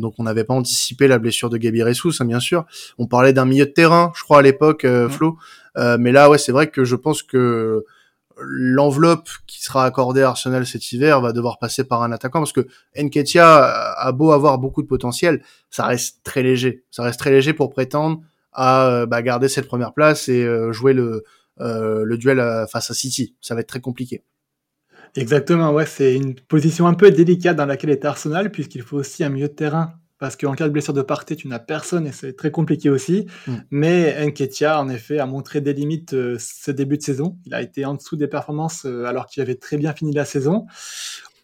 donc 0.00 0.14
on 0.18 0.24
n'avait 0.24 0.44
pas 0.44 0.54
anticipé 0.54 1.08
la 1.08 1.18
blessure 1.18 1.50
de 1.50 1.56
Gabi 1.56 1.82
Ressous, 1.82 2.12
hein, 2.20 2.24
bien 2.24 2.40
sûr. 2.40 2.64
On 2.98 3.06
parlait 3.06 3.32
d'un 3.32 3.44
milieu 3.44 3.66
de 3.66 3.70
terrain, 3.70 4.12
je 4.14 4.22
crois 4.22 4.38
à 4.38 4.42
l'époque, 4.42 4.84
euh, 4.84 5.08
Flo. 5.08 5.38
Euh, 5.76 5.96
mais 5.98 6.12
là, 6.12 6.28
ouais, 6.30 6.38
c'est 6.38 6.52
vrai 6.52 6.68
que 6.68 6.84
je 6.84 6.96
pense 6.96 7.22
que 7.22 7.84
l'enveloppe 8.38 9.30
qui 9.46 9.62
sera 9.62 9.86
accordée 9.86 10.22
à 10.22 10.28
Arsenal 10.28 10.66
cet 10.66 10.92
hiver 10.92 11.22
va 11.22 11.32
devoir 11.32 11.58
passer 11.58 11.84
par 11.84 12.02
un 12.02 12.12
attaquant 12.12 12.40
parce 12.40 12.52
que 12.52 12.66
Nketia 12.94 13.64
a 13.94 14.12
beau 14.12 14.30
avoir 14.30 14.58
beaucoup 14.58 14.82
de 14.82 14.86
potentiel, 14.86 15.42
ça 15.70 15.86
reste 15.86 16.18
très 16.22 16.42
léger. 16.42 16.84
Ça 16.90 17.02
reste 17.02 17.18
très 17.18 17.30
léger 17.30 17.54
pour 17.54 17.70
prétendre 17.70 18.20
à 18.52 19.06
bah, 19.06 19.22
garder 19.22 19.48
cette 19.48 19.66
première 19.66 19.94
place 19.94 20.28
et 20.28 20.46
jouer 20.70 20.92
le, 20.92 21.24
le 21.58 22.16
duel 22.18 22.66
face 22.70 22.90
à 22.90 22.94
City. 22.94 23.34
Ça 23.40 23.54
va 23.54 23.62
être 23.62 23.68
très 23.68 23.80
compliqué. 23.80 24.22
Exactement, 25.16 25.72
ouais, 25.72 25.86
c'est 25.86 26.14
une 26.14 26.34
position 26.34 26.86
un 26.86 26.94
peu 26.94 27.10
délicate 27.10 27.56
dans 27.56 27.66
laquelle 27.66 27.90
est 27.90 28.04
Arsenal, 28.04 28.50
puisqu'il 28.50 28.82
faut 28.82 28.98
aussi 28.98 29.24
un 29.24 29.28
milieu 29.28 29.48
de 29.48 29.54
terrain. 29.54 29.94
Parce 30.18 30.34
qu'en 30.34 30.54
cas 30.54 30.64
de 30.64 30.70
blessure 30.70 30.94
de 30.94 31.02
Partey, 31.02 31.36
tu 31.36 31.46
n'as 31.46 31.58
personne 31.58 32.06
et 32.06 32.12
c'est 32.12 32.34
très 32.34 32.50
compliqué 32.50 32.88
aussi. 32.88 33.26
Mm. 33.46 33.54
Mais 33.70 34.26
Nketia, 34.26 34.80
en 34.80 34.88
effet, 34.88 35.18
a 35.18 35.26
montré 35.26 35.60
des 35.60 35.74
limites 35.74 36.14
euh, 36.14 36.38
ce 36.38 36.70
début 36.70 36.96
de 36.96 37.02
saison. 37.02 37.36
Il 37.44 37.52
a 37.52 37.60
été 37.60 37.84
en 37.84 37.94
dessous 37.94 38.16
des 38.16 38.26
performances 38.26 38.86
euh, 38.86 39.04
alors 39.04 39.26
qu'il 39.26 39.42
avait 39.42 39.56
très 39.56 39.76
bien 39.76 39.92
fini 39.92 40.14
la 40.14 40.24
saison 40.24 40.66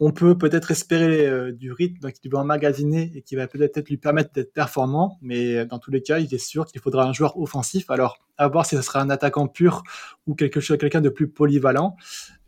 on 0.05 0.11
peut 0.11 0.37
peut-être 0.37 0.73
espérer 0.73 1.29
euh, 1.29 1.53
du 1.53 1.71
rythme 1.71 2.11
qu'il 2.11 2.29
va 2.33 2.41
emmagasiner 2.41 3.13
et 3.15 3.23
qui 3.23 3.37
va 3.37 3.47
peut-être 3.47 3.89
lui 3.89 3.99
permettre 3.99 4.33
d'être 4.33 4.53
performant, 4.53 5.17
mais 5.23 5.55
euh, 5.55 5.65
dans 5.65 5.79
tous 5.79 5.93
les 5.93 6.03
cas, 6.03 6.19
il 6.19 6.35
est 6.35 6.45
sûr 6.45 6.67
qu'il 6.67 6.81
faudra 6.81 7.05
un 7.05 7.13
joueur 7.13 7.39
offensif. 7.39 7.89
Alors, 7.89 8.19
à 8.37 8.49
voir 8.49 8.67
si 8.67 8.75
ce 8.75 8.83
sera 8.83 9.01
un 9.01 9.11
attaquant 9.11 9.47
pur 9.47 9.85
ou 10.27 10.35
quelque 10.35 10.59
chose, 10.59 10.77
quelqu'un 10.77 11.03
de 11.03 11.09
plus 11.09 11.29
polyvalent. 11.29 11.95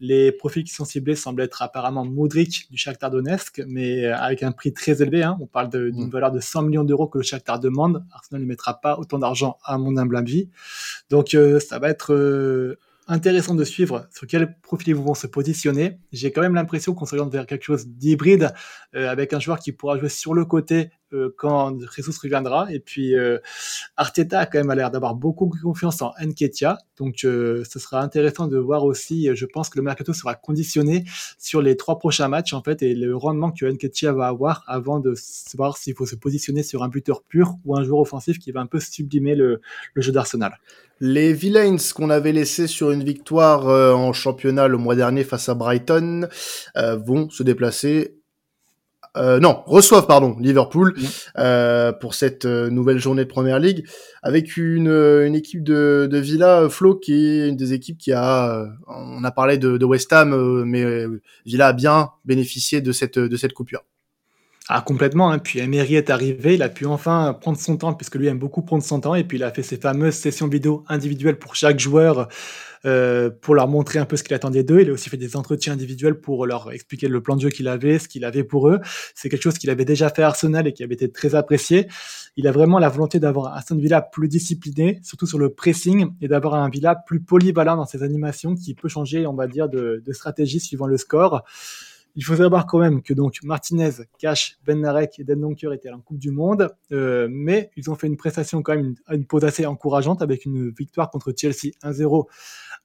Les 0.00 0.32
profils 0.32 0.64
qui 0.64 0.74
sont 0.74 0.84
ciblés 0.84 1.14
semblent 1.14 1.42
être 1.42 1.62
apparemment 1.62 2.04
Modric 2.04 2.66
du 2.72 2.76
Shakhtar 2.76 3.12
Donetsk, 3.12 3.62
mais 3.68 4.04
euh, 4.04 4.16
avec 4.16 4.42
un 4.42 4.50
prix 4.50 4.72
très 4.72 5.00
élevé. 5.00 5.22
Hein. 5.22 5.38
On 5.40 5.46
parle 5.46 5.68
d'une 5.68 6.06
mm. 6.08 6.10
valeur 6.10 6.32
de 6.32 6.40
100 6.40 6.62
millions 6.62 6.84
d'euros 6.84 7.06
que 7.06 7.18
le 7.18 7.24
Shakhtar 7.24 7.60
demande. 7.60 8.04
Arsenal 8.12 8.42
ne 8.42 8.48
mettra 8.48 8.80
pas 8.80 8.98
autant 8.98 9.20
d'argent 9.20 9.58
à 9.62 9.78
mon 9.78 9.96
humble 9.96 10.16
avis. 10.16 10.50
Donc, 11.08 11.36
ça 11.60 11.78
va 11.78 11.88
être 11.88 12.76
intéressant 13.06 13.54
de 13.54 13.64
suivre 13.64 14.08
sur 14.10 14.26
quel 14.26 14.58
profil 14.60 14.90
ils 14.90 14.94
vont 14.94 15.14
se 15.14 15.26
positionner. 15.26 15.98
J'ai 16.12 16.32
quand 16.32 16.40
même 16.40 16.54
l'impression 16.54 16.94
qu'on 16.94 17.06
s'oriente 17.06 17.32
vers 17.32 17.46
quelque 17.46 17.64
chose 17.64 17.86
d'hybride 17.86 18.52
euh, 18.94 19.10
avec 19.10 19.32
un 19.32 19.40
joueur 19.40 19.58
qui 19.58 19.72
pourra 19.72 19.98
jouer 19.98 20.08
sur 20.08 20.34
le 20.34 20.44
côté 20.44 20.90
quand 21.36 21.78
Jesus 21.94 22.12
reviendra. 22.22 22.72
Et 22.72 22.80
puis 22.80 23.14
Arteta 23.96 24.40
a 24.40 24.46
quand 24.46 24.58
même 24.58 24.76
l'air 24.76 24.90
d'avoir 24.90 25.14
beaucoup 25.14 25.52
confiance 25.62 26.02
en 26.02 26.12
Nketia. 26.20 26.78
Donc 26.96 27.16
ce 27.20 27.64
sera 27.64 28.00
intéressant 28.00 28.46
de 28.46 28.58
voir 28.58 28.84
aussi, 28.84 29.28
je 29.34 29.46
pense 29.46 29.68
que 29.68 29.78
le 29.78 29.84
mercato 29.84 30.12
sera 30.12 30.34
conditionné 30.34 31.04
sur 31.38 31.62
les 31.62 31.76
trois 31.76 31.98
prochains 31.98 32.28
matchs 32.28 32.52
en 32.52 32.62
fait 32.62 32.82
et 32.82 32.94
le 32.94 33.16
rendement 33.16 33.50
que 33.50 33.66
Nketia 33.66 34.12
va 34.12 34.28
avoir 34.28 34.64
avant 34.66 35.00
de 35.00 35.14
savoir 35.16 35.76
s'il 35.76 35.94
faut 35.94 36.06
se 36.06 36.16
positionner 36.16 36.62
sur 36.62 36.82
un 36.82 36.88
buteur 36.88 37.22
pur 37.22 37.56
ou 37.64 37.76
un 37.76 37.84
joueur 37.84 38.00
offensif 38.00 38.38
qui 38.38 38.52
va 38.52 38.60
un 38.60 38.66
peu 38.66 38.80
sublimer 38.80 39.34
le, 39.34 39.60
jeu 39.96 40.12
d'Arsenal. 40.12 40.58
Les 41.00 41.32
Villains 41.32 41.76
qu'on 41.94 42.10
avait 42.10 42.32
laissés 42.32 42.66
sur 42.66 42.90
une 42.90 43.02
victoire 43.02 43.68
euh, 43.68 43.92
en 43.92 44.12
championnat 44.12 44.68
le 44.68 44.78
mois 44.78 44.94
dernier 44.94 45.24
face 45.24 45.48
à 45.48 45.54
Brighton 45.54 46.28
euh, 46.76 46.96
vont 46.96 47.28
se 47.30 47.42
déplacer. 47.42 48.16
Euh, 49.16 49.38
non, 49.38 49.62
reçoivent 49.66 50.06
pardon 50.06 50.36
Liverpool 50.40 50.94
pour 52.00 52.14
cette 52.14 52.44
nouvelle 52.44 52.98
journée 52.98 53.24
de 53.24 53.28
Première 53.28 53.58
Ligue 53.58 53.86
avec 54.22 54.56
une, 54.56 54.88
une 54.88 55.34
équipe 55.34 55.62
de, 55.62 56.08
de 56.10 56.18
Villa 56.18 56.68
Flo 56.68 56.96
qui 56.96 57.14
est 57.14 57.48
une 57.48 57.56
des 57.56 57.72
équipes 57.72 57.98
qui 57.98 58.12
a 58.12 58.66
on 58.86 59.22
a 59.22 59.30
parlé 59.30 59.58
de, 59.58 59.76
de 59.76 59.84
West 59.84 60.12
Ham 60.12 60.64
mais 60.64 61.06
Villa 61.46 61.68
a 61.68 61.72
bien 61.72 62.10
bénéficié 62.24 62.80
de 62.80 62.92
cette 62.92 63.18
de 63.18 63.36
cette 63.36 63.52
coupure. 63.52 63.84
Ah, 64.70 64.80
complètement. 64.80 65.30
Hein. 65.30 65.38
Puis 65.38 65.58
Emery 65.58 65.96
est 65.96 66.08
arrivé, 66.08 66.54
il 66.54 66.62
a 66.62 66.70
pu 66.70 66.86
enfin 66.86 67.36
prendre 67.38 67.58
son 67.58 67.76
temps, 67.76 67.92
puisque 67.92 68.14
lui 68.14 68.28
aime 68.28 68.38
beaucoup 68.38 68.62
prendre 68.62 68.82
son 68.82 68.98
temps, 68.98 69.14
et 69.14 69.22
puis 69.22 69.36
il 69.36 69.44
a 69.44 69.50
fait 69.50 69.62
ses 69.62 69.76
fameuses 69.76 70.14
sessions 70.14 70.48
vidéo 70.48 70.84
individuelles 70.88 71.38
pour 71.38 71.54
chaque 71.54 71.78
joueur, 71.78 72.28
euh, 72.86 73.28
pour 73.28 73.54
leur 73.54 73.68
montrer 73.68 73.98
un 73.98 74.06
peu 74.06 74.16
ce 74.16 74.24
qu'il 74.24 74.32
attendait 74.32 74.62
d'eux. 74.62 74.80
Il 74.80 74.88
a 74.88 74.94
aussi 74.94 75.10
fait 75.10 75.18
des 75.18 75.36
entretiens 75.36 75.74
individuels 75.74 76.18
pour 76.18 76.46
leur 76.46 76.72
expliquer 76.72 77.08
le 77.08 77.22
plan 77.22 77.36
de 77.36 77.42
jeu 77.42 77.50
qu'il 77.50 77.68
avait, 77.68 77.98
ce 77.98 78.08
qu'il 78.08 78.24
avait 78.24 78.42
pour 78.42 78.70
eux. 78.70 78.80
C'est 79.14 79.28
quelque 79.28 79.42
chose 79.42 79.58
qu'il 79.58 79.68
avait 79.68 79.84
déjà 79.84 80.08
fait 80.08 80.22
à 80.22 80.28
Arsenal 80.28 80.66
et 80.66 80.72
qui 80.72 80.82
avait 80.82 80.94
été 80.94 81.12
très 81.12 81.34
apprécié. 81.34 81.86
Il 82.36 82.48
a 82.48 82.52
vraiment 82.52 82.78
la 82.78 82.88
volonté 82.88 83.20
d'avoir 83.20 83.52
un 83.52 83.58
Aston 83.58 83.76
Villa 83.76 84.00
plus 84.00 84.28
discipliné, 84.28 84.98
surtout 85.02 85.26
sur 85.26 85.38
le 85.38 85.50
pressing, 85.50 86.08
et 86.22 86.28
d'avoir 86.28 86.54
un 86.54 86.70
Villa 86.70 86.94
plus 86.94 87.20
polyvalent 87.20 87.76
dans 87.76 87.86
ses 87.86 88.02
animations, 88.02 88.54
qui 88.54 88.74
peut 88.74 88.88
changer, 88.88 89.26
on 89.26 89.34
va 89.34 89.46
dire, 89.46 89.68
de, 89.68 90.02
de 90.02 90.12
stratégie 90.14 90.58
suivant 90.58 90.86
le 90.86 90.96
score. 90.96 91.44
Il 92.16 92.24
faut 92.24 92.36
savoir 92.36 92.66
quand 92.66 92.78
même 92.78 93.02
que 93.02 93.12
donc 93.12 93.42
Martinez, 93.42 93.90
Cash, 94.18 94.58
Ben 94.64 94.80
Narek 94.80 95.18
et 95.18 95.24
Den 95.24 95.40
Donker 95.40 95.72
étaient 95.72 95.90
en 95.90 96.00
Coupe 96.00 96.18
du 96.18 96.30
Monde, 96.30 96.70
euh, 96.92 97.26
mais 97.30 97.70
ils 97.76 97.90
ont 97.90 97.96
fait 97.96 98.06
une 98.06 98.16
prestation 98.16 98.62
quand 98.62 98.76
même, 98.76 98.94
une, 99.08 99.16
une 99.16 99.26
pause 99.26 99.44
assez 99.44 99.66
encourageante 99.66 100.22
avec 100.22 100.44
une 100.44 100.70
victoire 100.70 101.10
contre 101.10 101.34
Chelsea 101.36 101.72
1-0 101.82 102.26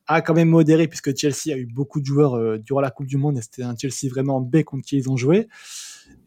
a 0.08 0.22
quand 0.22 0.34
même 0.34 0.50
modéré 0.50 0.88
puisque 0.88 1.16
Chelsea 1.16 1.54
a 1.54 1.58
eu 1.58 1.68
beaucoup 1.68 2.02
de 2.02 2.06
joueurs 2.06 2.34
euh, 2.34 2.58
durant 2.58 2.82
la 2.82 2.90
Coupe 2.90 3.06
du 3.06 3.18
Monde 3.18 3.38
et 3.38 3.42
c'était 3.42 3.64
un 3.64 3.76
Chelsea 3.78 4.10
vraiment 4.10 4.42
B 4.42 4.64
contre 4.64 4.84
qui 4.84 4.98
ils 4.98 5.10
ont 5.10 5.18
joué 5.18 5.48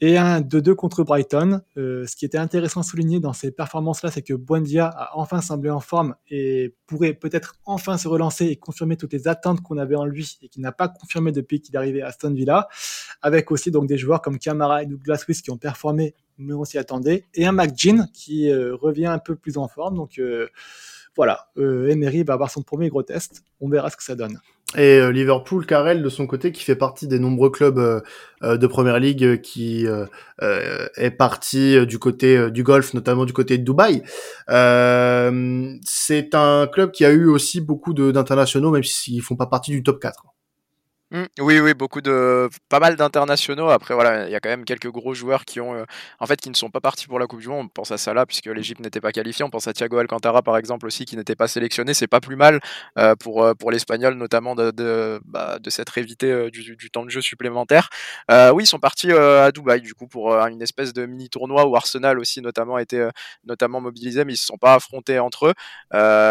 et 0.03 0.18
un 0.18 0.40
2-2 0.40 0.75
contre 0.75 1.05
Brighton. 1.05 1.61
Euh, 1.77 2.05
ce 2.07 2.16
qui 2.16 2.25
était 2.25 2.37
intéressant 2.37 2.81
à 2.81 2.83
souligner 2.83 3.21
dans 3.21 3.33
ces 3.33 3.53
performances-là, 3.53 4.11
c'est 4.11 4.23
que 4.23 4.35
Buendia 4.35 4.88
a 4.88 5.16
enfin 5.16 5.40
semblé 5.40 5.71
en 5.71 5.79
forme 5.79 6.16
et 6.29 6.75
pourrait 6.87 7.14
peut-être 7.14 7.55
enfin 7.64 7.97
se 7.97 8.09
relancer 8.09 8.47
et 8.47 8.57
confirmer 8.57 8.97
toutes 8.97 9.12
les 9.12 9.29
attentes 9.29 9.61
qu'on 9.61 9.79
avait 9.79 9.95
en 9.95 10.05
lui 10.05 10.38
et 10.42 10.49
qui 10.49 10.61
n'a 10.61 10.73
pas 10.73 10.88
confirmé 10.88 11.31
depuis 11.31 11.61
qu'il 11.61 11.77
est 11.77 11.79
arrivé 11.79 12.03
à 12.03 12.09
Aston 12.09 12.35
Villa, 12.35 12.68
avec 13.23 13.53
aussi 13.53 13.71
donc 13.71 13.87
des 13.87 13.97
joueurs 13.97 14.21
comme 14.23 14.40
Camara 14.40 14.83
et 14.83 14.87
Douglas 14.87 15.25
Luiz 15.29 15.40
qui 15.40 15.53
ont 15.53 15.57
performé, 15.57 16.14
mais 16.37 16.53
on 16.55 16.64
s'y 16.64 16.79
attendait, 16.79 17.25
et 17.35 17.47
un 17.47 17.53
McGinn 17.53 18.09
qui 18.12 18.51
euh, 18.51 18.75
revient 18.75 19.07
un 19.07 19.18
peu 19.18 19.37
plus 19.37 19.57
en 19.57 19.68
forme. 19.68 19.95
Donc 19.95 20.18
euh, 20.18 20.49
voilà, 21.16 21.48
Emery 21.57 22.25
va 22.25 22.35
avoir 22.35 22.51
son 22.51 22.62
premier 22.62 22.88
gros 22.88 23.03
test. 23.03 23.42
On 23.61 23.68
verra 23.68 23.90
ce 23.90 23.96
que 23.96 24.03
ça 24.03 24.14
donne. 24.14 24.38
Et 24.75 24.98
euh, 24.98 25.12
Liverpool, 25.12 25.66
Carrel 25.66 26.03
de 26.03 26.09
son 26.09 26.27
côté, 26.27 26.51
qui 26.51 26.62
fait 26.62 26.77
partie 26.77 27.07
des 27.07 27.18
nombreux 27.18 27.51
clubs 27.51 27.79
euh, 27.79 28.01
euh, 28.42 28.57
de 28.57 28.66
Première 28.66 28.98
Ligue, 28.98 29.40
qui 29.42 29.87
est 30.40 31.11
parti 31.11 31.87
du 31.87 31.98
côté 31.98 32.51
du 32.51 32.62
golf, 32.62 32.94
notamment 32.94 33.25
du 33.25 33.33
côté 33.33 33.59
de 33.59 33.64
Dubaï. 33.64 34.03
c'est 35.85 36.35
un 36.35 36.66
club 36.66 36.90
qui 36.92 37.05
a 37.05 37.11
eu 37.11 37.27
aussi 37.27 37.61
beaucoup 37.61 37.92
d'internationaux, 37.94 38.70
même 38.70 38.85
s'ils 38.85 39.22
font 39.22 39.37
pas 39.37 39.46
partie 39.46 39.70
du 39.70 39.83
top 39.83 40.01
4. 40.01 40.25
Mmh, 41.12 41.25
oui, 41.40 41.61
oui, 41.61 41.75
beaucoup 41.75 42.01
de, 42.01 42.48
pas 42.70 42.81
mal 42.81 42.96
d'internationaux. 42.96 43.68
Après, 43.68 43.92
voilà, 43.92 44.27
il 44.27 44.33
y 44.33 44.35
a 44.35 44.40
quand 44.40 44.48
même 44.48 44.64
quelques 44.64 44.88
gros 44.88 45.12
joueurs 45.12 45.44
qui 45.44 45.61
ont, 45.61 45.75
euh, 45.75 45.85
en 46.20 46.27
fait, 46.27 46.40
qui 46.40 46.48
ne 46.48 46.55
sont 46.55 46.70
pas 46.70 46.81
partis 46.81 47.07
pour 47.07 47.18
la 47.18 47.27
Coupe 47.27 47.40
du 47.40 47.48
Monde. 47.48 47.66
On 47.66 47.68
pense 47.68 47.90
à 47.90 47.98
Salah 47.98 48.25
puisque 48.25 48.46
l'Égypte 48.46 48.81
n'était 48.81 49.03
pas 49.03 49.12
qualifiée. 49.12 49.44
On 49.44 49.51
pense 49.51 49.68
à 49.68 49.75
Thiago 49.75 49.98
Alcantara 49.98 50.40
par 50.40 50.57
exemple 50.57 50.87
aussi 50.87 51.05
qui 51.05 51.18
n'était 51.18 51.35
pas 51.37 51.48
sélectionné. 51.48 51.92
C'est 51.92 52.07
pas 52.07 52.20
plus 52.22 52.37
mal 52.37 52.61
euh, 52.98 53.14
pour 53.14 53.44
euh, 53.44 53.53
pour 53.53 53.70
l'Espagnol 53.70 54.14
notamment 54.14 54.55
de 54.55 54.70
de, 54.70 55.20
bah, 55.27 55.59
de 55.61 55.68
s'être 55.68 55.98
évité 55.98 56.51
du, 56.51 56.77
du, 56.77 56.90
temps 56.90 57.05
de 57.05 57.11
jeu 57.11 57.20
supplémentaire. 57.20 57.90
oui, 58.31 58.64
ils 58.64 58.66
sont 58.66 58.79
partis 58.79 59.12
à 59.12 59.53
Dubaï 59.53 59.83
du 59.83 59.92
coup 59.94 60.07
pour 60.07 60.33
une 60.35 60.62
espèce 60.62 60.94
de 60.94 61.05
mini 61.05 61.29
tournoi 61.29 61.66
où 61.66 61.77
Arsenal 61.77 62.18
aussi 62.18 62.40
notamment 62.40 62.79
était 62.79 63.07
notamment 63.44 63.83
mobilisé, 63.83 64.25
mais 64.25 64.33
ils 64.33 64.37
se 64.38 64.46
sont 64.46 64.57
pas 64.57 64.75
affrontés 64.75 65.18
entre 65.18 65.48
eux. 65.48 65.55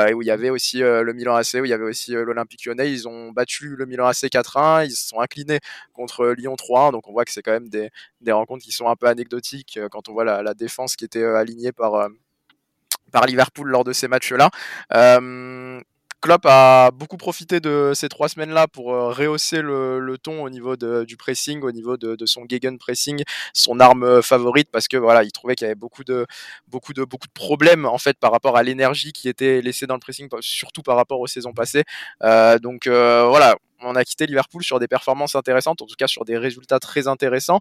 et 0.09 0.13
où 0.15 0.23
il 0.23 0.25
y 0.27 0.31
avait 0.31 0.49
aussi 0.49 0.79
le 0.79 1.13
Milan 1.13 1.35
AC, 1.35 1.55
où 1.55 1.65
il 1.65 1.69
y 1.69 1.73
avait 1.73 1.83
aussi 1.85 2.13
l'Olympique 2.13 2.65
Lyonnais. 2.65 2.91
Ils 2.91 3.07
ont 3.07 3.31
battu 3.31 3.75
le 3.75 3.85
Milan 3.85 4.07
AC 4.07 4.23
4-1 4.23 4.70
ils 4.79 4.91
se 4.91 5.09
sont 5.09 5.19
inclinés 5.19 5.59
contre 5.93 6.27
Lyon 6.27 6.55
3 6.55 6.81
donc 6.91 7.07
on 7.07 7.11
voit 7.11 7.25
que 7.25 7.31
c'est 7.31 7.41
quand 7.41 7.51
même 7.51 7.69
des, 7.69 7.91
rencontres 8.31 8.63
qui 8.63 8.71
sont 8.71 8.87
un 8.87 8.95
peu 8.95 9.07
anecdotiques 9.07 9.77
euh, 9.77 9.89
quand 9.89 10.09
on 10.09 10.13
voit 10.13 10.23
la, 10.23 10.53
défense 10.53 10.95
qui 10.95 11.05
était 11.05 11.21
euh, 11.21 11.35
alignée 11.37 11.71
par, 11.71 11.95
euh, 11.95 12.09
par 13.11 13.25
Liverpool 13.25 13.69
lors 13.69 13.83
de 13.83 13.93
ces 13.93 14.07
matchs-là. 14.07 14.49
Klopp 16.23 16.45
a 16.45 16.91
beaucoup 16.91 17.17
profité 17.17 17.59
de 17.59 17.93
ces 17.95 18.07
trois 18.07 18.29
semaines-là 18.29 18.67
pour 18.67 18.89
rehausser 18.89 19.59
le, 19.63 20.15
ton 20.21 20.43
au 20.43 20.51
niveau 20.51 20.75
du 20.75 21.17
pressing, 21.17 21.63
au 21.63 21.71
niveau 21.71 21.97
de, 21.97 22.25
son 22.27 22.45
gegen 22.47 22.77
pressing, 22.77 23.23
son 23.55 23.79
arme 23.79 24.21
favorite, 24.21 24.69
parce 24.71 24.87
que 24.87 24.97
voilà, 24.97 25.23
il 25.23 25.31
trouvait 25.31 25.55
qu'il 25.55 25.65
y 25.65 25.69
avait 25.69 25.73
beaucoup 25.73 26.03
de 26.03 26.27
beaucoup 26.67 26.93
de 26.93 27.05
beaucoup 27.05 27.25
de 27.25 27.33
problèmes 27.33 27.87
en 27.87 27.97
fait 27.97 28.19
par 28.19 28.31
rapport 28.31 28.55
à 28.55 28.61
l'énergie 28.61 29.13
qui 29.13 29.29
était 29.29 29.63
laissée 29.63 29.87
dans 29.87 29.95
le 29.95 29.99
pressing, 29.99 30.29
surtout 30.41 30.83
par 30.83 30.95
rapport 30.95 31.19
aux 31.19 31.25
saisons 31.25 31.53
passées. 31.53 31.85
donc 32.61 32.87
voilà, 32.87 33.55
on 33.83 33.95
a 33.95 34.03
quitté 34.03 34.25
Liverpool 34.25 34.63
sur 34.63 34.79
des 34.79 34.87
performances 34.87 35.35
intéressantes, 35.35 35.81
en 35.81 35.85
tout 35.85 35.95
cas 35.97 36.07
sur 36.07 36.25
des 36.25 36.37
résultats 36.37 36.79
très 36.79 37.07
intéressants. 37.07 37.59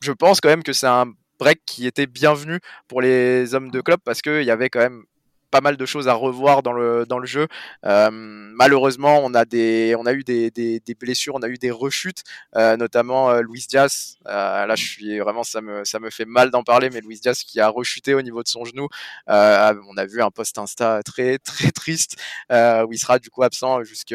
Je 0.00 0.12
pense 0.12 0.40
quand 0.40 0.48
même 0.48 0.62
que 0.62 0.72
c'est 0.72 0.86
un 0.86 1.12
break 1.38 1.60
qui 1.66 1.86
était 1.86 2.06
bienvenu 2.06 2.60
pour 2.88 3.00
les 3.00 3.54
hommes 3.54 3.70
de 3.70 3.80
club 3.80 4.00
parce 4.04 4.22
qu'il 4.22 4.44
y 4.44 4.50
avait 4.50 4.68
quand 4.68 4.80
même 4.80 5.04
pas 5.50 5.60
mal 5.60 5.76
de 5.76 5.86
choses 5.86 6.08
à 6.08 6.14
revoir 6.14 6.62
dans 6.62 6.72
le, 6.72 7.04
jeu. 7.24 7.46
Euh, 7.84 8.10
malheureusement, 8.12 9.20
on 9.22 9.34
a, 9.34 9.42
eu 9.42 10.22
des, 10.24 10.96
blessures, 10.98 11.34
on 11.34 11.42
a 11.42 11.48
eu 11.48 11.58
des 11.58 11.70
rechutes, 11.70 12.22
euh, 12.56 12.76
notamment 12.76 13.30
euh, 13.30 13.42
Luis 13.42 13.66
Diaz. 13.68 14.16
là, 14.24 14.74
je 14.76 14.84
suis 14.84 15.18
vraiment, 15.18 15.42
ça 15.42 15.60
me, 15.60 15.82
fait 16.10 16.24
mal 16.24 16.50
d'en 16.50 16.62
parler, 16.62 16.90
mais 16.90 17.00
Luis 17.00 17.20
Diaz 17.20 17.42
qui 17.42 17.60
a 17.60 17.68
rechuté 17.68 18.14
au 18.14 18.22
niveau 18.22 18.42
de 18.42 18.48
son 18.48 18.64
genou. 18.64 18.88
on 19.26 19.96
a 19.96 20.06
vu 20.06 20.22
un 20.22 20.30
post 20.30 20.56
Insta 20.58 21.02
très, 21.02 21.38
très 21.38 21.70
triste 21.72 22.16
où 22.50 22.92
il 22.92 22.98
sera 22.98 23.18
du 23.18 23.30
coup 23.30 23.42
absent 23.42 23.82
jusque 23.82 24.14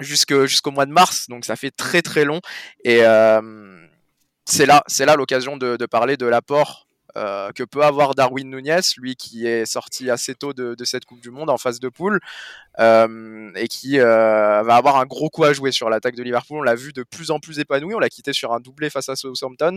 jusqu'au 0.00 0.70
mois 0.70 0.86
de 0.86 0.92
mars, 0.92 1.26
donc 1.28 1.44
ça 1.44 1.56
fait 1.56 1.70
très 1.70 2.02
très 2.02 2.24
long. 2.24 2.40
Et 2.84 3.00
euh, 3.02 3.86
c'est 4.44 4.66
là, 4.66 4.82
c'est 4.86 5.06
là 5.06 5.16
l'occasion 5.16 5.56
de, 5.56 5.76
parler 5.86 6.16
de 6.16 6.26
l'apport 6.26 6.86
euh, 7.16 7.50
que 7.52 7.62
peut 7.62 7.82
avoir 7.82 8.14
Darwin 8.14 8.48
Nunez, 8.48 8.80
lui 8.98 9.16
qui 9.16 9.46
est 9.46 9.66
sorti 9.66 10.10
assez 10.10 10.34
tôt 10.34 10.52
de, 10.52 10.76
cette 10.84 11.04
Coupe 11.04 11.20
du 11.20 11.30
Monde 11.30 11.50
en 11.50 11.58
phase 11.58 11.80
de 11.80 11.88
poule 11.88 12.20
euh, 12.78 13.50
et 13.56 13.68
qui 13.68 13.98
va 13.98 14.76
avoir 14.76 14.96
un 14.96 15.06
gros 15.06 15.30
coup 15.30 15.44
à 15.44 15.52
jouer 15.52 15.72
sur 15.72 15.90
l'attaque 15.90 16.16
de 16.16 16.22
Liverpool. 16.22 16.58
On 16.58 16.62
l'a 16.62 16.74
vu 16.74 16.92
de 16.92 17.02
plus 17.02 17.30
en 17.30 17.40
plus 17.40 17.58
épanoui, 17.58 17.94
on 17.94 17.98
l'a 17.98 18.10
quitté 18.10 18.32
sur 18.32 18.52
un 18.52 18.60
doublé 18.60 18.90
face 18.90 19.08
à 19.08 19.16
Southampton 19.16 19.76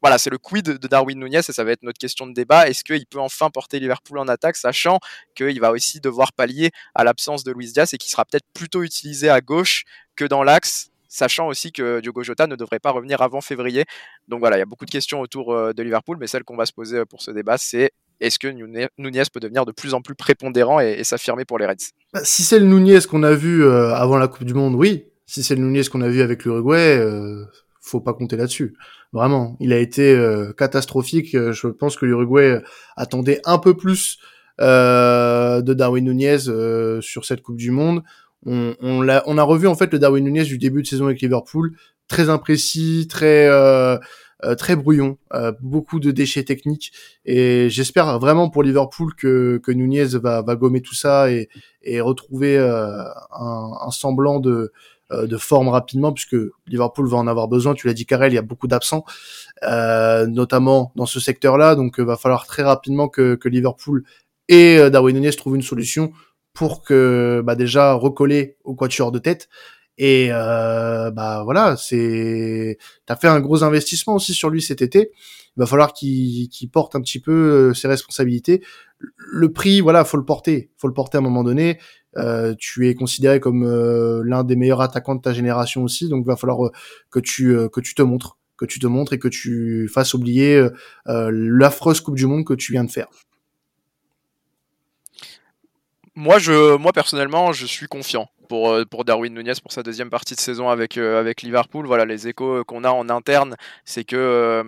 voilà, 0.00 0.18
c'est 0.18 0.30
le 0.30 0.38
quid 0.38 0.64
de 0.64 0.88
Darwin 0.88 1.18
Nunez 1.18 1.38
et 1.38 1.52
ça 1.52 1.64
va 1.64 1.72
être 1.72 1.82
notre 1.82 1.98
question 1.98 2.26
de 2.26 2.32
débat. 2.32 2.68
Est-ce 2.68 2.84
qu'il 2.84 3.06
peut 3.06 3.20
enfin 3.20 3.50
porter 3.50 3.80
Liverpool 3.80 4.18
en 4.18 4.28
attaque, 4.28 4.56
sachant 4.56 4.98
qu'il 5.34 5.60
va 5.60 5.70
aussi 5.70 6.00
devoir 6.00 6.32
pallier 6.32 6.70
à 6.94 7.04
l'absence 7.04 7.44
de 7.44 7.52
Luis 7.52 7.72
Diaz 7.72 7.92
et 7.92 7.98
qui 7.98 8.10
sera 8.10 8.24
peut-être 8.24 8.46
plutôt 8.54 8.82
utilisé 8.82 9.28
à 9.28 9.40
gauche 9.40 9.84
que 10.16 10.24
dans 10.24 10.42
l'axe, 10.42 10.90
sachant 11.08 11.48
aussi 11.48 11.72
que 11.72 12.00
Diogo 12.00 12.22
Jota 12.22 12.46
ne 12.46 12.56
devrait 12.56 12.78
pas 12.78 12.90
revenir 12.90 13.20
avant 13.20 13.40
février. 13.42 13.84
Donc 14.28 14.40
voilà, 14.40 14.56
il 14.56 14.60
y 14.60 14.62
a 14.62 14.66
beaucoup 14.66 14.86
de 14.86 14.90
questions 14.90 15.20
autour 15.20 15.52
euh, 15.52 15.72
de 15.72 15.82
Liverpool, 15.82 16.16
mais 16.18 16.26
celle 16.26 16.44
qu'on 16.44 16.56
va 16.56 16.66
se 16.66 16.72
poser 16.72 16.98
euh, 16.98 17.04
pour 17.04 17.20
ce 17.20 17.30
débat, 17.30 17.58
c'est 17.58 17.90
est-ce 18.20 18.38
que 18.38 18.48
Nunez 18.48 19.22
peut 19.32 19.40
devenir 19.40 19.66
de 19.66 19.72
plus 19.72 19.92
en 19.94 20.02
plus 20.02 20.14
prépondérant 20.14 20.78
et, 20.80 21.02
s'affirmer 21.04 21.44
pour 21.44 21.58
les 21.58 21.66
Reds? 21.66 21.92
Bah, 22.12 22.20
Si 22.22 22.42
c'est 22.42 22.58
le 22.58 22.66
Nunez 22.66 23.00
qu'on 23.08 23.22
a 23.22 23.32
vu 23.32 23.64
euh, 23.64 23.94
avant 23.94 24.18
la 24.18 24.28
Coupe 24.28 24.44
du 24.44 24.54
Monde, 24.54 24.74
oui. 24.74 25.06
Si 25.26 25.42
c'est 25.42 25.54
le 25.54 25.62
Nunez 25.62 25.84
qu'on 25.84 26.00
a 26.00 26.08
vu 26.08 26.22
avec 26.22 26.44
l'Uruguay, 26.44 26.98
faut 27.90 28.00
pas 28.00 28.14
compter 28.14 28.36
là-dessus. 28.36 28.74
Vraiment, 29.12 29.56
il 29.60 29.72
a 29.72 29.78
été 29.78 30.14
euh, 30.14 30.52
catastrophique. 30.52 31.34
Euh, 31.34 31.52
je 31.52 31.66
pense 31.66 31.96
que 31.96 32.06
l'Uruguay 32.06 32.60
attendait 32.96 33.40
un 33.44 33.58
peu 33.58 33.76
plus 33.76 34.18
euh, 34.60 35.60
de 35.62 35.74
Darwin 35.74 36.04
Nunez 36.04 36.38
sur 37.00 37.24
cette 37.24 37.42
Coupe 37.42 37.56
du 37.56 37.70
Monde. 37.70 38.02
On, 38.46 38.74
on, 38.80 39.06
a, 39.08 39.22
on 39.26 39.36
a 39.36 39.42
revu 39.42 39.66
en 39.66 39.74
fait 39.74 39.92
le 39.92 39.98
Darwin 39.98 40.24
Nunez 40.24 40.44
du 40.44 40.58
début 40.58 40.82
de 40.82 40.86
saison 40.86 41.06
avec 41.06 41.20
Liverpool, 41.20 41.72
très 42.08 42.30
imprécis, 42.30 43.06
très 43.08 43.48
très 44.56 44.74
brouillon, 44.74 45.18
beaucoup 45.60 46.00
de 46.00 46.10
déchets 46.10 46.44
techniques. 46.44 46.92
Et 47.26 47.68
j'espère 47.68 48.18
vraiment 48.18 48.48
pour 48.48 48.62
Liverpool 48.62 49.14
que, 49.14 49.60
que 49.62 49.70
Nunez 49.70 50.06
va, 50.14 50.42
gommer 50.54 50.80
tout 50.80 50.94
ça 50.94 51.30
et, 51.30 51.50
et 51.82 52.00
retrouver 52.00 52.58
un, 52.58 53.90
semblant 53.90 54.40
de 54.40 54.72
de 55.12 55.36
forme 55.36 55.68
rapidement, 55.68 56.12
puisque 56.12 56.36
Liverpool 56.66 57.08
va 57.08 57.16
en 57.16 57.26
avoir 57.26 57.48
besoin. 57.48 57.74
Tu 57.74 57.86
l'as 57.86 57.94
dit, 57.94 58.06
Karel, 58.06 58.32
il 58.32 58.36
y 58.36 58.38
a 58.38 58.42
beaucoup 58.42 58.68
d'absents, 58.68 59.04
notamment 59.62 60.92
dans 60.96 61.06
ce 61.06 61.20
secteur-là. 61.20 61.74
Donc, 61.74 61.96
il 61.98 62.04
va 62.04 62.16
falloir 62.16 62.46
très 62.46 62.62
rapidement 62.62 63.08
que, 63.08 63.34
que 63.34 63.48
Liverpool 63.48 64.04
et 64.48 64.90
Darwin 64.90 65.16
Nunez 65.16 65.32
trouvent 65.32 65.56
une 65.56 65.62
solution 65.62 66.12
pour 66.54 66.82
que 66.82 67.42
bah, 67.44 67.54
déjà 67.54 67.94
recoller 67.94 68.56
au 68.64 68.74
quatuor 68.74 69.12
de 69.12 69.18
tête 69.18 69.48
et 70.02 70.28
euh, 70.32 71.10
bah 71.10 71.42
voilà, 71.44 71.76
c'est 71.76 72.78
t'as 73.04 73.16
fait 73.16 73.28
un 73.28 73.38
gros 73.38 73.64
investissement 73.64 74.14
aussi 74.14 74.32
sur 74.32 74.48
lui 74.48 74.62
cet 74.62 74.80
été. 74.80 75.10
Il 75.56 75.60
va 75.60 75.66
falloir 75.66 75.92
qu'il 75.92 76.48
porte 76.72 76.96
un 76.96 77.02
petit 77.02 77.20
peu 77.20 77.32
euh, 77.32 77.74
ses 77.74 77.86
responsabilités. 77.86 78.64
Le 78.98 79.52
prix, 79.52 79.82
voilà, 79.82 80.06
faut 80.06 80.16
le 80.16 80.24
porter, 80.24 80.70
faut 80.78 80.88
le 80.88 80.94
porter 80.94 81.18
à 81.18 81.20
un 81.20 81.22
moment 81.22 81.44
donné. 81.44 81.78
Euh, 82.16 82.54
tu 82.58 82.88
es 82.88 82.94
considéré 82.94 83.38
comme 83.40 83.64
euh, 83.64 84.22
l'un 84.24 84.42
des 84.42 84.56
meilleurs 84.56 84.80
attaquants 84.80 85.14
de 85.14 85.20
ta 85.20 85.32
génération 85.32 85.82
aussi, 85.82 86.08
donc 86.08 86.26
va 86.26 86.36
falloir 86.36 86.66
euh, 86.66 86.72
que 87.10 87.20
tu 87.20 87.56
que 87.72 87.80
tu 87.80 87.94
te 87.94 88.02
montres, 88.02 88.36
que 88.56 88.64
tu 88.64 88.78
te 88.78 88.86
montres 88.86 89.12
et 89.12 89.18
que 89.18 89.28
tu 89.28 89.88
fasses 89.92 90.14
oublier 90.14 90.66
l'affreuse 91.06 92.00
Coupe 92.00 92.16
du 92.16 92.26
Monde 92.26 92.44
que 92.44 92.54
tu 92.54 92.72
viens 92.72 92.84
de 92.84 92.90
faire. 92.90 93.06
Moi, 96.16 96.38
je, 96.38 96.76
moi 96.76 96.92
personnellement, 96.92 97.52
je 97.52 97.64
suis 97.64 97.86
confiant 97.86 98.28
pour, 98.48 98.76
pour 98.90 99.04
Darwin 99.04 99.32
Nunez 99.32 99.52
pour 99.62 99.72
sa 99.72 99.82
deuxième 99.82 100.10
partie 100.10 100.34
de 100.34 100.40
saison 100.40 100.68
avec, 100.68 100.98
avec 100.98 101.42
Liverpool. 101.42 101.86
Voilà, 101.86 102.04
les 102.04 102.28
échos 102.28 102.64
qu'on 102.64 102.84
a 102.84 102.90
en 102.90 103.08
interne, 103.08 103.56
c'est 103.84 104.04
que 104.04 104.64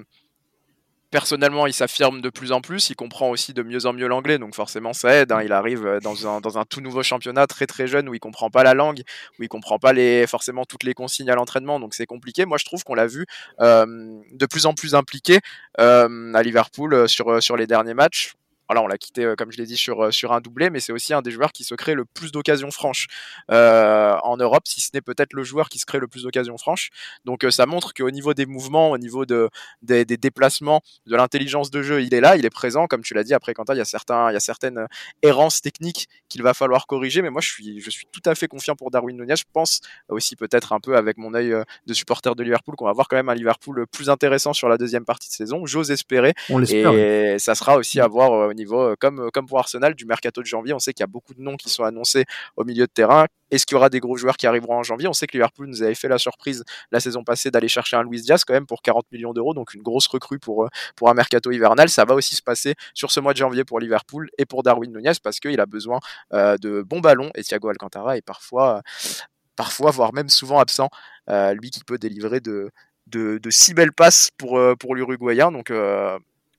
personnellement, 1.13 1.69
il 1.69 1.73
s'affirme 1.73 2.21
de 2.21 2.29
plus 2.29 2.51
en 2.51 2.61
plus. 2.61 2.91
Il 2.91 2.97
comprend 2.97 3.31
aussi 3.31 3.53
de 3.53 3.63
mieux 3.63 3.87
en 3.87 3.93
mieux 3.93 4.09
l'anglais, 4.09 4.39
donc 4.39 4.57
forcément, 4.57 4.93
ça 4.93 5.15
aide. 5.15 5.31
Hein. 5.31 5.43
Il 5.45 5.53
arrive 5.53 6.01
dans 6.03 6.27
un, 6.27 6.41
dans 6.41 6.59
un, 6.59 6.65
tout 6.65 6.81
nouveau 6.81 7.05
championnat 7.05 7.47
très 7.47 7.69
très 7.69 7.87
jeune 7.87 8.09
où 8.09 8.15
il 8.15 8.21
comprend 8.21 8.51
pas 8.51 8.65
la 8.65 8.75
langue, 8.75 9.03
où 9.39 9.45
il 9.45 9.49
comprend 9.49 9.79
pas 9.79 9.93
les, 9.93 10.27
forcément 10.27 10.65
toutes 10.65 10.83
les 10.83 10.95
consignes 10.95 11.31
à 11.31 11.37
l'entraînement, 11.37 11.79
donc 11.79 11.95
c'est 11.95 12.07
compliqué. 12.07 12.47
Moi, 12.47 12.59
je 12.59 12.65
trouve 12.65 12.83
qu'on 12.83 12.95
l'a 12.95 13.07
vu 13.07 13.27
de 13.61 14.47
plus 14.47 14.67
en 14.67 14.75
plus 14.75 14.97
impliqué 14.97 15.39
à 15.79 16.43
Liverpool 16.43 17.09
sur, 17.09 17.41
sur 17.41 17.57
les 17.57 17.69
derniers 17.69 17.95
matchs 17.95 18.35
on 18.83 18.87
l'a 18.87 18.99
quitté, 18.99 19.25
euh, 19.25 19.35
comme 19.37 19.53
je 19.53 19.59
l'ai 19.59 19.67
dit, 19.67 19.77
sur, 19.77 20.05
euh, 20.05 20.11
sur 20.11 20.33
un 20.33 20.41
doublé, 20.41 20.71
mais 20.71 20.81
c'est 20.81 20.93
aussi 20.93 21.13
un 21.13 21.23
des 21.23 21.31
joueurs 21.31 21.53
qui 21.53 21.65
se 21.65 21.75
crée 21.75 21.95
le 21.95 22.05
plus 22.05 22.33
d'occasions 22.33 22.71
franches 22.71 23.07
euh, 23.51 24.17
en 24.23 24.37
Europe, 24.37 24.67
si 24.67 24.81
ce 24.81 24.91
n'est 24.95 25.01
peut-être 25.01 25.33
le 25.35 25.43
joueur 25.43 25.69
qui 25.69 25.79
se 25.79 25.87
crée 25.87 25.99
le 25.99 26.09
plus 26.09 26.23
d'occasions 26.23 26.57
franches. 26.57 26.91
Donc 27.25 27.45
ça 27.51 27.67
montre 27.67 27.93
qu'au 27.93 28.11
niveau 28.11 28.35
des 28.35 28.47
mouvements, 28.47 28.91
au 28.91 28.99
niveau 28.99 29.27
de, 29.27 29.51
des, 29.83 30.05
déplacements, 30.05 30.81
de 31.07 31.17
l'intelligence 31.17 31.71
de 31.71 31.83
jeu, 31.83 32.03
il 32.03 32.15
est 32.15 32.21
là, 32.21 32.37
il 32.37 32.47
est 32.47 32.51
présent. 32.51 32.87
Comme 32.87 33.03
tu 33.03 33.15
l'as 33.15 33.25
dit, 33.25 33.35
après 33.35 33.55
Quentin, 33.55 33.75
il 33.75 33.79
y 33.79 33.81
a, 33.83 33.85
certains, 33.85 34.31
il 34.31 34.35
y 34.35 34.37
a 34.37 34.41
certaines 34.41 34.87
errances 35.23 35.61
techniques 35.61 36.09
qu'il 36.29 36.43
va 36.43 36.55
falloir 36.55 36.87
corriger, 36.87 37.23
mais 37.23 37.31
moi 37.31 37.41
je 37.41 37.49
suis, 37.49 37.81
je 37.81 37.91
suis 37.91 38.07
tout 38.11 38.23
à 38.25 38.35
fait 38.35 38.49
confiant 38.49 38.77
pour 38.77 38.91
Darwin 38.91 39.17
Nunez. 39.17 39.37
Je 39.37 39.45
pense 39.53 39.81
aussi 40.09 40.37
peut-être 40.37 40.73
un 40.73 40.81
peu 40.81 40.97
avec 40.97 41.19
mon 41.19 41.35
œil 41.35 41.55
de 41.87 41.95
supporter 41.95 42.35
de 42.35 42.43
Liverpool 42.43 42.77
qu'on 42.77 42.87
va 42.87 42.93
voir 42.93 43.09
quand 43.09 43.17
même 43.17 43.29
un 43.29 43.35
Liverpool 43.35 43.87
plus 43.87 44.09
intéressant 44.09 44.53
sur 44.53 44.69
la 44.69 44.79
deuxième 44.79 45.05
partie 45.05 45.29
de 45.29 45.35
saison. 45.35 45.67
J'ose 45.67 45.91
espérer. 45.91 46.35
On 46.49 46.63
et 46.63 47.39
ça 47.39 47.55
sera 47.55 47.77
aussi 47.77 48.01
à 48.01 48.07
voir 48.07 48.52
au 48.53 48.55
niveau 48.55 48.81
euh, 48.81 48.95
comme, 48.99 49.21
euh, 49.21 49.31
comme 49.31 49.47
pour 49.47 49.59
Arsenal, 49.59 49.95
du 49.95 50.07
mercato 50.07 50.41
de 50.41 50.47
janvier. 50.47 50.73
On 50.73 50.79
sait 50.79 50.93
qu'il 50.93 51.03
y 51.03 51.05
a 51.05 51.09
beaucoup 51.09 51.35
de 51.35 51.41
noms 51.41 51.57
qui 51.57 51.69
sont 51.69 51.83
annoncés 51.85 52.25
au 52.57 52.65
milieu 52.65 52.87
de 52.87 52.93
terrain. 52.93 53.27
Est-ce 53.51 53.67
qu'il 53.67 53.75
y 53.75 53.79
aura 53.79 53.91
des 53.91 54.01
gros 54.01 54.17
joueurs 54.17 54.37
qui 54.37 54.47
arriveront 54.47 54.77
en 54.77 54.83
janvier? 54.83 55.09
On 55.09 55.13
sait 55.13 55.27
que 55.27 55.33
Liverpool 55.33 55.67
nous 55.67 55.83
avait 55.83 55.95
fait 55.95 56.09
la 56.09 56.19
surprise 56.19 56.65
la 56.91 57.01
saison 57.01 57.25
passée 57.25 57.51
d'aller 57.51 57.69
chercher 57.69 57.97
un 57.97 58.03
Luis 58.05 58.23
Diaz 58.23 58.45
quand 58.45 58.55
même 58.55 58.67
pour 58.67 58.81
40 58.83 59.11
millions 59.13 59.33
d'euros, 59.33 59.53
donc 59.53 59.75
une 59.75 59.83
grosse 59.83 60.07
recrue 60.07 60.39
pour, 60.39 60.65
euh, 60.65 60.69
pour 60.97 61.11
un 61.11 61.15
mercato 61.15 61.51
hivernal. 61.51 61.89
Ça 61.89 62.05
va 62.05 62.15
aussi 62.15 62.37
se 62.37 62.43
passer 62.43 62.75
sur 62.95 63.11
ce 63.11 63.21
mois 63.21 63.33
de 63.33 63.39
janvier 63.39 63.65
pour 63.65 63.81
Liverpool 63.81 64.31
et 64.39 64.47
pour 64.47 64.63
Darwin 64.63 64.93
Nunez 64.93 65.13
parce 65.23 65.41
qu'il 65.41 65.61
a 65.61 65.67
besoin 65.67 65.99
de 66.33 66.83
bons 66.83 67.01
ballons 67.01 67.31
et 67.35 67.43
Thiago 67.43 67.69
Alcantara 67.69 68.17
est 68.17 68.23
parfois, 68.23 68.83
parfois 69.57 69.91
voire 69.91 70.13
même 70.13 70.29
souvent 70.29 70.59
absent. 70.59 70.89
lui 71.29 71.71
qui 71.71 71.85
peut 71.85 71.99
délivrer 71.99 72.41
de, 72.41 72.71
de, 73.07 73.51
si 73.51 73.75
belles 73.75 73.93
passes 73.93 74.31
pour, 74.37 74.61
pour 74.79 74.95
l'Uruguayen. 74.95 75.53
Donc 75.53 75.71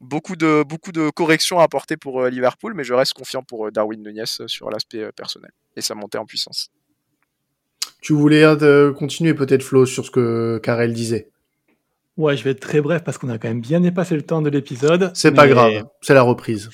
beaucoup 0.03 0.35
de, 0.35 0.63
beaucoup 0.63 0.91
de 0.91 1.09
corrections 1.09 1.59
à 1.59 1.63
apporter 1.63 1.97
pour 1.97 2.21
euh, 2.21 2.29
Liverpool, 2.29 2.73
mais 2.75 2.83
je 2.83 2.93
reste 2.93 3.13
confiant 3.13 3.41
pour 3.43 3.67
euh, 3.67 3.71
Darwin 3.71 4.01
Nunez 4.03 4.23
euh, 4.39 4.47
sur 4.47 4.69
l'aspect 4.69 5.11
personnel 5.15 5.51
et 5.75 5.81
sa 5.81 5.95
montée 5.95 6.17
en 6.17 6.25
puissance. 6.25 6.69
Tu 8.01 8.13
voulais 8.13 8.43
continuer 8.97 9.33
peut-être 9.33 9.63
Flo 9.63 9.85
sur 9.85 10.05
ce 10.05 10.11
que 10.11 10.59
Karel 10.61 10.93
disait? 10.93 11.29
Ouais, 12.17 12.35
je 12.35 12.43
vais 12.43 12.51
être 12.51 12.59
très 12.59 12.81
bref 12.81 13.01
parce 13.03 13.17
qu'on 13.17 13.29
a 13.29 13.37
quand 13.37 13.47
même 13.47 13.61
bien 13.61 13.79
dépassé 13.79 14.15
le 14.15 14.23
temps 14.23 14.41
de 14.41 14.49
l'épisode. 14.49 15.11
C'est 15.13 15.31
pas 15.31 15.47
grave, 15.47 15.85
c'est 16.01 16.13
la 16.13 16.21
reprise. 16.21 16.69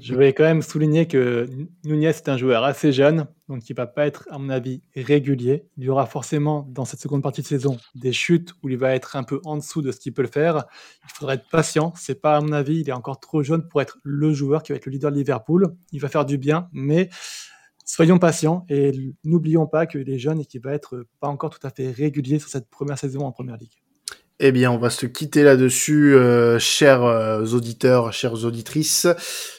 Je 0.00 0.14
vais 0.14 0.32
quand 0.32 0.44
même 0.44 0.62
souligner 0.62 1.06
que 1.06 1.48
Nunez 1.84 2.08
est 2.08 2.28
un 2.28 2.36
joueur 2.36 2.64
assez 2.64 2.92
jeune, 2.92 3.26
donc 3.48 3.68
il 3.68 3.74
va 3.74 3.86
pas 3.86 4.06
être, 4.06 4.26
à 4.30 4.38
mon 4.38 4.48
avis, 4.48 4.82
régulier. 4.94 5.64
Il 5.76 5.84
y 5.84 5.88
aura 5.88 6.06
forcément 6.06 6.66
dans 6.70 6.84
cette 6.84 7.00
seconde 7.00 7.22
partie 7.22 7.42
de 7.42 7.46
saison 7.46 7.76
des 7.94 8.12
chutes 8.12 8.54
où 8.62 8.68
il 8.68 8.76
va 8.76 8.94
être 8.94 9.16
un 9.16 9.22
peu 9.22 9.40
en 9.44 9.56
dessous 9.56 9.82
de 9.82 9.92
ce 9.92 9.98
qu'il 9.98 10.12
peut 10.12 10.22
le 10.22 10.28
faire. 10.28 10.64
Il 11.04 11.12
faudra 11.14 11.34
être 11.34 11.48
patient. 11.50 11.92
C'est 11.96 12.20
pas, 12.20 12.36
à 12.36 12.40
mon 12.40 12.52
avis, 12.52 12.80
il 12.80 12.88
est 12.88 12.92
encore 12.92 13.20
trop 13.20 13.42
jeune 13.42 13.66
pour 13.68 13.80
être 13.82 13.98
le 14.02 14.32
joueur 14.32 14.62
qui 14.62 14.72
va 14.72 14.76
être 14.76 14.86
le 14.86 14.92
leader 14.92 15.10
de 15.10 15.16
Liverpool. 15.16 15.74
Il 15.92 16.00
va 16.00 16.08
faire 16.08 16.24
du 16.24 16.38
bien, 16.38 16.68
mais 16.72 17.08
soyons 17.84 18.18
patients 18.18 18.66
et 18.68 19.14
n'oublions 19.24 19.66
pas 19.66 19.86
qu'il 19.86 20.08
est 20.10 20.18
jeune 20.18 20.40
et 20.40 20.44
qu'il 20.44 20.60
va 20.60 20.72
être 20.72 21.06
pas 21.20 21.28
encore 21.28 21.50
tout 21.50 21.64
à 21.66 21.70
fait 21.70 21.90
régulier 21.90 22.38
sur 22.38 22.48
cette 22.48 22.68
première 22.68 22.98
saison 22.98 23.20
en 23.20 23.32
première 23.32 23.56
ligue. 23.56 23.85
Eh 24.38 24.52
bien, 24.52 24.70
on 24.70 24.76
va 24.76 24.90
se 24.90 25.06
quitter 25.06 25.42
là-dessus, 25.42 26.14
euh, 26.14 26.58
chers 26.58 27.02
euh, 27.04 27.46
auditeurs, 27.46 28.12
chères 28.12 28.44
auditrices. 28.44 29.06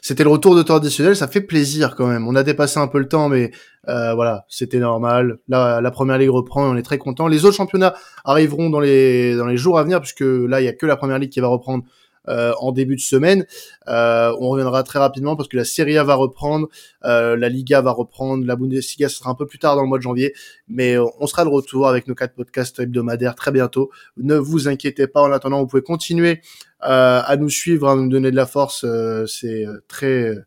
C'était 0.03 0.23
le 0.23 0.29
retour 0.29 0.55
de 0.55 0.61
temps 0.61 0.75
additionnel, 0.75 1.15
ça 1.15 1.27
fait 1.27 1.41
plaisir 1.41 1.95
quand 1.95 2.05
même. 2.05 2.27
On 2.27 2.35
a 2.35 2.43
dépassé 2.43 2.79
un 2.79 2.87
peu 2.87 2.99
le 2.99 3.07
temps, 3.07 3.27
mais 3.27 3.49
euh, 3.87 4.13
voilà, 4.13 4.45
c'était 4.49 4.77
normal. 4.77 5.39
Là, 5.47 5.81
la 5.81 5.89
première 5.89 6.19
ligue 6.19 6.29
reprend, 6.29 6.67
et 6.67 6.69
on 6.69 6.77
est 6.77 6.83
très 6.83 6.99
content. 6.99 7.27
Les 7.27 7.43
autres 7.43 7.55
championnats 7.55 7.95
arriveront 8.23 8.69
dans 8.69 8.79
les 8.79 9.35
dans 9.35 9.47
les 9.47 9.57
jours 9.57 9.79
à 9.79 9.83
venir, 9.83 9.99
puisque 9.99 10.21
là, 10.21 10.61
il 10.61 10.65
y 10.65 10.67
a 10.69 10.73
que 10.73 10.85
la 10.85 10.95
première 10.95 11.17
ligue 11.17 11.31
qui 11.31 11.39
va 11.39 11.47
reprendre 11.47 11.83
en 12.27 12.71
début 12.71 12.95
de 12.95 13.01
semaine. 13.01 13.45
Euh, 13.87 14.35
on 14.39 14.49
reviendra 14.49 14.83
très 14.83 14.99
rapidement 14.99 15.35
parce 15.35 15.49
que 15.49 15.57
la 15.57 15.65
Serie 15.65 15.97
A 15.97 16.03
va 16.03 16.15
reprendre, 16.15 16.67
euh, 17.05 17.37
la 17.37 17.49
Liga 17.49 17.81
va 17.81 17.91
reprendre, 17.91 18.45
la 18.45 18.55
Bundesliga 18.55 19.09
ce 19.09 19.17
sera 19.17 19.29
un 19.29 19.35
peu 19.35 19.45
plus 19.45 19.59
tard 19.59 19.75
dans 19.75 19.81
le 19.81 19.87
mois 19.87 19.97
de 19.97 20.03
janvier, 20.03 20.33
mais 20.67 20.97
on 20.97 21.27
sera 21.27 21.43
de 21.43 21.49
retour 21.49 21.87
avec 21.87 22.07
nos 22.07 22.15
quatre 22.15 22.33
podcasts 22.33 22.79
hebdomadaires 22.79 23.35
très 23.35 23.51
bientôt. 23.51 23.89
Ne 24.17 24.35
vous 24.35 24.67
inquiétez 24.67 25.07
pas. 25.07 25.21
En 25.21 25.31
attendant, 25.31 25.59
vous 25.59 25.67
pouvez 25.67 25.83
continuer 25.83 26.41
à 26.79 27.35
nous 27.37 27.49
suivre, 27.49 27.89
à 27.89 27.95
nous 27.95 28.09
donner 28.09 28.31
de 28.31 28.35
la 28.35 28.45
force. 28.45 28.85
c'est 29.27 29.65
très 29.87 30.07
euh, 30.07 30.45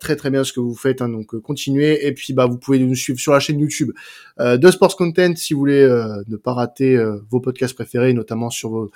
très 0.00 0.16
très 0.16 0.30
bien 0.30 0.44
ce 0.44 0.52
que 0.52 0.60
vous 0.60 0.74
faites, 0.74 1.02
hein, 1.02 1.08
donc 1.08 1.34
euh, 1.34 1.40
continuez. 1.40 2.06
Et 2.06 2.12
puis 2.12 2.32
bah 2.32 2.46
vous 2.46 2.58
pouvez 2.58 2.78
nous 2.78 2.94
suivre 2.94 3.18
sur 3.18 3.32
la 3.32 3.40
chaîne 3.40 3.58
YouTube 3.58 3.92
euh, 4.40 4.56
de 4.56 4.70
Sports 4.70 4.96
Content 4.96 5.34
si 5.36 5.54
vous 5.54 5.60
voulez 5.60 5.86
ne 6.28 6.36
pas 6.36 6.54
rater 6.54 6.98
vos 7.30 7.40
podcasts 7.40 7.74
préférés, 7.74 8.12
notamment 8.12 8.50
sur 8.50 8.70
vos 8.70 8.90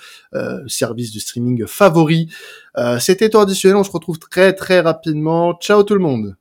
services 0.66 1.12
de 1.12 1.18
streaming 1.18 1.66
favoris. 1.66 2.26
C'était 2.98 3.28
traditionnel, 3.28 3.76
on 3.76 3.84
se 3.84 3.90
retrouve 3.90 4.18
très 4.18 4.52
très 4.52 4.80
rapidement. 4.80 5.54
Ciao 5.60 5.82
tout 5.82 5.94
le 5.94 6.00
monde 6.00 6.39